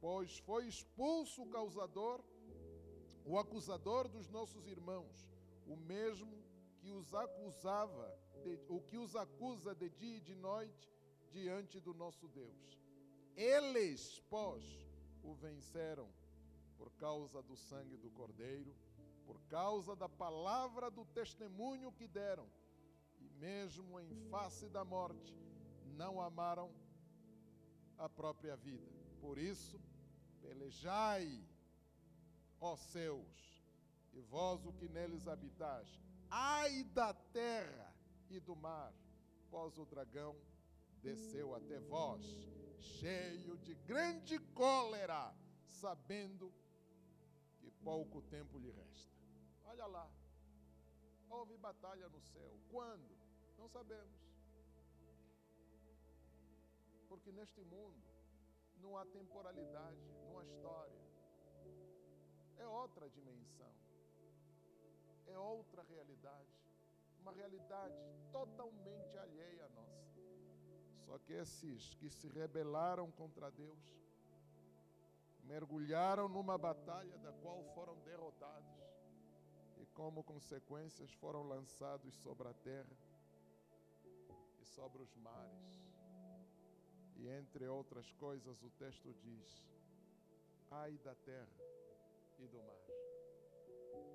pois 0.00 0.38
foi 0.38 0.66
expulso 0.66 1.42
o 1.42 1.50
causador, 1.50 2.22
o 3.24 3.38
acusador 3.38 4.08
dos 4.08 4.28
nossos 4.28 4.66
irmãos, 4.66 5.28
o 5.66 5.76
mesmo 5.76 6.42
que 6.80 6.90
os 6.90 7.14
acusava, 7.14 8.18
de, 8.42 8.58
o 8.68 8.80
que 8.80 8.96
os 8.96 9.14
acusa 9.14 9.74
de 9.74 9.90
dia 9.90 10.16
e 10.16 10.20
de 10.20 10.34
noite 10.34 10.90
diante 11.30 11.78
do 11.78 11.94
nosso 11.94 12.26
Deus. 12.28 12.78
Eles, 13.36 14.22
pois, 14.28 14.64
o 15.22 15.34
venceram 15.34 16.08
por 16.76 16.90
causa 16.92 17.42
do 17.42 17.56
sangue 17.56 17.96
do 17.96 18.10
Cordeiro, 18.10 18.74
por 19.26 19.40
causa 19.42 19.94
da 19.94 20.08
palavra 20.08 20.90
do 20.90 21.04
testemunho 21.04 21.92
que 21.92 22.06
deram, 22.06 22.46
e 23.18 23.28
mesmo 23.38 24.00
em 24.00 24.14
face 24.30 24.68
da 24.68 24.84
morte, 24.84 25.36
não 25.96 26.20
amaram 26.20 26.70
a 27.98 28.08
própria 28.08 28.56
vida. 28.56 28.90
Por 29.20 29.38
isso, 29.38 29.78
pelejai, 30.40 31.46
ó 32.60 32.76
céus, 32.76 33.62
e 34.12 34.20
vós 34.20 34.64
o 34.64 34.72
que 34.72 34.88
neles 34.88 35.28
habitais, 35.28 36.00
ai 36.30 36.82
da 36.84 37.12
terra 37.12 37.94
e 38.30 38.40
do 38.40 38.56
mar, 38.56 38.92
pois 39.50 39.76
o 39.78 39.84
dragão 39.84 40.34
desceu 41.02 41.54
até 41.54 41.78
vós 41.80 42.24
cheio 42.80 43.56
de 43.58 43.74
grande 43.74 44.38
cólera, 44.54 45.34
sabendo 45.66 46.52
que 47.58 47.70
pouco 47.70 48.22
tempo 48.22 48.58
lhe 48.58 48.70
resta. 48.70 49.10
Olha 49.64 49.86
lá, 49.86 50.10
houve 51.28 51.56
batalha 51.56 52.08
no 52.08 52.20
céu. 52.20 52.58
Quando? 52.70 53.16
Não 53.58 53.68
sabemos. 53.68 54.20
Porque 57.08 57.32
neste 57.32 57.62
mundo 57.64 58.02
não 58.80 58.96
há 58.96 59.04
temporalidade, 59.06 60.00
não 60.28 60.38
há 60.38 60.44
história. 60.44 61.00
É 62.58 62.66
outra 62.66 63.08
dimensão. 63.08 63.72
É 65.26 65.38
outra 65.38 65.82
realidade. 65.82 66.48
Uma 67.20 67.32
realidade 67.32 67.94
totalmente 68.32 69.16
alheia 69.18 69.66
a 69.66 69.68
nossa. 69.68 69.99
Só 71.10 71.18
que 71.18 71.32
esses 71.32 71.92
que 71.96 72.08
se 72.08 72.28
rebelaram 72.28 73.10
contra 73.10 73.50
Deus, 73.50 73.80
mergulharam 75.42 76.28
numa 76.28 76.56
batalha 76.56 77.18
da 77.18 77.32
qual 77.32 77.64
foram 77.74 77.96
derrotados 78.04 78.78
e, 79.76 79.86
como 79.86 80.22
consequências, 80.22 81.10
foram 81.14 81.42
lançados 81.42 82.14
sobre 82.14 82.46
a 82.46 82.54
terra 82.54 82.96
e 84.60 84.64
sobre 84.64 85.02
os 85.02 85.16
mares. 85.16 85.82
E 87.16 87.26
entre 87.26 87.66
outras 87.66 88.12
coisas, 88.12 88.62
o 88.62 88.70
texto 88.70 89.12
diz: 89.14 89.66
Ai 90.70 90.96
da 90.98 91.16
terra 91.16 91.58
e 92.38 92.46
do 92.46 92.62
mar, 92.62 92.86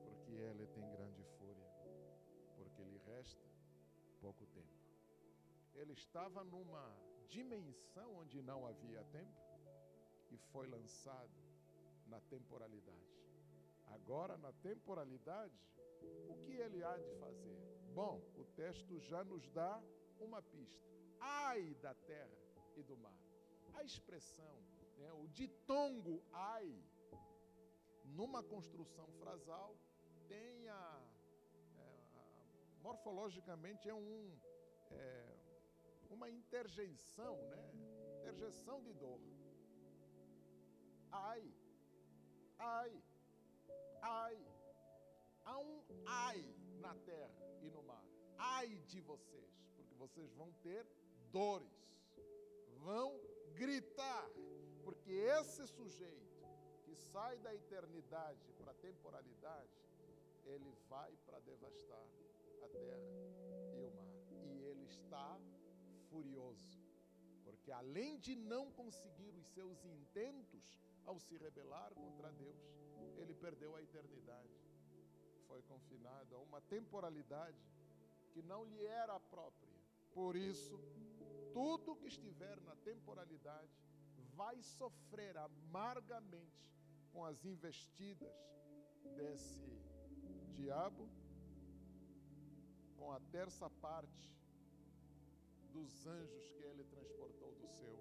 porque 0.05 0.31
ele 0.31 0.65
tem 0.67 0.89
grande 0.91 1.25
fúria, 1.37 1.69
porque 2.55 2.83
lhe 2.85 2.97
resta 2.99 3.45
pouco 4.21 4.45
tempo 4.45 4.84
ele 5.75 5.93
estava 5.93 6.43
numa 6.43 6.95
dimensão 7.27 8.15
onde 8.15 8.41
não 8.41 8.65
havia 8.65 9.03
tempo 9.05 9.41
e 10.31 10.37
foi 10.37 10.67
lançado 10.67 11.33
na 12.07 12.19
temporalidade. 12.21 13.15
Agora, 13.87 14.37
na 14.37 14.51
temporalidade, 14.53 15.53
o 16.29 16.35
que 16.43 16.53
ele 16.53 16.83
há 16.83 16.97
de 16.97 17.11
fazer? 17.19 17.57
Bom, 17.93 18.21
o 18.35 18.43
texto 18.55 18.99
já 18.99 19.23
nos 19.23 19.47
dá 19.49 19.81
uma 20.19 20.41
pista. 20.41 20.85
Ai 21.19 21.73
da 21.75 21.93
terra 21.93 22.37
e 22.75 22.83
do 22.83 22.97
mar. 22.97 23.17
A 23.73 23.83
expressão, 23.83 24.57
né, 24.97 25.11
o 25.13 25.27
ditongo 25.27 26.23
ai, 26.31 26.83
numa 28.03 28.43
construção 28.43 29.07
frasal, 29.13 29.75
tem 30.27 30.67
a, 30.69 31.01
é, 31.77 32.03
a 32.15 32.81
morfologicamente 32.81 33.89
é 33.89 33.93
um 33.93 34.37
é, 34.91 35.34
uma 36.09 36.29
interjeição, 36.29 37.35
né? 37.49 37.71
Interjeição 38.19 38.81
de 38.81 38.93
dor. 38.93 39.19
Ai, 41.11 41.53
ai, 42.59 43.03
ai. 44.01 44.37
Há 45.45 45.59
um 45.59 45.83
ai 46.05 46.55
na 46.79 46.95
terra 46.95 47.47
e 47.61 47.69
no 47.69 47.83
mar. 47.83 48.03
Ai 48.37 48.67
de 48.87 48.99
vocês, 49.01 49.51
porque 49.75 49.93
vocês 49.95 50.33
vão 50.33 50.51
ter 50.63 50.85
dores, 51.31 51.93
vão 52.83 53.19
gritar, 53.53 54.29
porque 54.83 55.11
esse 55.11 55.67
sujeito 55.67 56.25
que 56.83 56.95
sai 56.95 57.37
da 57.39 57.53
eternidade 57.53 58.51
para 58.57 58.71
a 58.71 58.75
temporalidade, 58.75 59.69
ele 60.45 60.71
vai 60.89 61.15
para 61.25 61.39
devastar 61.39 62.07
a 62.63 62.67
terra 62.67 62.99
e 63.75 63.83
o 63.83 63.91
mar. 63.91 64.05
E 64.31 64.63
ele 64.63 64.85
está 64.85 65.39
furioso, 66.15 66.79
porque 67.43 67.71
além 67.71 68.17
de 68.25 68.33
não 68.35 68.71
conseguir 68.71 69.33
os 69.35 69.47
seus 69.55 69.83
intentos 69.83 70.65
ao 71.05 71.19
se 71.19 71.35
rebelar 71.37 71.93
contra 71.93 72.31
Deus, 72.31 72.63
ele 73.17 73.33
perdeu 73.33 73.75
a 73.75 73.81
eternidade. 73.81 74.55
Foi 75.47 75.61
confinado 75.63 76.35
a 76.35 76.39
uma 76.39 76.61
temporalidade 76.61 77.63
que 78.31 78.41
não 78.41 78.63
lhe 78.63 78.85
era 78.85 79.19
própria. 79.19 79.75
Por 80.13 80.37
isso, 80.37 80.79
tudo 81.53 81.97
que 81.97 82.07
estiver 82.07 82.61
na 82.61 82.75
temporalidade 82.77 83.77
vai 84.35 84.61
sofrer 84.61 85.35
amargamente 85.37 86.65
com 87.11 87.25
as 87.25 87.43
investidas 87.43 88.37
desse 89.17 89.69
diabo, 90.53 91.09
com 92.97 93.11
a 93.11 93.19
terça 93.19 93.69
parte 93.69 94.35
dos 95.75 95.93
anjos 96.07 96.45
que 96.55 96.63
ele 96.69 96.83
transportou 96.85 97.51
do 97.61 97.67
céu 97.67 97.97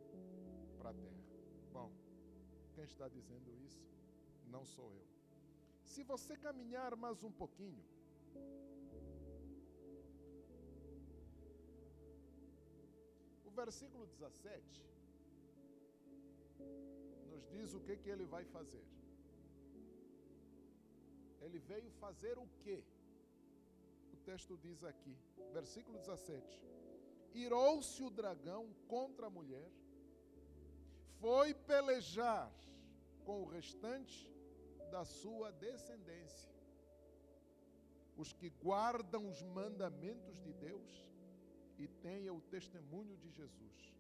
para 0.79 0.91
a 0.91 0.95
terra. 1.05 1.25
Bom, 1.77 1.91
quem 2.75 2.85
está 2.85 3.07
dizendo 3.17 3.51
isso 3.69 3.85
não 4.55 4.65
sou 4.75 4.89
eu. 5.01 5.07
Se 5.93 6.03
você 6.13 6.35
caminhar 6.47 6.95
mais 7.05 7.23
um 7.29 7.33
pouquinho, 7.43 7.85
o 13.45 13.51
versículo 13.63 14.07
17 14.07 14.85
nos 17.31 17.45
diz 17.55 17.75
o 17.75 17.81
que, 17.81 17.97
que 17.97 18.11
ele 18.15 18.27
vai 18.37 18.45
fazer. 18.57 18.87
Ele 21.41 21.59
veio 21.71 21.91
fazer 22.05 22.39
o 22.39 22.47
quê? 22.63 22.79
O 24.13 24.17
texto 24.29 24.57
diz 24.67 24.83
aqui, 24.93 25.17
versículo 25.59 25.99
17: 25.99 26.65
Irou-se 27.35 28.03
o 28.03 28.11
dragão 28.11 28.73
contra 28.87 29.27
a 29.27 29.31
mulher, 29.31 29.71
foi 31.21 31.53
pelejar 31.53 32.53
com 33.25 33.43
o 33.43 33.47
restante 33.47 34.33
da 34.91 35.05
sua 35.05 35.51
descendência, 35.51 36.55
os 38.17 38.33
que 38.33 38.51
guardam 38.51 39.29
os 39.29 39.43
mandamentos 39.43 40.41
de 40.41 40.53
Deus 40.53 41.11
e 41.79 41.89
têm 41.89 42.31
o 42.31 42.41
testemunho 42.43 43.17
de 43.17 43.31
Jesus, 43.31 43.95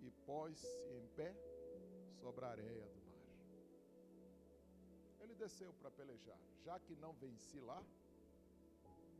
e 0.00 0.10
pôs-se 0.26 0.66
em 0.96 1.06
pé 1.14 1.32
sobre 2.20 2.44
a 2.44 2.48
areia 2.48 2.88
do 2.88 3.00
mar. 3.02 3.20
Ele 5.20 5.34
desceu 5.34 5.72
para 5.74 5.90
pelejar, 5.90 6.40
já 6.64 6.80
que 6.80 6.96
não 6.96 7.12
venci 7.12 7.60
lá, 7.60 7.80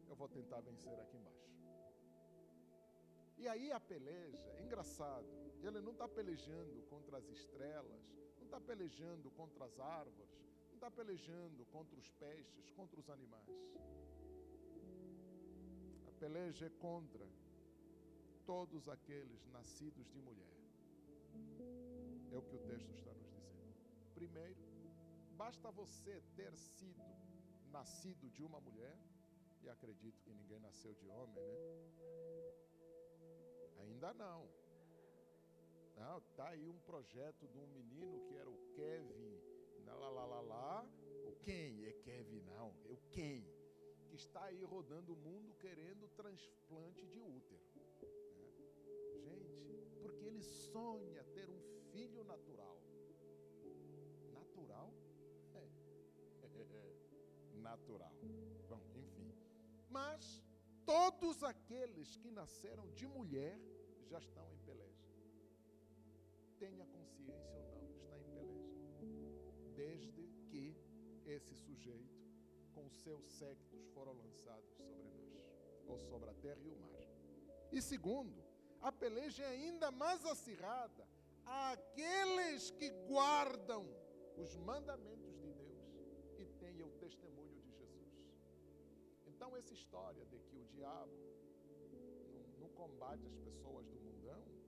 eu 0.09 0.17
vou 0.17 0.29
tentar 0.29 0.61
vencer 0.61 0.99
aqui 0.99 1.17
embaixo. 1.17 1.60
E 3.41 3.49
aí 3.49 3.73
a 3.73 3.81
peleja, 3.81 4.49
é 4.59 4.63
engraçado, 4.63 5.27
ele 5.63 5.81
não 5.81 5.93
está 5.93 6.07
pelejando 6.07 6.83
contra 6.91 7.17
as 7.17 7.27
estrelas, 7.31 8.03
não 8.37 8.45
está 8.45 8.61
pelejando 8.61 9.31
contra 9.31 9.65
as 9.65 9.81
árvores, 9.81 10.31
não 10.69 10.75
está 10.75 10.91
pelejando 10.91 11.65
contra 11.73 11.99
os 11.99 12.11
peixes, 12.25 12.71
contra 12.73 13.01
os 13.01 13.09
animais. 13.09 13.49
A 16.07 16.13
peleja 16.21 16.67
é 16.67 16.71
contra 16.87 17.27
todos 18.45 18.91
aqueles 18.91 19.47
nascidos 19.47 20.07
de 20.11 20.21
mulher. 20.21 20.61
É 22.31 22.37
o 22.37 22.43
que 22.43 22.57
o 22.57 22.59
texto 22.59 22.93
está 22.93 23.11
nos 23.15 23.31
dizendo. 23.31 23.75
Primeiro, 24.15 24.61
basta 25.39 25.71
você 25.71 26.23
ter 26.37 26.55
sido 26.55 27.03
nascido 27.71 28.29
de 28.29 28.43
uma 28.43 28.61
mulher, 28.61 28.99
e 29.63 29.69
acredito 29.71 30.21
que 30.21 30.35
ninguém 30.35 30.61
nasceu 30.61 30.93
de 30.95 31.09
homem, 31.09 31.35
né? 31.37 32.70
Ainda 33.91 34.15
não. 34.15 34.49
Não, 35.97 36.21
tá 36.37 36.49
aí 36.49 36.69
um 36.69 36.79
projeto 36.81 37.47
de 37.49 37.59
um 37.59 37.67
menino 37.67 38.21
que 38.21 38.35
era 38.35 38.49
o 38.49 38.57
Kevin, 38.75 39.39
lá, 39.85 40.09
lá, 40.09 40.25
lá, 40.25 40.41
lá, 40.41 40.89
o 41.27 41.33
quem? 41.43 41.85
É 41.85 41.93
Kevin, 41.93 42.41
não, 42.43 42.75
é 42.85 42.93
o 42.93 42.97
quem? 43.11 43.45
Que 44.07 44.15
está 44.15 44.45
aí 44.45 44.63
rodando 44.63 45.13
o 45.13 45.17
mundo 45.17 45.55
querendo 45.57 46.09
transplante 46.17 47.05
de 47.07 47.21
útero. 47.21 47.61
Né? 49.25 49.37
Gente, 49.67 49.97
porque 50.01 50.25
ele 50.25 50.43
sonha 50.43 51.25
ter 51.35 51.51
um 51.51 51.61
filho 51.93 52.25
natural. 52.25 52.81
Natural? 54.33 54.95
É. 55.55 55.69
natural. 57.61 58.15
Bom, 58.69 58.81
enfim. 58.95 59.35
Mas 59.91 60.43
todos 60.87 61.43
aqueles 61.43 62.17
que 62.17 62.31
nasceram 62.31 62.89
de 62.93 63.07
mulher 63.07 63.61
já 64.11 64.19
estão 64.19 64.53
em 64.53 64.59
peleja. 64.59 65.09
Tenha 66.59 66.85
consciência 66.87 67.57
ou 67.59 67.65
não, 67.71 67.89
está 68.03 68.19
em 68.19 68.29
peleja. 68.35 68.75
Desde 69.77 70.23
que 70.49 70.77
esse 71.25 71.55
sujeito, 71.55 72.29
com 72.75 72.91
seus 72.91 73.25
séquitos, 73.39 73.87
foram 73.95 74.13
lançados 74.15 74.69
sobre 74.73 75.01
nós, 75.05 75.45
ou 75.87 75.99
sobre 76.01 76.29
a 76.29 76.35
terra 76.35 76.61
e 76.61 76.71
o 76.71 76.77
mar. 76.77 77.07
E 77.71 77.81
segundo, 77.81 78.43
a 78.83 78.91
peleja 78.91 79.45
é 79.45 79.51
ainda 79.51 79.93
mais 79.93 80.25
acirrada 80.25 81.07
àqueles 81.47 82.71
que 82.73 82.91
guardam 83.07 83.87
os 84.37 84.57
mandamentos 84.57 85.39
de 85.39 85.53
Deus 85.53 85.95
e 86.37 86.47
têm 86.59 86.83
o 86.83 86.91
testemunho 86.99 87.61
de 87.61 87.71
Jesus. 87.79 88.13
Então, 89.27 89.57
essa 89.57 89.73
história 89.73 90.25
de 90.27 90.41
que 90.41 90.57
o 90.57 90.65
diabo 90.65 91.13
não 92.59 92.69
combate 92.71 93.27
as 93.27 93.37
pessoas 93.39 93.87
do 93.87 94.00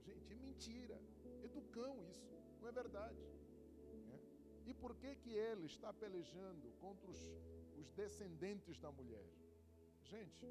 gente, 0.07 0.33
é 0.33 0.37
mentira. 0.37 1.01
É 1.45 1.49
cão 1.73 2.05
isso, 2.11 2.25
não 2.61 2.69
é 2.69 2.73
verdade. 2.73 3.23
Né? 4.09 4.19
E 4.67 4.75
por 4.75 4.95
que, 4.95 5.15
que 5.17 5.31
ele 5.31 5.67
está 5.67 5.93
pelejando 5.93 6.71
contra 6.81 7.11
os, 7.11 7.21
os 7.81 7.91
descendentes 7.93 8.79
da 8.79 8.91
mulher? 8.93 9.27
Gente, 10.03 10.47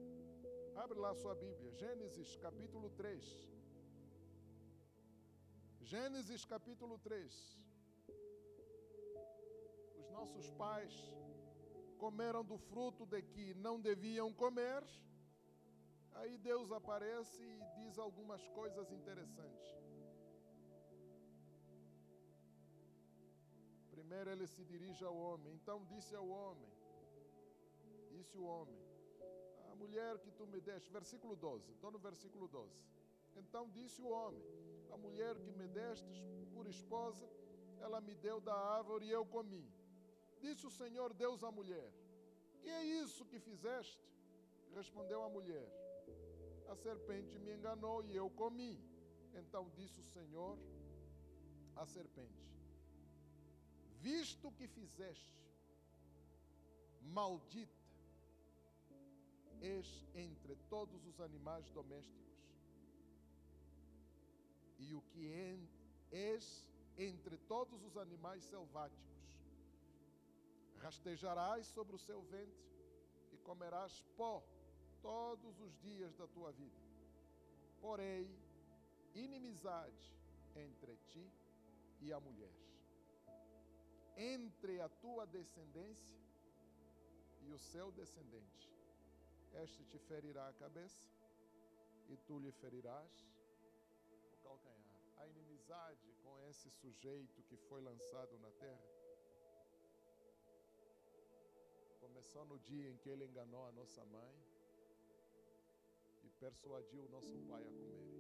abre 0.75 0.97
lá 0.97 1.13
sua 1.13 1.35
Bíblia, 1.35 1.71
Gênesis 1.73 2.35
capítulo 2.37 2.89
3. 2.91 3.51
Gênesis 5.81 6.45
capítulo 6.45 6.97
3. 6.99 7.59
Os 9.99 10.09
nossos 10.09 10.49
pais 10.51 10.93
comeram 11.99 12.43
do 12.43 12.57
fruto 12.57 13.05
de 13.05 13.21
que 13.21 13.53
não 13.53 13.79
deviam 13.79 14.33
comer. 14.33 14.83
Aí 16.19 16.37
Deus 16.37 16.71
aparece 16.71 17.41
e 17.41 17.63
diz 17.77 17.97
algumas 17.97 18.47
coisas 18.49 18.91
interessantes. 18.91 19.69
Primeiro 23.89 24.29
ele 24.31 24.47
se 24.47 24.63
dirige 24.65 25.03
ao 25.05 25.15
homem. 25.15 25.53
Então 25.53 25.85
disse 25.85 26.13
ao 26.15 26.27
homem: 26.27 26.71
Disse 28.11 28.37
o 28.37 28.43
homem: 28.43 28.79
A 29.71 29.75
mulher 29.75 30.17
que 30.19 30.31
tu 30.31 30.45
me 30.45 30.59
deste, 30.59 30.91
versículo 30.91 31.35
12. 31.35 31.71
Estou 31.71 31.91
no 31.91 31.99
versículo 31.99 32.47
12. 32.47 32.85
Então 33.35 33.69
disse 33.69 34.01
o 34.01 34.09
homem: 34.09 34.43
A 34.91 34.97
mulher 34.97 35.33
que 35.39 35.51
me 35.51 35.67
destes 35.67 36.19
por 36.53 36.67
esposa, 36.67 37.27
ela 37.79 38.01
me 38.01 38.15
deu 38.15 38.39
da 38.41 38.55
árvore 38.77 39.05
e 39.05 39.11
eu 39.11 39.25
comi. 39.25 39.65
Disse 40.39 40.65
o 40.67 40.75
Senhor 40.81 41.13
Deus 41.13 41.43
à 41.43 41.51
mulher: 41.51 41.89
Que 42.59 42.69
é 42.69 42.83
isso 43.03 43.25
que 43.25 43.39
fizeste? 43.39 44.03
Respondeu 44.73 45.23
a 45.23 45.29
mulher: 45.29 45.67
A 46.71 46.75
serpente 46.75 47.37
me 47.37 47.51
enganou 47.53 48.01
e 48.05 48.15
eu 48.15 48.29
comi. 48.29 48.79
Então 49.33 49.69
disse 49.71 49.99
o 49.99 50.05
Senhor 50.05 50.57
à 51.75 51.85
serpente: 51.85 52.45
Visto 53.99 54.51
que 54.53 54.67
fizeste, 54.67 55.35
maldita 57.01 57.81
és 59.61 60.07
entre 60.15 60.55
todos 60.69 61.05
os 61.05 61.19
animais 61.19 61.69
domésticos, 61.71 62.31
e 64.79 64.93
o 64.93 65.01
que 65.01 65.27
és 66.09 66.69
entre 66.97 67.37
todos 67.53 67.83
os 67.83 67.97
animais 67.97 68.45
selváticos. 68.45 69.11
Rastejarás 70.77 71.67
sobre 71.67 71.95
o 71.95 71.99
seu 71.99 72.21
ventre 72.23 72.65
e 73.33 73.37
comerás 73.37 74.01
pó 74.15 74.41
todos 75.01 75.59
os 75.59 75.75
dias 75.79 76.15
da 76.15 76.27
tua 76.27 76.51
vida. 76.51 76.81
Porém, 77.79 78.29
inimizade 79.15 80.15
entre 80.55 80.95
ti 81.07 81.31
e 81.99 82.11
a 82.13 82.19
mulher, 82.19 82.53
entre 84.15 84.79
a 84.81 84.89
tua 84.89 85.25
descendência 85.25 86.19
e 87.41 87.51
o 87.51 87.57
seu 87.57 87.91
descendente. 87.91 88.71
Este 89.53 89.83
te 89.85 89.97
ferirá 89.99 90.47
a 90.47 90.53
cabeça 90.53 91.09
e 92.09 92.17
tu 92.17 92.39
lhe 92.39 92.51
ferirás 92.51 93.27
o 94.33 94.37
calcanhar. 94.43 95.01
A 95.17 95.27
inimizade 95.27 96.13
com 96.23 96.39
esse 96.49 96.69
sujeito 96.69 97.43
que 97.43 97.57
foi 97.57 97.81
lançado 97.81 98.37
na 98.39 98.51
terra 98.51 99.01
começou 101.99 102.45
no 102.45 102.59
dia 102.59 102.89
em 102.89 102.97
que 102.97 103.09
ele 103.09 103.25
enganou 103.25 103.65
a 103.67 103.71
nossa 103.71 104.03
mãe 104.05 104.50
persuadiu 106.41 107.03
o 107.05 107.09
nosso 107.09 107.37
pai 107.47 107.63
a 107.63 107.71
comerem. 107.71 108.11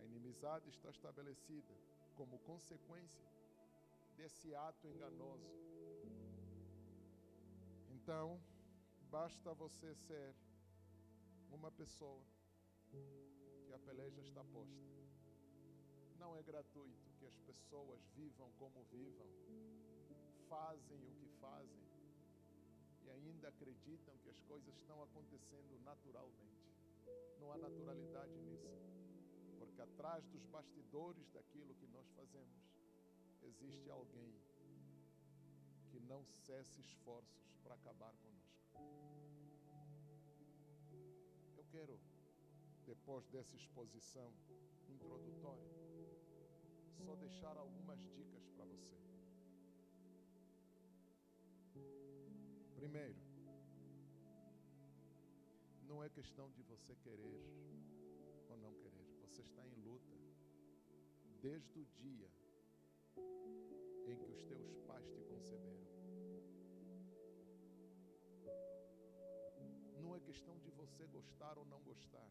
A 0.00 0.04
inimizade 0.04 0.68
está 0.68 0.90
estabelecida 0.90 1.74
como 2.16 2.40
consequência 2.40 3.24
desse 4.16 4.52
ato 4.52 4.88
enganoso. 4.88 5.48
Então, 7.88 8.40
basta 9.10 9.54
você 9.54 9.94
ser 9.94 10.34
uma 11.52 11.70
pessoa 11.70 12.20
que 12.90 13.72
a 13.72 13.78
peleja 13.78 14.20
está 14.20 14.42
posta. 14.56 14.90
Não 16.18 16.36
é 16.36 16.42
gratuito 16.42 17.12
que 17.18 17.26
as 17.26 17.38
pessoas 17.38 18.00
vivam 18.16 18.50
como 18.58 18.82
vivam, 18.90 19.28
fazem 20.48 21.00
o 21.06 21.14
que 21.14 21.28
fazem 21.40 21.83
e 23.04 23.10
ainda 23.10 23.48
acreditam 23.48 24.16
que 24.18 24.30
as 24.30 24.40
coisas 24.42 24.74
estão 24.76 25.02
acontecendo 25.02 25.78
naturalmente. 25.84 26.72
Não 27.38 27.52
há 27.52 27.58
naturalidade 27.58 28.36
nisso, 28.40 28.72
porque 29.58 29.80
atrás 29.80 30.24
dos 30.28 30.44
bastidores 30.46 31.28
daquilo 31.30 31.74
que 31.74 31.86
nós 31.88 32.08
fazemos 32.12 32.64
existe 33.42 33.90
alguém 33.90 34.34
que 35.90 36.00
não 36.00 36.24
cessa 36.24 36.80
esforços 36.80 37.54
para 37.62 37.74
acabar 37.74 38.12
conosco. 38.16 38.64
Eu 41.56 41.64
quero, 41.70 42.00
depois 42.86 43.26
dessa 43.28 43.54
exposição 43.54 44.32
introdutória, 44.88 45.70
só 47.04 47.14
deixar 47.16 47.56
algumas 47.56 48.00
dicas 48.14 48.46
para 48.56 48.64
você. 48.64 49.13
Primeiro, 52.84 53.18
não 55.88 56.04
é 56.04 56.10
questão 56.10 56.50
de 56.50 56.62
você 56.62 56.94
querer 56.96 57.40
ou 58.50 58.58
não 58.58 58.74
querer, 58.74 59.06
você 59.22 59.40
está 59.40 59.66
em 59.66 59.74
luta 59.76 60.14
desde 61.40 61.78
o 61.78 61.86
dia 61.86 62.30
em 64.06 64.18
que 64.18 64.30
os 64.30 64.44
teus 64.44 64.76
pais 64.86 65.08
te 65.14 65.22
conceberam. 65.22 65.86
Não 70.02 70.14
é 70.14 70.20
questão 70.20 70.58
de 70.58 70.70
você 70.72 71.06
gostar 71.06 71.56
ou 71.56 71.64
não 71.64 71.80
gostar. 71.80 72.30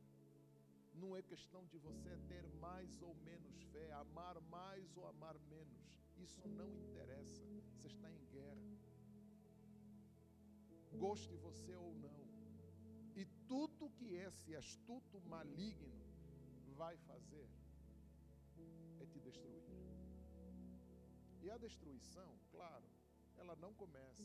Não 0.93 1.17
é 1.17 1.23
questão 1.23 1.65
de 1.65 1.79
você 1.79 2.15
ter 2.27 2.47
mais 2.59 3.01
ou 3.01 3.15
menos 3.15 3.59
fé, 3.71 3.91
amar 3.93 4.39
mais 4.41 4.95
ou 4.95 5.07
amar 5.07 5.35
menos. 5.49 5.81
Isso 6.15 6.47
não 6.47 6.71
interessa. 6.75 7.41
Você 7.71 7.87
está 7.87 8.11
em 8.11 8.23
guerra. 8.27 8.92
Goste 10.97 11.35
você 11.35 11.75
ou 11.75 11.93
não. 11.95 12.23
E 13.15 13.25
tudo 13.47 13.89
que 13.91 14.15
esse 14.15 14.55
astuto 14.55 15.21
maligno 15.21 15.93
vai 16.75 16.97
fazer 16.97 17.49
é 18.99 19.05
te 19.05 19.19
destruir. 19.19 19.63
E 21.41 21.49
a 21.49 21.57
destruição, 21.57 22.39
claro, 22.51 22.87
ela 23.37 23.55
não 23.55 23.73
começa 23.73 24.23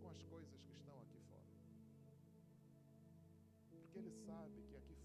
com 0.00 0.08
as 0.08 0.22
coisas 0.22 0.60
que 0.62 0.72
estão 0.72 1.00
aqui 1.02 1.20
fora. 1.28 1.44
Porque 3.70 3.98
ele 3.98 4.10
sabe 4.10 4.62
que 4.62 4.76
aqui 4.76 4.97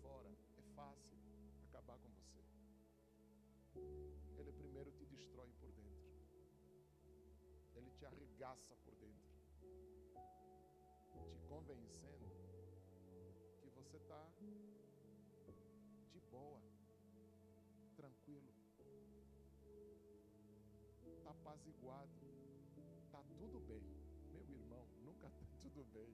arregaça 8.54 8.76
por 8.86 8.96
dentro. 8.96 9.30
Te 11.28 11.40
convencendo 11.48 12.30
que 13.62 13.70
você 13.70 13.98
está 13.98 14.30
de 16.12 16.20
boa 16.30 16.62
tranquilo, 17.96 18.54
está 21.18 21.32
apaziguado, 21.32 22.12
está 23.04 23.24
tudo 23.38 23.60
bem. 23.62 23.84
Meu 24.32 24.48
irmão, 24.48 24.86
nunca 25.04 25.28
está 25.28 25.46
tudo 25.64 25.84
bem. 25.92 26.14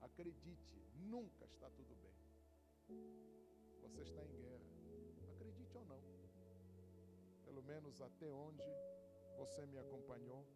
Acredite, 0.00 0.82
nunca 0.94 1.44
está 1.44 1.68
tudo 1.70 1.94
bem. 1.96 2.14
Você 3.82 4.02
está 4.02 4.24
em 4.24 4.36
guerra, 4.40 4.72
acredite 5.34 5.76
ou 5.76 5.84
não. 5.84 6.00
Pelo 7.44 7.62
menos 7.62 8.00
até 8.00 8.32
onde 8.32 8.62
você 9.36 9.66
me 9.66 9.78
acompanhou, 9.78 10.46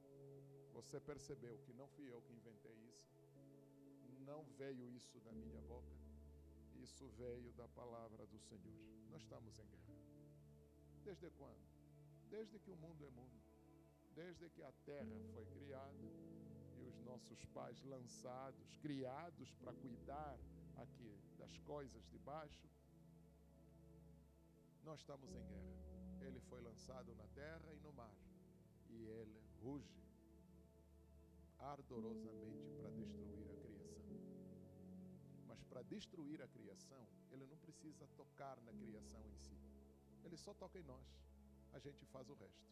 você 0.81 0.99
percebeu 0.99 1.59
que 1.59 1.73
não 1.75 1.87
fui 1.89 2.11
eu 2.11 2.23
que 2.23 2.33
inventei 2.33 2.75
isso, 2.89 3.13
não 4.25 4.43
veio 4.57 4.89
isso 4.89 5.21
da 5.21 5.33
minha 5.33 5.61
boca, 5.61 5.95
isso 6.75 7.07
veio 7.19 7.53
da 7.53 7.69
palavra 7.69 8.27
do 8.27 8.39
Senhor. 8.39 8.81
Nós 9.11 9.21
estamos 9.23 9.59
em 9.59 9.67
guerra. 9.67 10.01
Desde 11.05 11.31
quando? 11.33 11.61
Desde 12.31 12.59
que 12.59 12.71
o 12.71 12.77
mundo 12.77 13.05
é 13.05 13.11
mundo. 13.11 13.39
Desde 14.15 14.49
que 14.49 14.63
a 14.63 14.73
terra 14.87 15.21
foi 15.35 15.45
criada 15.47 16.09
e 16.79 16.85
os 16.87 16.99
nossos 17.01 17.45
pais 17.47 17.83
lançados, 17.83 18.75
criados 18.77 19.53
para 19.57 19.75
cuidar 19.75 20.39
aqui 20.77 21.21
das 21.37 21.59
coisas 21.59 22.03
de 22.09 22.19
baixo, 22.19 22.69
nós 24.83 25.01
estamos 25.01 25.31
em 25.31 25.47
guerra. 25.47 26.27
Ele 26.27 26.41
foi 26.41 26.61
lançado 26.63 27.15
na 27.17 27.27
terra 27.29 27.73
e 27.75 27.81
no 27.81 27.93
mar, 27.93 28.15
e 28.89 29.05
ele 29.05 29.41
ruge 29.63 30.10
ardorosamente 31.73 32.73
para 32.79 32.91
destruir 32.91 33.51
a 33.51 33.61
criação. 33.63 34.01
Mas 35.47 35.63
para 35.65 35.83
destruir 35.83 36.43
a 36.43 36.49
criação, 36.49 37.07
ele 37.31 37.47
não 37.47 37.57
precisa 37.59 38.07
tocar 38.17 38.61
na 38.63 38.73
criação 38.73 39.23
em 39.29 39.37
si. 39.37 39.57
Ele 40.25 40.37
só 40.37 40.53
toca 40.55 40.79
em 40.79 40.83
nós. 40.83 41.07
A 41.73 41.79
gente 41.79 42.05
faz 42.07 42.29
o 42.29 42.35
resto. 42.35 42.69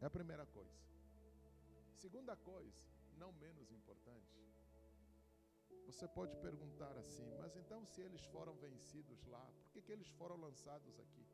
É 0.00 0.06
a 0.06 0.10
primeira 0.10 0.46
coisa. 0.46 0.78
Segunda 1.94 2.36
coisa, 2.36 2.82
não 3.16 3.32
menos 3.32 3.72
importante. 3.72 4.38
Você 5.86 6.06
pode 6.06 6.36
perguntar 6.36 6.96
assim, 6.98 7.28
mas 7.38 7.56
então 7.56 7.84
se 7.86 8.02
eles 8.02 8.22
foram 8.26 8.54
vencidos 8.56 9.24
lá, 9.24 9.50
por 9.62 9.72
que, 9.72 9.82
que 9.82 9.92
eles 9.92 10.08
foram 10.10 10.36
lançados 10.36 11.00
aqui? 11.00 11.26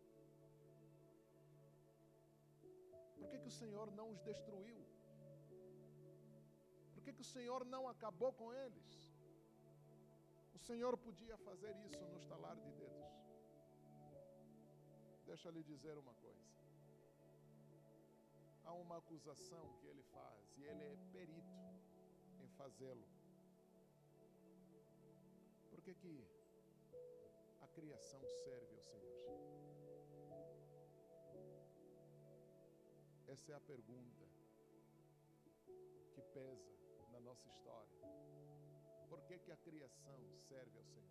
Por 3.16 3.28
que, 3.28 3.39
que 3.41 3.49
o 3.49 3.51
Senhor 3.51 3.91
não 3.91 4.12
os 4.12 4.20
destruiu? 4.23 4.94
Que, 7.05 7.12
que 7.12 7.20
o 7.20 7.24
Senhor 7.36 7.66
não 7.66 7.86
acabou 7.86 8.32
com 8.32 8.52
eles? 8.52 8.90
O 10.55 10.59
Senhor 10.59 10.97
podia 10.97 11.36
fazer 11.36 11.76
isso 11.86 12.02
no 12.06 12.16
estalar 12.16 12.56
de 12.56 12.70
dedos. 12.72 13.05
Deixa 15.26 15.48
eu 15.48 15.52
lhe 15.52 15.62
dizer 15.62 15.98
uma 15.98 16.14
coisa. 16.14 16.55
Há 18.64 18.72
uma 18.72 18.97
acusação 18.97 19.64
que 19.78 19.86
ele 19.86 20.02
faz 20.05 20.56
e 20.56 20.64
ele 20.64 20.85
é 20.85 20.97
perito 21.12 21.59
em 22.43 22.48
fazê-lo. 22.56 23.06
Por 25.68 25.82
que, 25.82 25.94
que 25.94 26.26
a 27.60 27.68
criação 27.68 28.22
serve 28.44 28.74
ao 28.76 28.82
Senhor? 28.82 29.05
Essa 33.26 33.52
é 33.52 33.55
a 33.56 33.60
pergunta 33.60 34.24
que 36.14 36.22
pesa 36.32 36.84
nossa 37.24 37.48
história. 37.48 37.98
Por 39.09 39.20
que, 39.22 39.38
que 39.38 39.51
a 39.51 39.56
criação 39.56 40.20
serve 40.48 40.76
ao 40.78 40.84
Senhor? 40.84 41.10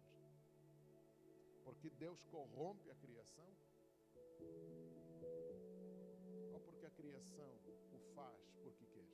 Porque 1.64 1.90
Deus 1.90 2.24
corrompe 2.26 2.90
a 2.92 2.96
criação? 2.96 3.52
ou 6.54 6.60
porque 6.60 6.86
a 6.86 6.92
criação 6.92 7.52
o 7.92 8.00
faz 8.16 8.42
porque 8.64 8.86
quer. 8.86 9.10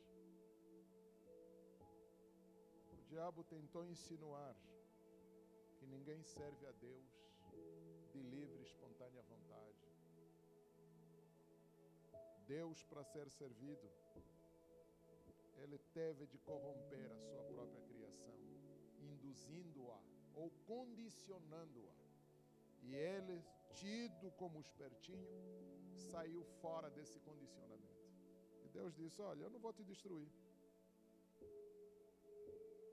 O 2.92 2.98
diabo 3.10 3.44
tentou 3.44 3.86
insinuar 3.86 4.56
que 5.78 5.86
ninguém 5.86 6.22
serve 6.24 6.66
a 6.66 6.72
Deus 6.72 7.10
de 8.12 8.22
livre 8.22 8.62
espontânea 8.64 9.22
vontade. 9.24 9.78
Deus, 12.48 12.84
para 12.84 13.04
ser 13.04 13.30
servido, 13.30 13.88
ele 15.64 15.78
teve 15.94 16.26
de 16.28 16.38
corromper 16.40 17.12
a 17.12 17.18
sua 17.18 17.44
própria 17.44 17.82
criação, 17.82 18.34
induzindo-a 19.00 20.00
ou 20.34 20.50
condicionando-a. 20.66 21.96
E 22.84 22.96
ele, 22.96 23.44
tido 23.74 24.32
como 24.32 24.60
espertinho, 24.60 25.28
saiu 26.12 26.44
fora 26.62 26.90
desse 26.90 27.20
condicionamento. 27.20 28.00
E 28.66 28.70
Deus 28.70 28.96
disse: 28.96 29.22
Olha, 29.22 29.44
eu 29.44 29.50
não 29.50 29.60
vou 29.60 29.74
te 29.74 29.84
destruir. 29.84 30.30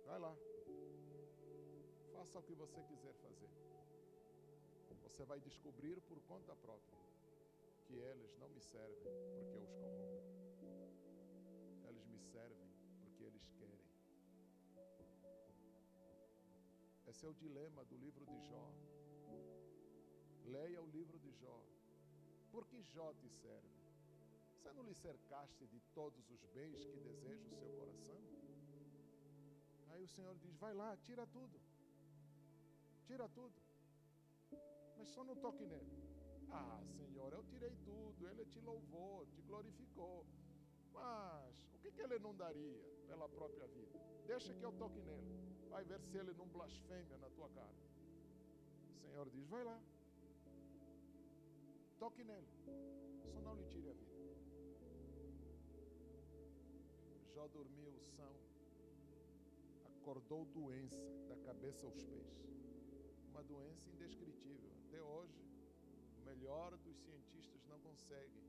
Vai 0.05 0.19
lá. 0.19 0.37
Faça 2.13 2.39
o 2.39 2.43
que 2.43 2.55
você 2.55 2.83
quiser 2.83 3.15
fazer. 3.15 3.51
Você 5.03 5.25
vai 5.25 5.41
descobrir 5.41 6.01
por 6.03 6.21
conta 6.23 6.55
própria 6.57 6.99
que 7.87 7.95
eles 7.95 8.37
não 8.37 8.49
me 8.51 8.61
servem 8.61 9.13
porque 9.35 9.57
eu 9.57 9.63
os 9.63 9.73
corrompo. 9.77 10.96
Servem 12.37 12.71
porque 13.01 13.25
eles 13.25 13.47
querem. 13.59 13.87
Esse 17.07 17.25
é 17.25 17.29
o 17.29 17.33
dilema 17.33 17.83
do 17.87 17.97
livro 17.97 18.27
de 18.27 18.39
Jó. 18.49 18.67
Leia 20.45 20.83
o 20.83 20.89
livro 20.97 21.19
de 21.19 21.33
Jó. 21.41 21.59
Por 22.53 22.67
que 22.67 22.83
Jó 22.83 23.15
te 23.15 23.31
serve? 23.31 23.71
Você 24.53 24.71
não 24.75 24.83
lhe 24.83 24.95
cercaste 24.95 25.67
de 25.67 25.81
todos 25.95 26.29
os 26.31 26.45
bens 26.57 26.85
que 26.85 26.99
deseja 27.09 27.47
o 27.47 27.57
seu 27.57 27.71
coração? 27.79 28.21
Aí 29.93 30.03
o 30.03 30.09
Senhor 30.17 30.37
diz: 30.37 30.55
vai 30.57 30.75
lá, 30.75 30.95
tira 31.09 31.27
tudo. 31.39 31.59
Tira 33.07 33.27
tudo. 33.31 33.63
Mas 34.99 35.09
só 35.09 35.25
não 35.25 35.37
toque 35.37 35.65
nele. 35.65 35.91
Ah, 36.51 36.83
Senhor, 36.99 37.33
eu 37.33 37.43
tirei 37.45 37.75
tudo, 37.83 38.29
ele 38.29 38.45
te 38.45 38.61
louvou, 38.61 39.25
te 39.27 39.41
glorificou. 39.41 40.27
Mas 40.93 41.76
que, 41.87 41.93
que 41.93 42.03
ele 42.03 42.19
não 42.19 42.35
daria 42.35 42.83
pela 43.07 43.29
própria 43.29 43.67
vida? 43.69 43.99
Deixa 44.27 44.53
que 44.53 44.63
eu 44.63 44.73
toque 44.73 45.01
nele. 45.01 45.31
Vai 45.71 45.85
ver 45.85 46.01
se 46.01 46.17
ele 46.17 46.33
não 46.33 46.47
blasfêmia 46.49 47.17
na 47.19 47.31
tua 47.31 47.49
cara. 47.51 47.77
O 48.95 49.09
Senhor 49.09 49.29
diz: 49.31 49.47
vai 49.47 49.63
lá. 49.63 49.81
Toque 51.99 52.25
nele. 52.25 52.49
Só 53.33 53.41
não 53.41 53.55
lhe 53.55 53.65
tire 53.67 53.89
a 53.89 53.93
vida. 53.93 54.17
Jó 57.35 57.47
dormiu 57.49 57.93
são. 58.17 58.35
Acordou 59.85 60.45
doença 60.47 61.01
da 61.29 61.37
cabeça 61.37 61.87
aos 61.87 62.03
pés. 62.03 62.35
Uma 63.31 63.43
doença 63.45 63.89
indescritível. 63.91 64.71
Até 64.89 65.03
hoje, 65.03 65.41
o 66.19 66.25
melhor 66.25 66.77
dos 66.79 66.97
cientistas 66.97 67.65
não 67.67 67.79
conseguem 67.81 68.45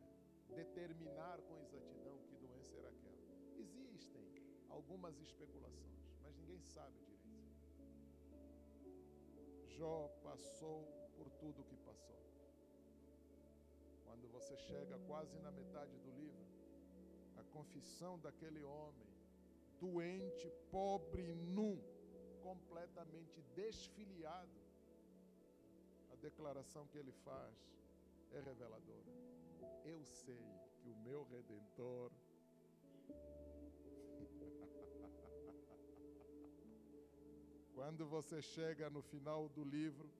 é, 0.00 0.54
determinar 0.56 1.40
com 1.42 1.58
exatidão 1.60 2.18
que 2.28 2.35
era 2.74 2.88
aquela. 2.88 3.16
Existem 3.56 4.24
algumas 4.68 5.18
especulações, 5.20 6.18
mas 6.22 6.36
ninguém 6.36 6.60
sabe 6.60 6.98
direito. 7.00 7.26
Jó 9.76 10.08
passou 10.22 10.86
por 11.16 11.30
tudo 11.30 11.62
o 11.62 11.64
que 11.64 11.76
passou. 11.76 12.16
Quando 14.04 14.28
você 14.28 14.56
chega 14.56 14.98
quase 15.00 15.38
na 15.38 15.50
metade 15.50 15.96
do 15.98 16.10
livro, 16.12 16.46
a 17.36 17.44
confissão 17.44 18.18
daquele 18.18 18.62
homem, 18.62 19.08
doente, 19.78 20.50
pobre, 20.70 21.34
nu, 21.34 21.78
completamente 22.42 23.42
desfiliado, 23.54 24.60
a 26.12 26.16
declaração 26.16 26.86
que 26.86 26.98
ele 26.98 27.12
faz 27.12 27.54
é 28.32 28.40
reveladora. 28.40 29.12
Eu 29.84 30.04
sei 30.04 30.44
que 30.78 30.88
o 30.88 30.96
meu 30.96 31.24
redentor 31.24 32.10
Quando 37.74 38.06
você 38.06 38.42
chega 38.42 38.90
no 38.90 39.02
final 39.02 39.48
do 39.48 39.64
livro, 39.64 40.10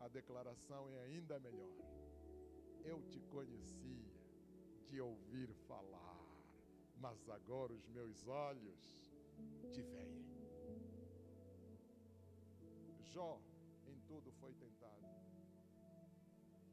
a 0.00 0.08
declaração 0.08 0.90
é 0.90 1.04
ainda 1.04 1.38
melhor. 1.40 1.72
Eu 2.84 3.02
te 3.08 3.20
conhecia 3.20 4.12
de 4.86 5.00
ouvir 5.00 5.48
falar, 5.66 6.20
mas 6.98 7.28
agora 7.28 7.72
os 7.72 7.88
meus 7.88 8.26
olhos 8.26 9.10
te 9.72 9.82
veem. 9.82 10.24
Jó 13.00 13.40
em 13.86 13.98
tudo 14.00 14.32
foi 14.32 14.52
tentado, 14.54 15.06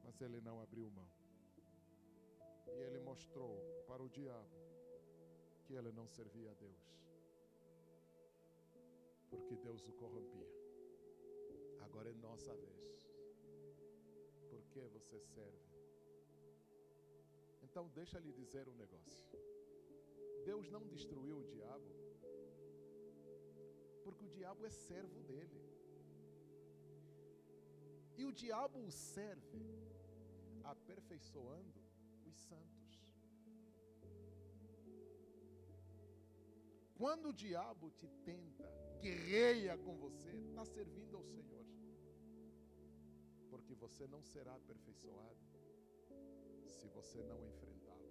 mas 0.03 0.19
ele 0.21 0.41
não 0.41 0.61
abriu 0.61 0.89
mão. 0.91 1.09
E 2.67 2.71
ele 2.71 2.99
mostrou 2.99 3.59
para 3.87 4.01
o 4.01 4.09
diabo 4.09 4.49
que 5.71 5.77
ele 5.77 5.91
não 5.93 6.07
servia 6.07 6.51
a 6.51 6.53
Deus 6.53 6.91
porque 9.31 9.55
Deus 9.55 9.87
o 9.87 9.93
corrompia. 9.93 10.49
Agora 11.85 12.09
é 12.09 12.13
nossa 12.13 12.53
vez. 12.53 12.89
Por 14.49 14.61
que 14.71 14.81
você 14.95 15.17
serve? 15.35 15.69
Então, 17.63 17.87
deixa 17.99 18.19
lhe 18.19 18.33
dizer 18.33 18.67
um 18.67 18.75
negócio. 18.75 19.25
Deus 20.49 20.69
não 20.69 20.83
destruiu 20.95 21.37
o 21.39 21.47
diabo, 21.53 21.91
porque 24.03 24.25
o 24.25 24.33
diabo 24.37 24.65
é 24.65 24.69
servo 24.69 25.21
dele. 25.31 25.61
E 28.17 28.25
o 28.25 28.33
diabo 28.43 28.79
o 28.87 28.91
serve, 28.91 29.63
aperfeiçoando 30.75 31.81
os 32.25 32.35
santos. 32.49 32.80
Quando 37.01 37.29
o 37.29 37.33
diabo 37.33 37.89
te 37.97 38.07
tenta, 38.23 38.63
guerreia 39.01 39.75
com 39.75 39.97
você, 39.97 40.29
está 40.33 40.63
servindo 40.63 41.17
ao 41.17 41.23
Senhor. 41.23 41.65
Porque 43.49 43.73
você 43.73 44.05
não 44.05 44.21
será 44.21 44.53
aperfeiçoado 44.53 45.41
se 46.67 46.87
você 46.89 47.23
não 47.23 47.43
enfrentá-lo. 47.43 48.05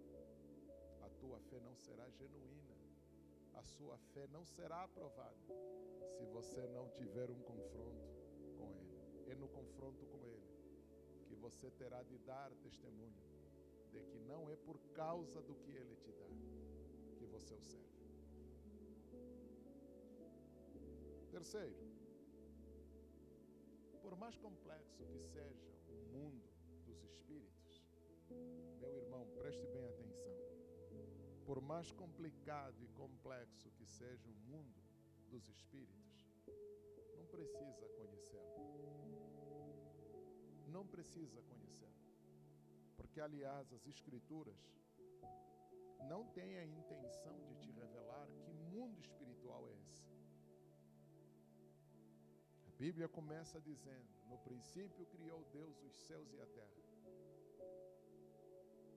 A 1.03 1.09
tua 1.21 1.39
fé 1.39 1.61
não 1.61 1.77
será 1.77 2.11
genuína. 2.11 2.77
A 3.55 3.62
sua 3.62 3.97
fé 4.12 4.27
não 4.27 4.45
será 4.45 4.83
aprovada 4.83 5.55
se 6.19 6.27
você 6.27 6.67
não 6.67 6.89
tiver 6.89 7.31
um 7.31 7.41
confronto 7.43 8.11
com 8.59 8.73
Ele. 8.73 9.31
É 9.31 9.37
no 9.37 9.47
confronto 9.51 10.05
com 10.07 10.27
Ele 10.27 10.51
que 11.29 11.37
você 11.37 11.71
terá 11.71 12.03
de 12.03 12.19
dar 12.19 12.51
testemunho 12.57 13.23
de 13.93 14.03
que 14.03 14.19
não 14.19 14.51
é 14.51 14.57
por 14.57 14.81
causa 14.95 15.41
do 15.43 15.55
que 15.55 15.71
Ele 15.71 15.95
te 15.95 16.11
dá 16.11 16.27
que 17.17 17.27
você 17.27 17.55
o 17.55 17.62
serve. 17.62 18.00
Terceiro, 21.31 21.77
por 24.02 24.16
mais 24.16 24.36
complexo 24.36 25.05
que 25.07 25.20
seja 25.20 25.70
o 25.89 25.94
mundo 26.12 26.51
dos 26.85 27.05
espíritos, 27.05 27.86
meu 28.81 28.97
irmão, 28.97 29.24
preste 29.39 29.65
bem 29.69 29.86
atenção. 29.86 30.36
Por 31.47 31.61
mais 31.61 31.93
complicado 31.93 32.82
e 32.82 32.89
complexo 32.89 33.70
que 33.70 33.86
seja 33.86 34.28
o 34.28 34.35
mundo 34.51 34.82
dos 35.28 35.48
espíritos, 35.48 36.27
não 37.16 37.24
precisa 37.27 37.89
conhecê-lo. 37.90 38.51
Não 40.66 40.85
precisa 40.85 41.43
conhecê-lo. 41.43 41.94
Porque, 42.97 43.20
aliás, 43.20 43.73
as 43.73 43.86
Escrituras 43.86 44.59
não 46.09 46.27
têm 46.27 46.59
a 46.59 46.66
intenção 46.66 47.40
de 47.47 47.55
te 47.55 47.70
revelar 47.70 48.28
que 48.43 48.52
mundo 48.52 48.98
espiritual 49.01 49.69
é 49.69 49.73
esse. 49.86 50.20
Bíblia 52.81 53.07
começa 53.09 53.61
dizendo: 53.61 54.09
No 54.27 54.39
princípio 54.39 55.05
criou 55.15 55.44
Deus 55.52 55.82
os 55.82 55.94
céus 56.07 56.32
e 56.32 56.40
a 56.40 56.47
terra. 56.47 56.82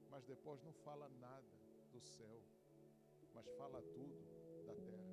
Mas 0.10 0.24
depois 0.24 0.64
não 0.64 0.72
fala 0.86 1.10
nada 1.20 1.54
do 1.92 2.00
céu, 2.00 2.42
mas 3.34 3.46
fala 3.58 3.82
tudo 3.82 4.22
da 4.66 4.74
terra. 4.74 5.12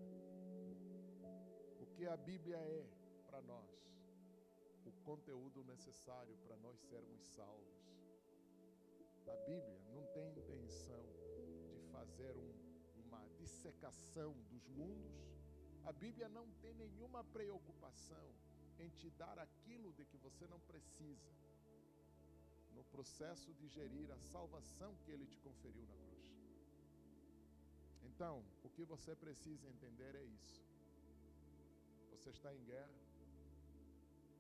O 1.81 1.87
que 1.97 2.07
a 2.07 2.17
Bíblia 2.17 2.59
é 2.59 2.87
para 3.27 3.43
nós? 3.43 3.73
O 4.85 4.93
conteúdo 5.03 5.65
necessário 5.65 6.37
para 6.45 6.57
nós 6.59 6.79
sermos 6.79 7.21
salvos. 7.35 7.75
A 9.27 9.37
Bíblia 9.49 9.81
não 9.89 10.07
tem 10.15 10.31
intenção 10.31 11.05
de 11.75 11.83
fazer 11.91 12.37
um, 12.37 12.53
uma 13.05 13.27
dissecação 13.37 14.33
dos 14.49 14.69
mundos. 14.69 15.29
A 15.85 15.93
Bíblia 15.93 16.29
não 16.29 16.49
tem 16.63 16.73
nenhuma 16.75 17.25
preocupação 17.25 18.33
em 18.83 18.91
te 18.91 19.11
dar 19.11 19.39
aquilo 19.39 19.93
de 19.93 20.05
que 20.05 20.17
você 20.17 20.47
não 20.47 20.61
precisa. 20.61 21.31
no 22.75 22.85
processo 22.85 23.53
de 23.55 23.67
gerir 23.69 24.11
a 24.11 24.19
salvação 24.19 24.91
que 25.03 25.11
ele 25.11 25.27
te 25.27 25.39
conferiu 25.39 25.85
na 25.87 25.97
cruz. 25.97 26.29
Então, 28.03 28.45
o 28.63 28.71
que 28.71 28.85
você 28.85 29.15
precisa 29.15 29.69
entender 29.69 30.15
é 30.15 30.25
isso. 30.25 30.63
Você 32.13 32.31
está 32.31 32.55
em 32.55 32.63
guerra, 32.65 33.01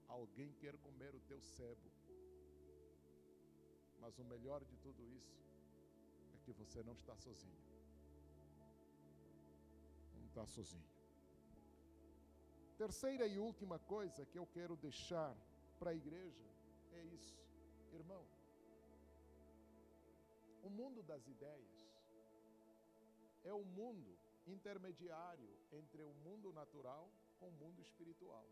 alguém 0.08 0.52
quer 0.54 0.76
comer 0.78 1.14
o 1.14 1.20
teu 1.20 1.40
sebo. 1.40 1.90
Mas 4.00 4.18
o 4.18 4.24
melhor 4.24 4.64
de 4.64 4.76
tudo 4.78 5.06
isso 5.08 5.38
é 6.34 6.38
que 6.44 6.52
você 6.52 6.82
não 6.82 6.94
está 6.94 7.16
sozinho. 7.16 7.60
Não 10.14 10.26
está 10.26 10.46
sozinho. 10.46 10.99
Terceira 12.80 13.26
e 13.26 13.38
última 13.38 13.78
coisa 13.78 14.24
que 14.24 14.38
eu 14.38 14.46
quero 14.46 14.74
deixar 14.74 15.36
para 15.78 15.90
a 15.90 15.94
igreja 15.94 16.46
é 16.92 17.02
isso, 17.16 17.38
irmão. 17.92 18.24
O 20.62 20.70
mundo 20.70 21.02
das 21.02 21.26
ideias 21.26 21.78
é 23.44 23.52
o 23.52 23.66
mundo 23.66 24.18
intermediário 24.46 25.50
entre 25.70 26.00
o 26.02 26.14
mundo 26.24 26.54
natural 26.54 27.06
com 27.38 27.48
o 27.48 27.58
mundo 27.62 27.82
espiritual. 27.82 28.48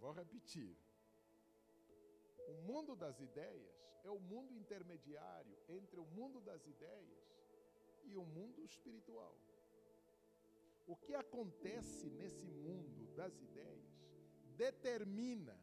Vou 0.00 0.10
repetir. 0.10 0.76
O 2.48 2.54
mundo 2.62 2.96
das 2.96 3.20
ideias 3.20 3.80
é 4.02 4.10
o 4.10 4.18
mundo 4.18 4.52
intermediário 4.56 5.56
entre 5.68 6.00
o 6.00 6.06
mundo 6.18 6.40
das 6.40 6.66
ideias 6.66 7.29
e 8.10 8.16
o 8.16 8.24
mundo 8.24 8.62
espiritual. 8.70 9.34
O 10.86 10.96
que 10.96 11.14
acontece 11.14 12.10
nesse 12.10 12.48
mundo 12.66 13.06
das 13.14 13.34
ideias 13.40 13.90
determina 14.56 15.56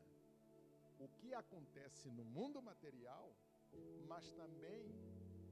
o 1.00 1.08
que 1.20 1.34
acontece 1.34 2.10
no 2.10 2.24
mundo 2.24 2.62
material, 2.62 3.28
mas 4.08 4.32
também 4.42 4.84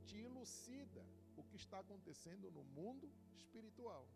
te 0.05 0.17
elucida 0.27 1.05
o 1.35 1.43
que 1.43 1.57
está 1.57 1.79
acontecendo 1.79 2.49
no 2.51 2.63
mundo 2.63 3.11
espiritual. 3.33 4.07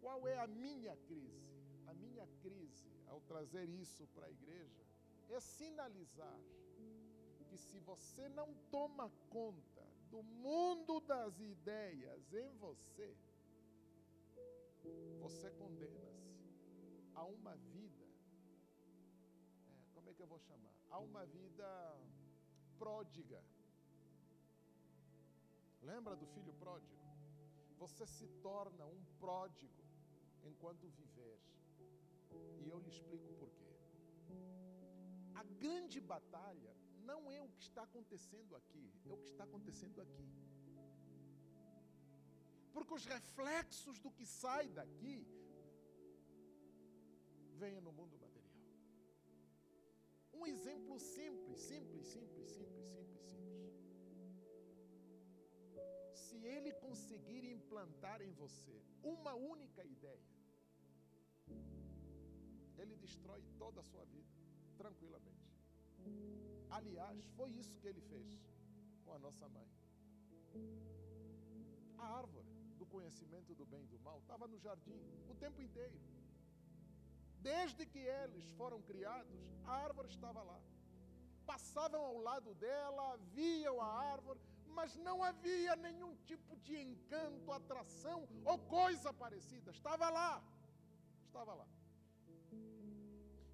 Qual 0.00 0.26
é 0.28 0.36
a 0.38 0.46
minha 0.46 0.96
crise? 1.08 1.52
A 1.86 1.94
minha 1.94 2.26
crise, 2.40 2.90
ao 3.06 3.20
trazer 3.22 3.68
isso 3.68 4.06
para 4.14 4.26
a 4.26 4.30
igreja, 4.30 4.82
é 5.28 5.40
sinalizar 5.40 6.40
que 7.48 7.56
se 7.56 7.78
você 7.80 8.28
não 8.28 8.54
toma 8.70 9.10
conta 9.30 9.73
do 10.14 10.22
mundo 10.22 11.00
das 11.00 11.40
ideias 11.40 12.32
em 12.32 12.52
você, 12.64 13.16
você 15.20 15.50
condena-se 15.50 16.36
a 17.16 17.24
uma 17.24 17.56
vida, 17.56 18.06
é, 19.68 19.76
como 19.92 20.08
é 20.08 20.14
que 20.14 20.22
eu 20.22 20.28
vou 20.28 20.38
chamar? 20.38 20.72
A 20.88 21.00
uma 21.00 21.26
vida 21.26 21.68
pródiga. 22.78 23.42
Lembra 25.82 26.14
do 26.14 26.26
filho 26.26 26.54
pródigo? 26.54 26.94
Você 27.78 28.06
se 28.06 28.28
torna 28.48 28.86
um 28.86 29.02
pródigo 29.18 29.82
enquanto 30.44 30.94
viver. 31.00 31.40
E 32.60 32.68
eu 32.68 32.78
lhe 32.78 32.88
explico 32.88 33.32
por 33.34 33.50
quê. 33.50 33.74
A 35.34 35.42
grande 35.64 36.00
batalha 36.00 36.72
não 37.10 37.20
é 37.30 37.40
o 37.40 37.48
que 37.54 37.62
está 37.68 37.82
acontecendo 37.88 38.56
aqui, 38.60 38.84
é 39.10 39.12
o 39.12 39.20
que 39.24 39.30
está 39.32 39.44
acontecendo 39.44 40.00
aqui. 40.06 40.28
Porque 42.74 42.94
os 42.98 43.04
reflexos 43.16 43.98
do 44.04 44.10
que 44.16 44.26
sai 44.26 44.66
daqui 44.80 45.16
vêm 47.60 47.80
no 47.80 47.92
mundo 47.98 48.18
material. 48.18 48.34
Um 50.38 50.44
exemplo 50.52 50.98
simples, 50.98 51.60
simples, 51.70 52.06
simples, 52.14 52.48
simples, 52.56 52.86
simples, 52.94 53.26
simples. 53.32 53.54
Se 56.24 56.36
ele 56.54 56.72
conseguir 56.86 57.44
implantar 57.56 58.20
em 58.20 58.32
você 58.42 58.76
uma 59.02 59.34
única 59.34 59.84
ideia, 59.84 60.28
ele 62.82 62.96
destrói 62.96 63.42
toda 63.62 63.80
a 63.80 63.84
sua 63.84 64.04
vida, 64.06 64.34
tranquilamente. 64.76 65.43
Aliás, 66.70 67.24
foi 67.36 67.50
isso 67.50 67.78
que 67.78 67.86
ele 67.86 68.00
fez 68.00 68.38
com 69.04 69.12
a 69.12 69.18
nossa 69.18 69.48
mãe. 69.48 69.68
A 71.98 72.06
árvore 72.18 72.48
do 72.78 72.86
conhecimento 72.86 73.54
do 73.54 73.64
bem 73.64 73.84
e 73.84 73.86
do 73.86 73.98
mal 74.00 74.18
estava 74.18 74.46
no 74.46 74.58
jardim 74.58 75.00
o 75.28 75.34
tempo 75.34 75.60
inteiro. 75.62 75.98
Desde 77.40 77.84
que 77.92 77.98
eles 77.98 78.46
foram 78.58 78.80
criados, 78.82 79.38
a 79.64 79.72
árvore 79.86 80.08
estava 80.08 80.42
lá. 80.42 80.60
Passavam 81.46 82.00
ao 82.00 82.18
lado 82.18 82.54
dela, 82.54 83.18
viam 83.38 83.80
a 83.80 83.90
árvore, 84.14 84.40
mas 84.78 84.96
não 84.96 85.22
havia 85.22 85.76
nenhum 85.76 86.16
tipo 86.30 86.56
de 86.56 86.76
encanto, 86.76 87.52
atração 87.52 88.26
ou 88.44 88.58
coisa 88.58 89.12
parecida. 89.12 89.70
Estava 89.70 90.08
lá. 90.08 90.42
Estava 91.26 91.54
lá. 91.54 91.68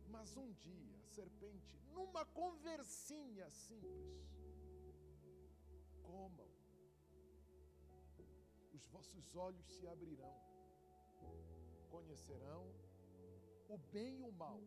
Mas 0.09 0.37
um 0.37 0.53
dia, 0.53 1.00
serpente, 1.11 1.79
numa 1.93 2.25
conversinha 2.25 3.51
simples, 3.51 4.25
comam, 6.03 6.49
os 8.73 8.87
vossos 8.87 9.35
olhos 9.37 9.67
se 9.67 9.87
abrirão, 9.87 10.35
conhecerão 11.91 12.65
o 13.69 13.79
bem 13.93 14.21
e 14.21 14.25
o 14.25 14.33
mal, 14.33 14.61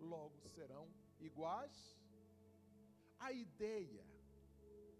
logo 0.00 0.48
serão 0.48 0.88
iguais. 1.18 1.98
A 3.18 3.32
ideia, 3.32 4.04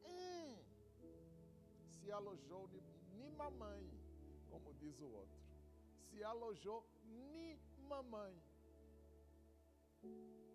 hum, 0.05 0.57
se 1.89 2.13
alojou 2.13 2.69
ni 3.15 3.31
mamãe, 3.31 3.91
como 4.51 4.75
diz 4.75 5.01
o 5.01 5.07
outro, 5.07 5.41
se 5.99 6.23
alojou 6.23 6.87
ni 7.05 7.59
mamãe 7.89 8.35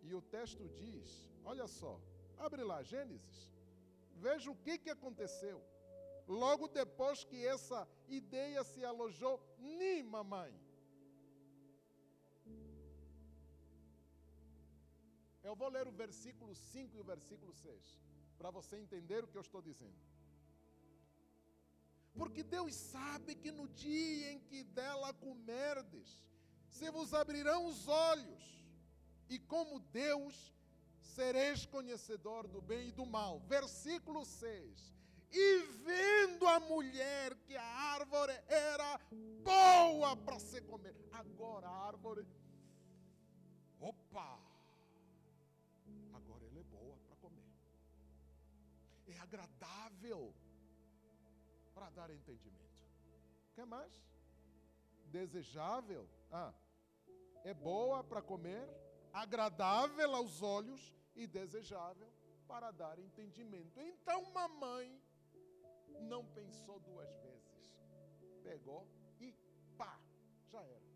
e 0.10 0.14
o 0.20 0.22
texto 0.22 0.68
diz: 0.82 1.30
olha 1.44 1.68
só, 1.68 1.94
abre 2.38 2.64
lá, 2.64 2.82
Gênesis, 2.84 3.38
veja 4.26 4.50
o 4.52 4.60
que, 4.66 4.78
que 4.78 4.90
aconteceu. 4.90 5.58
Logo 6.28 6.68
depois 6.68 7.24
que 7.24 7.46
essa 7.46 7.88
ideia 8.08 8.64
se 8.64 8.84
alojou 8.84 9.36
em 9.60 10.02
mamãe. 10.04 10.54
Eu 15.44 15.56
vou 15.56 15.70
ler 15.70 15.88
o 15.88 15.92
versículo 15.92 16.56
5 16.56 16.98
e 16.98 17.00
o 17.00 17.04
versículo 17.04 17.54
6, 17.54 18.00
para 18.38 18.50
você 18.50 18.78
entender 18.78 19.24
o 19.24 19.28
que 19.28 19.38
eu 19.38 19.46
estou 19.48 19.62
dizendo. 19.62 20.02
Porque 22.20 22.42
Deus 22.42 22.74
sabe 22.74 23.36
que 23.36 23.52
no 23.52 23.68
dia 23.68 24.32
em 24.32 24.40
que 24.40 24.64
dela 24.64 25.14
comerdes, 25.14 26.20
se 26.68 26.90
vos 26.90 27.14
abrirão 27.14 27.68
os 27.68 27.88
olhos, 27.88 28.65
e 29.30 29.40
como 29.40 29.80
Deus 29.80 30.54
sereis 31.00 31.66
conhecedor 31.66 32.48
do 32.48 32.62
bem 32.62 32.90
e 32.90 32.92
do 32.92 33.06
mal. 33.06 33.40
Versículo 33.42 34.26
6. 34.26 34.94
E 35.32 35.60
vendo 35.84 36.48
a 36.48 36.60
mulher 36.60 37.36
que 37.46 37.56
a 37.56 37.64
árvore 37.64 38.34
era 38.48 39.00
boa 39.44 40.16
para 40.16 40.40
se 40.40 40.62
comer. 40.62 40.96
Agora 41.12 41.68
a 41.68 41.88
árvore. 41.88 42.26
Opa! 43.80 44.40
Agora 46.14 46.46
ela 46.46 46.60
é 46.60 46.64
boa 46.64 46.98
para 47.06 47.16
comer. 47.18 47.46
É 49.08 49.18
agradável 49.20 50.34
para 51.74 51.90
dar 51.90 52.10
entendimento. 52.10 52.66
O 53.52 53.56
que 53.56 53.66
mais? 53.66 53.94
Desejável. 55.08 56.10
Ah, 56.32 56.54
é 57.44 57.54
boa 57.54 58.04
para 58.04 58.22
comer 58.22 58.68
agradável 59.16 60.14
aos 60.14 60.42
olhos 60.42 60.94
e 61.16 61.26
desejável 61.26 62.12
para 62.46 62.70
dar 62.72 63.00
entendimento. 63.00 63.80
Então, 63.80 64.30
mamãe 64.34 65.02
não 66.02 66.26
pensou 66.26 66.80
duas 66.82 67.10
vezes, 67.22 67.64
pegou 68.44 68.86
e 69.20 69.34
pá, 69.78 69.98
já 70.52 70.62
era. 70.62 70.96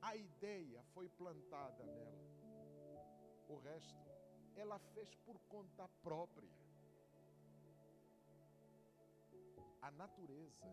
A 0.00 0.14
ideia 0.14 0.80
foi 0.94 1.08
plantada 1.08 1.84
nela. 1.84 2.28
O 3.48 3.56
resto, 3.56 4.08
ela 4.54 4.78
fez 4.94 5.12
por 5.16 5.38
conta 5.48 5.88
própria. 6.02 6.56
A 9.82 9.90
natureza 9.90 10.66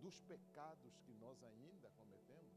dos 0.00 0.20
pecados 0.22 1.00
que 1.00 1.12
nós 1.14 1.42
ainda 1.42 1.90
cometemos 1.96 2.47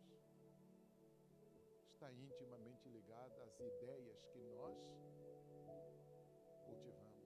está 2.02 2.11
intimamente 2.14 2.90
ligada 2.90 3.44
às 3.44 3.60
ideias 3.60 4.26
que 4.34 4.40
nós 4.56 4.76
cultivamos. 6.65 7.22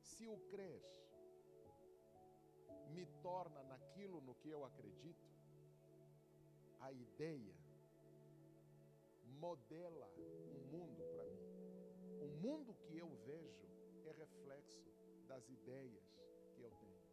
Se 0.00 0.26
o 0.26 0.36
crer 0.50 0.82
me 2.88 3.06
torna 3.22 3.62
naquilo 3.62 4.20
no 4.22 4.34
que 4.34 4.50
eu 4.50 4.64
acredito, 4.64 5.30
a 6.80 6.90
ideia 6.90 7.54
modela 9.38 10.10
um 10.18 10.58
mundo 10.72 11.04
para 11.12 11.24
mim. 11.26 11.44
O 12.20 12.26
mundo 12.42 12.74
que 12.74 12.98
eu 12.98 13.08
vejo 13.24 13.68
é 14.04 14.10
reflexo 14.10 14.92
das 15.28 15.48
ideias 15.48 16.10
que 16.56 16.62
eu 16.62 16.72
tenho. 16.72 17.04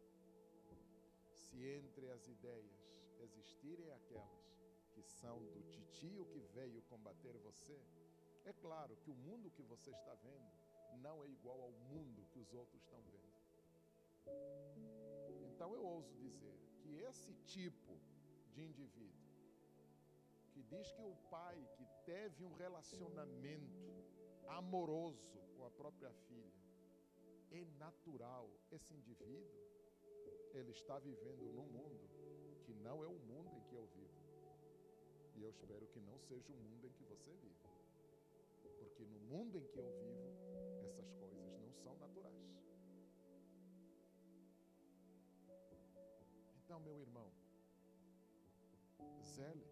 Se 1.30 1.64
entre 1.64 2.10
as 2.10 2.26
ideias 2.26 2.97
existirem 3.20 3.90
aquelas 3.92 4.48
que 4.92 5.02
são 5.02 5.38
do 5.54 5.62
titio 5.64 6.26
que 6.26 6.40
veio 6.54 6.82
combater 6.82 7.36
você, 7.38 7.80
é 8.44 8.52
claro 8.52 8.96
que 8.96 9.10
o 9.10 9.14
mundo 9.14 9.50
que 9.50 9.62
você 9.62 9.90
está 9.90 10.14
vendo 10.14 10.50
não 11.02 11.22
é 11.24 11.28
igual 11.28 11.60
ao 11.60 11.70
mundo 11.70 12.26
que 12.30 12.38
os 12.38 12.52
outros 12.52 12.80
estão 12.82 13.00
vendo. 13.02 13.28
Então 15.44 15.74
eu 15.74 15.84
ouso 15.84 16.12
dizer 16.16 16.58
que 16.80 16.96
esse 16.98 17.34
tipo 17.44 17.98
de 18.54 18.62
indivíduo 18.62 19.28
que 20.52 20.62
diz 20.62 20.90
que 20.92 21.02
o 21.02 21.14
pai 21.30 21.56
que 21.76 21.86
teve 22.04 22.44
um 22.44 22.52
relacionamento 22.54 23.88
amoroso 24.48 25.38
com 25.56 25.64
a 25.64 25.70
própria 25.70 26.12
filha, 26.26 26.52
é 27.50 27.64
natural 27.78 28.50
esse 28.70 28.92
indivíduo, 28.92 29.50
ele 30.52 30.70
está 30.70 30.98
vivendo 30.98 31.44
num 31.52 31.66
mundo 31.66 32.17
que 32.68 32.74
não 32.74 33.02
é 33.02 33.06
o 33.06 33.18
mundo 33.20 33.50
em 33.56 33.62
que 33.62 33.74
eu 33.74 33.86
vivo. 33.86 34.20
E 35.36 35.42
eu 35.42 35.48
espero 35.48 35.86
que 35.86 36.00
não 36.00 36.18
seja 36.18 36.52
o 36.52 36.56
mundo 36.56 36.86
em 36.86 36.92
que 36.92 37.04
você 37.04 37.32
vive. 37.36 37.66
Porque 38.78 39.06
no 39.06 39.18
mundo 39.20 39.56
em 39.56 39.66
que 39.68 39.78
eu 39.78 39.90
vivo, 40.02 40.84
essas 40.84 41.10
coisas 41.14 41.46
não 41.62 41.72
são 41.72 41.96
naturais. 41.96 42.36
Então, 46.58 46.78
meu 46.80 46.98
irmão, 46.98 47.32
zele 49.24 49.66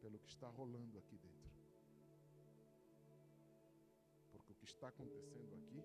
pelo 0.00 0.20
que 0.20 0.28
está 0.28 0.46
rolando 0.46 0.98
aqui 0.98 1.18
dentro. 1.18 1.50
Porque 4.30 4.52
o 4.52 4.54
que 4.54 4.66
está 4.66 4.86
acontecendo 4.86 5.52
aqui 5.56 5.82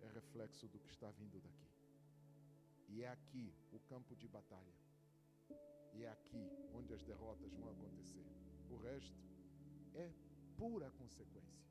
é 0.00 0.06
reflexo 0.14 0.68
do 0.68 0.78
que 0.78 0.90
está 0.90 1.10
vindo 1.10 1.40
daqui. 1.40 1.73
E 2.88 3.02
é 3.02 3.08
aqui 3.08 3.52
o 3.72 3.78
campo 3.80 4.14
de 4.16 4.28
batalha. 4.28 4.74
E 5.92 6.02
é 6.02 6.10
aqui 6.10 6.50
onde 6.72 6.92
as 6.92 7.02
derrotas 7.02 7.52
vão 7.54 7.70
acontecer. 7.70 8.24
O 8.70 8.76
resto 8.76 9.20
é 9.94 10.10
pura 10.56 10.90
consequência. 10.90 11.64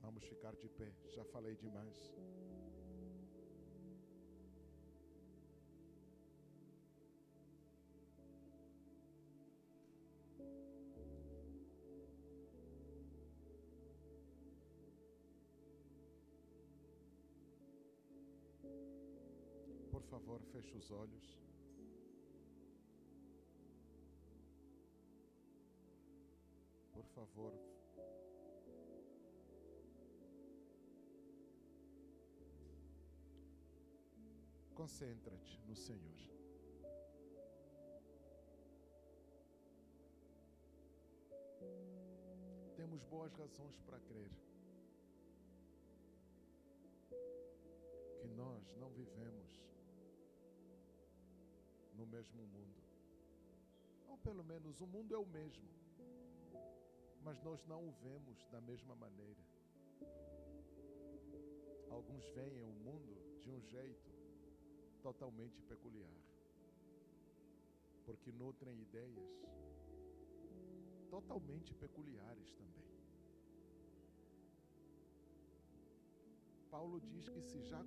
Vamos 0.00 0.24
ficar 0.24 0.54
de 0.56 0.68
pé, 0.68 0.92
já 1.10 1.24
falei 1.24 1.56
demais. 1.56 2.14
Favor, 20.08 20.40
feche 20.52 20.74
os 20.74 20.90
olhos. 20.90 21.38
Por 26.92 27.04
favor. 27.14 27.52
Concentra-te 34.74 35.60
no 35.66 35.76
Senhor. 35.76 36.18
Temos 42.76 43.02
boas 43.04 43.32
razões 43.34 43.78
para 43.80 43.98
crer 44.00 44.30
que 48.20 48.28
nós 48.28 48.74
não 48.76 48.90
vivemos 48.90 49.68
no 51.98 52.06
mesmo 52.06 52.46
mundo. 52.46 52.80
Ou 54.08 54.16
pelo 54.18 54.44
menos 54.44 54.80
o 54.80 54.86
mundo 54.86 55.14
é 55.14 55.18
o 55.18 55.26
mesmo, 55.26 55.68
mas 57.22 57.42
nós 57.42 57.64
não 57.66 57.88
o 57.88 57.92
vemos 58.04 58.46
da 58.52 58.60
mesma 58.60 58.94
maneira. 58.94 59.44
Alguns 61.90 62.26
veem 62.28 62.62
o 62.62 62.72
mundo 62.86 63.14
de 63.42 63.50
um 63.50 63.60
jeito 63.60 64.10
totalmente 65.02 65.60
peculiar, 65.62 66.18
porque 68.04 68.30
nutrem 68.30 68.80
ideias 68.80 69.30
totalmente 71.10 71.74
peculiares 71.74 72.52
também. 72.54 72.78
Paulo 76.70 77.00
diz 77.00 77.28
que 77.28 77.40
se 77.40 77.60
já, 77.62 77.82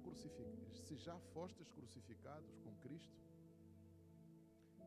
se 0.74 0.98
já 0.98 1.18
fostes 1.34 1.72
crucificados 1.72 2.58
com 2.60 2.76
Cristo, 2.78 3.31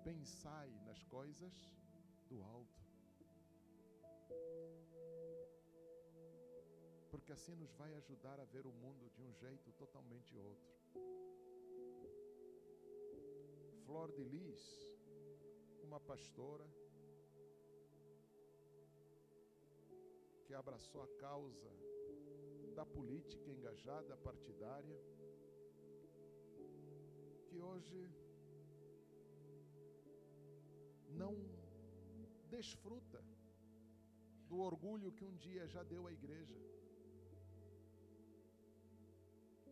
pensai 0.05 0.71
nas 0.87 1.03
coisas 1.05 1.55
do 2.29 2.43
alto. 2.43 2.81
Porque 7.11 7.33
assim 7.33 7.55
nos 7.55 7.73
vai 7.73 7.95
ajudar 7.95 8.39
a 8.39 8.45
ver 8.45 8.67
o 8.67 8.73
mundo 8.73 9.11
de 9.15 9.23
um 9.23 9.33
jeito 9.33 9.73
totalmente 9.73 10.37
outro. 10.37 10.75
Flor 13.87 14.13
de 14.13 14.25
Lis, 14.25 14.63
uma 15.83 15.99
pastora 15.99 16.69
que 20.45 20.53
abraçou 20.53 21.03
a 21.03 21.09
causa 21.19 21.73
da 22.75 22.85
política 22.85 23.51
engajada 23.51 24.17
partidária, 24.19 25.01
que 27.47 27.59
hoje 27.59 28.24
não 31.15 31.35
desfruta 32.49 33.23
do 34.49 34.59
orgulho 34.61 35.13
que 35.13 35.25
um 35.25 35.37
dia 35.37 35.67
já 35.67 35.83
deu 35.83 36.07
à 36.07 36.13
igreja. 36.13 36.61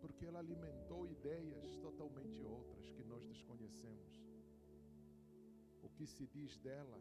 Porque 0.01 0.27
ela 0.27 0.41
alimentou 0.41 1.07
ideias 1.07 1.77
totalmente 1.77 2.43
outras 2.43 2.91
que 2.91 3.05
nós 3.05 3.25
desconhecemos. 3.25 4.13
O 5.83 5.89
que 5.91 6.07
se 6.07 6.27
diz 6.27 6.59
dela 6.59 7.01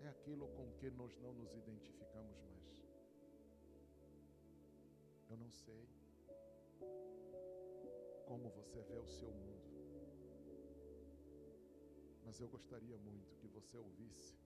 é 0.00 0.08
aquilo 0.08 0.48
com 0.48 0.70
que 0.78 0.90
nós 0.90 1.16
não 1.18 1.32
nos 1.32 1.54
identificamos 1.54 2.38
mais. 2.42 2.62
Eu 5.30 5.36
não 5.36 5.50
sei 5.50 5.88
como 8.26 8.50
você 8.50 8.80
vê 8.82 8.98
o 8.98 9.06
seu 9.06 9.30
mundo. 9.30 9.71
Mas 12.24 12.40
eu 12.40 12.48
gostaria 12.48 12.96
muito 12.98 13.36
que 13.36 13.48
você 13.48 13.76
ouvisse 13.76 14.36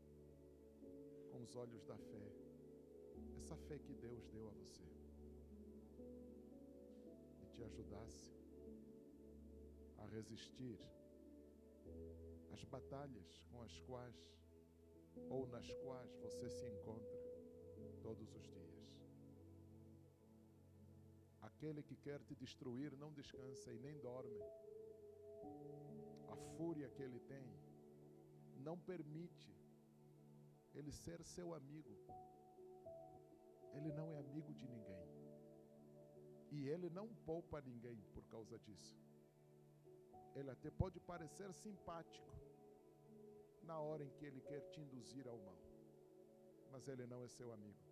com 1.31 1.43
os 1.43 1.55
olhos 1.55 1.85
da 1.85 1.97
fé, 1.97 2.33
essa 3.37 3.57
fé 3.57 3.79
que 3.79 3.95
Deus 3.95 4.27
deu 4.29 4.49
a 4.49 4.53
você, 4.53 4.85
e 7.43 7.47
te 7.47 7.63
ajudasse 7.63 8.35
a 9.99 10.07
resistir 10.07 10.79
às 12.53 12.65
batalhas 12.65 13.43
com 13.51 13.63
as 13.63 13.79
quais 13.81 14.17
ou 15.29 15.47
nas 15.47 15.71
quais 15.85 16.17
você 16.17 16.49
se 16.51 16.67
encontra 16.67 17.19
todos 18.03 18.35
os 18.35 18.47
dias. 18.47 18.67
Aquele 21.43 21.83
que 21.83 21.97
quer 21.97 22.21
te 22.23 22.35
destruir 22.35 22.97
não 22.97 23.13
descansa 23.13 23.73
e 23.73 23.79
nem 23.79 23.99
dorme. 23.99 24.41
A 26.29 26.37
fúria 26.57 26.89
que 26.91 27.03
ele 27.03 27.21
tem 27.21 27.66
não 28.67 28.77
permite 28.91 29.51
ele 30.75 30.93
ser 30.93 31.19
seu 31.35 31.55
amigo. 31.55 31.95
Ele 33.77 33.91
não 33.99 34.07
é 34.13 34.19
amigo 34.19 34.53
de 34.61 34.67
ninguém. 34.75 35.05
E 36.51 36.69
ele 36.73 36.89
não 36.99 37.09
poupa 37.31 37.61
ninguém 37.61 37.99
por 38.15 38.25
causa 38.35 38.59
disso. 38.59 38.97
Ele 40.35 40.51
até 40.51 40.71
pode 40.71 40.99
parecer 41.01 41.53
simpático 41.53 42.33
na 43.63 43.79
hora 43.79 44.03
em 44.05 44.11
que 44.17 44.25
ele 44.25 44.41
quer 44.41 44.61
te 44.71 44.81
induzir 44.81 45.27
ao 45.29 45.39
mal. 45.39 45.61
Mas 46.73 46.89
ele 46.89 47.07
não 47.07 47.23
é 47.25 47.29
seu 47.29 47.53
amigo. 47.53 47.85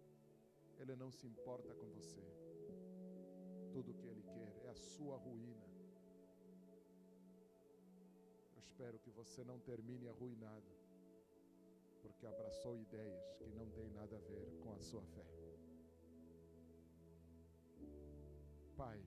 Ele 0.80 0.96
não 0.96 1.10
se 1.10 1.26
importa 1.26 1.72
com 1.74 1.88
você. 1.98 2.24
Tudo 3.72 3.92
o 3.92 3.94
que 3.94 4.06
ele 4.06 4.24
quer 4.34 4.52
é 4.66 4.68
a 4.68 4.74
sua 4.74 5.16
ruína. 5.16 5.73
Espero 8.74 8.98
que 8.98 9.10
você 9.10 9.44
não 9.44 9.60
termine 9.60 10.09
arruinado, 10.09 10.66
porque 12.02 12.26
abraçou 12.26 12.76
ideias 12.76 13.32
que 13.34 13.46
não 13.51 13.70
têm 13.70 13.88
nada 13.90 14.16
a 14.16 14.18
ver 14.18 14.59
com 14.64 14.72
a 14.72 14.78
sua 14.80 15.01
fé. 15.14 15.24
Pai, 18.76 19.01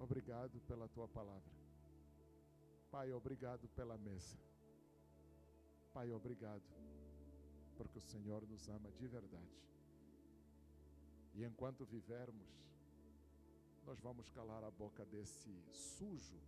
obrigado 0.00 0.60
pela 0.62 0.88
tua 0.88 1.06
palavra. 1.06 1.54
Pai, 2.90 3.12
obrigado 3.12 3.68
pela 3.68 3.96
mesa. 3.96 4.36
Pai, 5.92 6.10
obrigado, 6.10 6.68
porque 7.76 7.98
o 7.98 8.02
Senhor 8.02 8.44
nos 8.48 8.68
ama 8.68 8.90
de 8.90 9.06
verdade. 9.06 9.62
E 11.34 11.44
enquanto 11.44 11.86
vivermos, 11.86 12.50
nós 13.84 14.00
vamos 14.00 14.28
calar 14.30 14.64
a 14.64 14.72
boca 14.72 15.04
desse 15.04 15.54
sujo, 15.70 16.40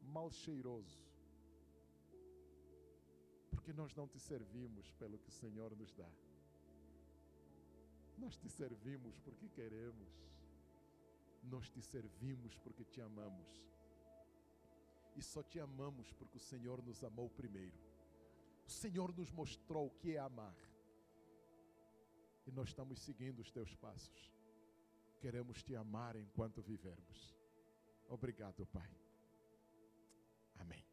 mal 0.00 0.30
cheiroso, 0.30 1.13
porque 3.54 3.72
nós 3.72 3.94
não 3.94 4.08
te 4.08 4.18
servimos 4.18 4.90
pelo 4.92 5.16
que 5.16 5.28
o 5.28 5.32
Senhor 5.32 5.76
nos 5.76 5.92
dá. 5.94 6.10
Nós 8.18 8.36
te 8.36 8.48
servimos 8.48 9.16
porque 9.20 9.48
queremos. 9.48 10.12
Nós 11.44 11.70
te 11.70 11.80
servimos 11.80 12.58
porque 12.58 12.84
te 12.84 13.00
amamos. 13.00 13.50
E 15.14 15.22
só 15.22 15.42
te 15.42 15.60
amamos 15.60 16.12
porque 16.12 16.36
o 16.36 16.40
Senhor 16.40 16.82
nos 16.82 17.04
amou 17.04 17.30
primeiro. 17.30 17.78
O 18.66 18.70
Senhor 18.70 19.16
nos 19.16 19.30
mostrou 19.30 19.86
o 19.86 19.96
que 20.00 20.16
é 20.16 20.18
amar. 20.18 20.56
E 22.46 22.50
nós 22.50 22.70
estamos 22.70 22.98
seguindo 22.98 23.38
os 23.38 23.52
teus 23.52 23.74
passos. 23.76 24.32
Queremos 25.20 25.62
te 25.62 25.76
amar 25.76 26.16
enquanto 26.16 26.60
vivermos. 26.60 27.36
Obrigado, 28.08 28.66
Pai. 28.66 28.90
Amém. 30.56 30.84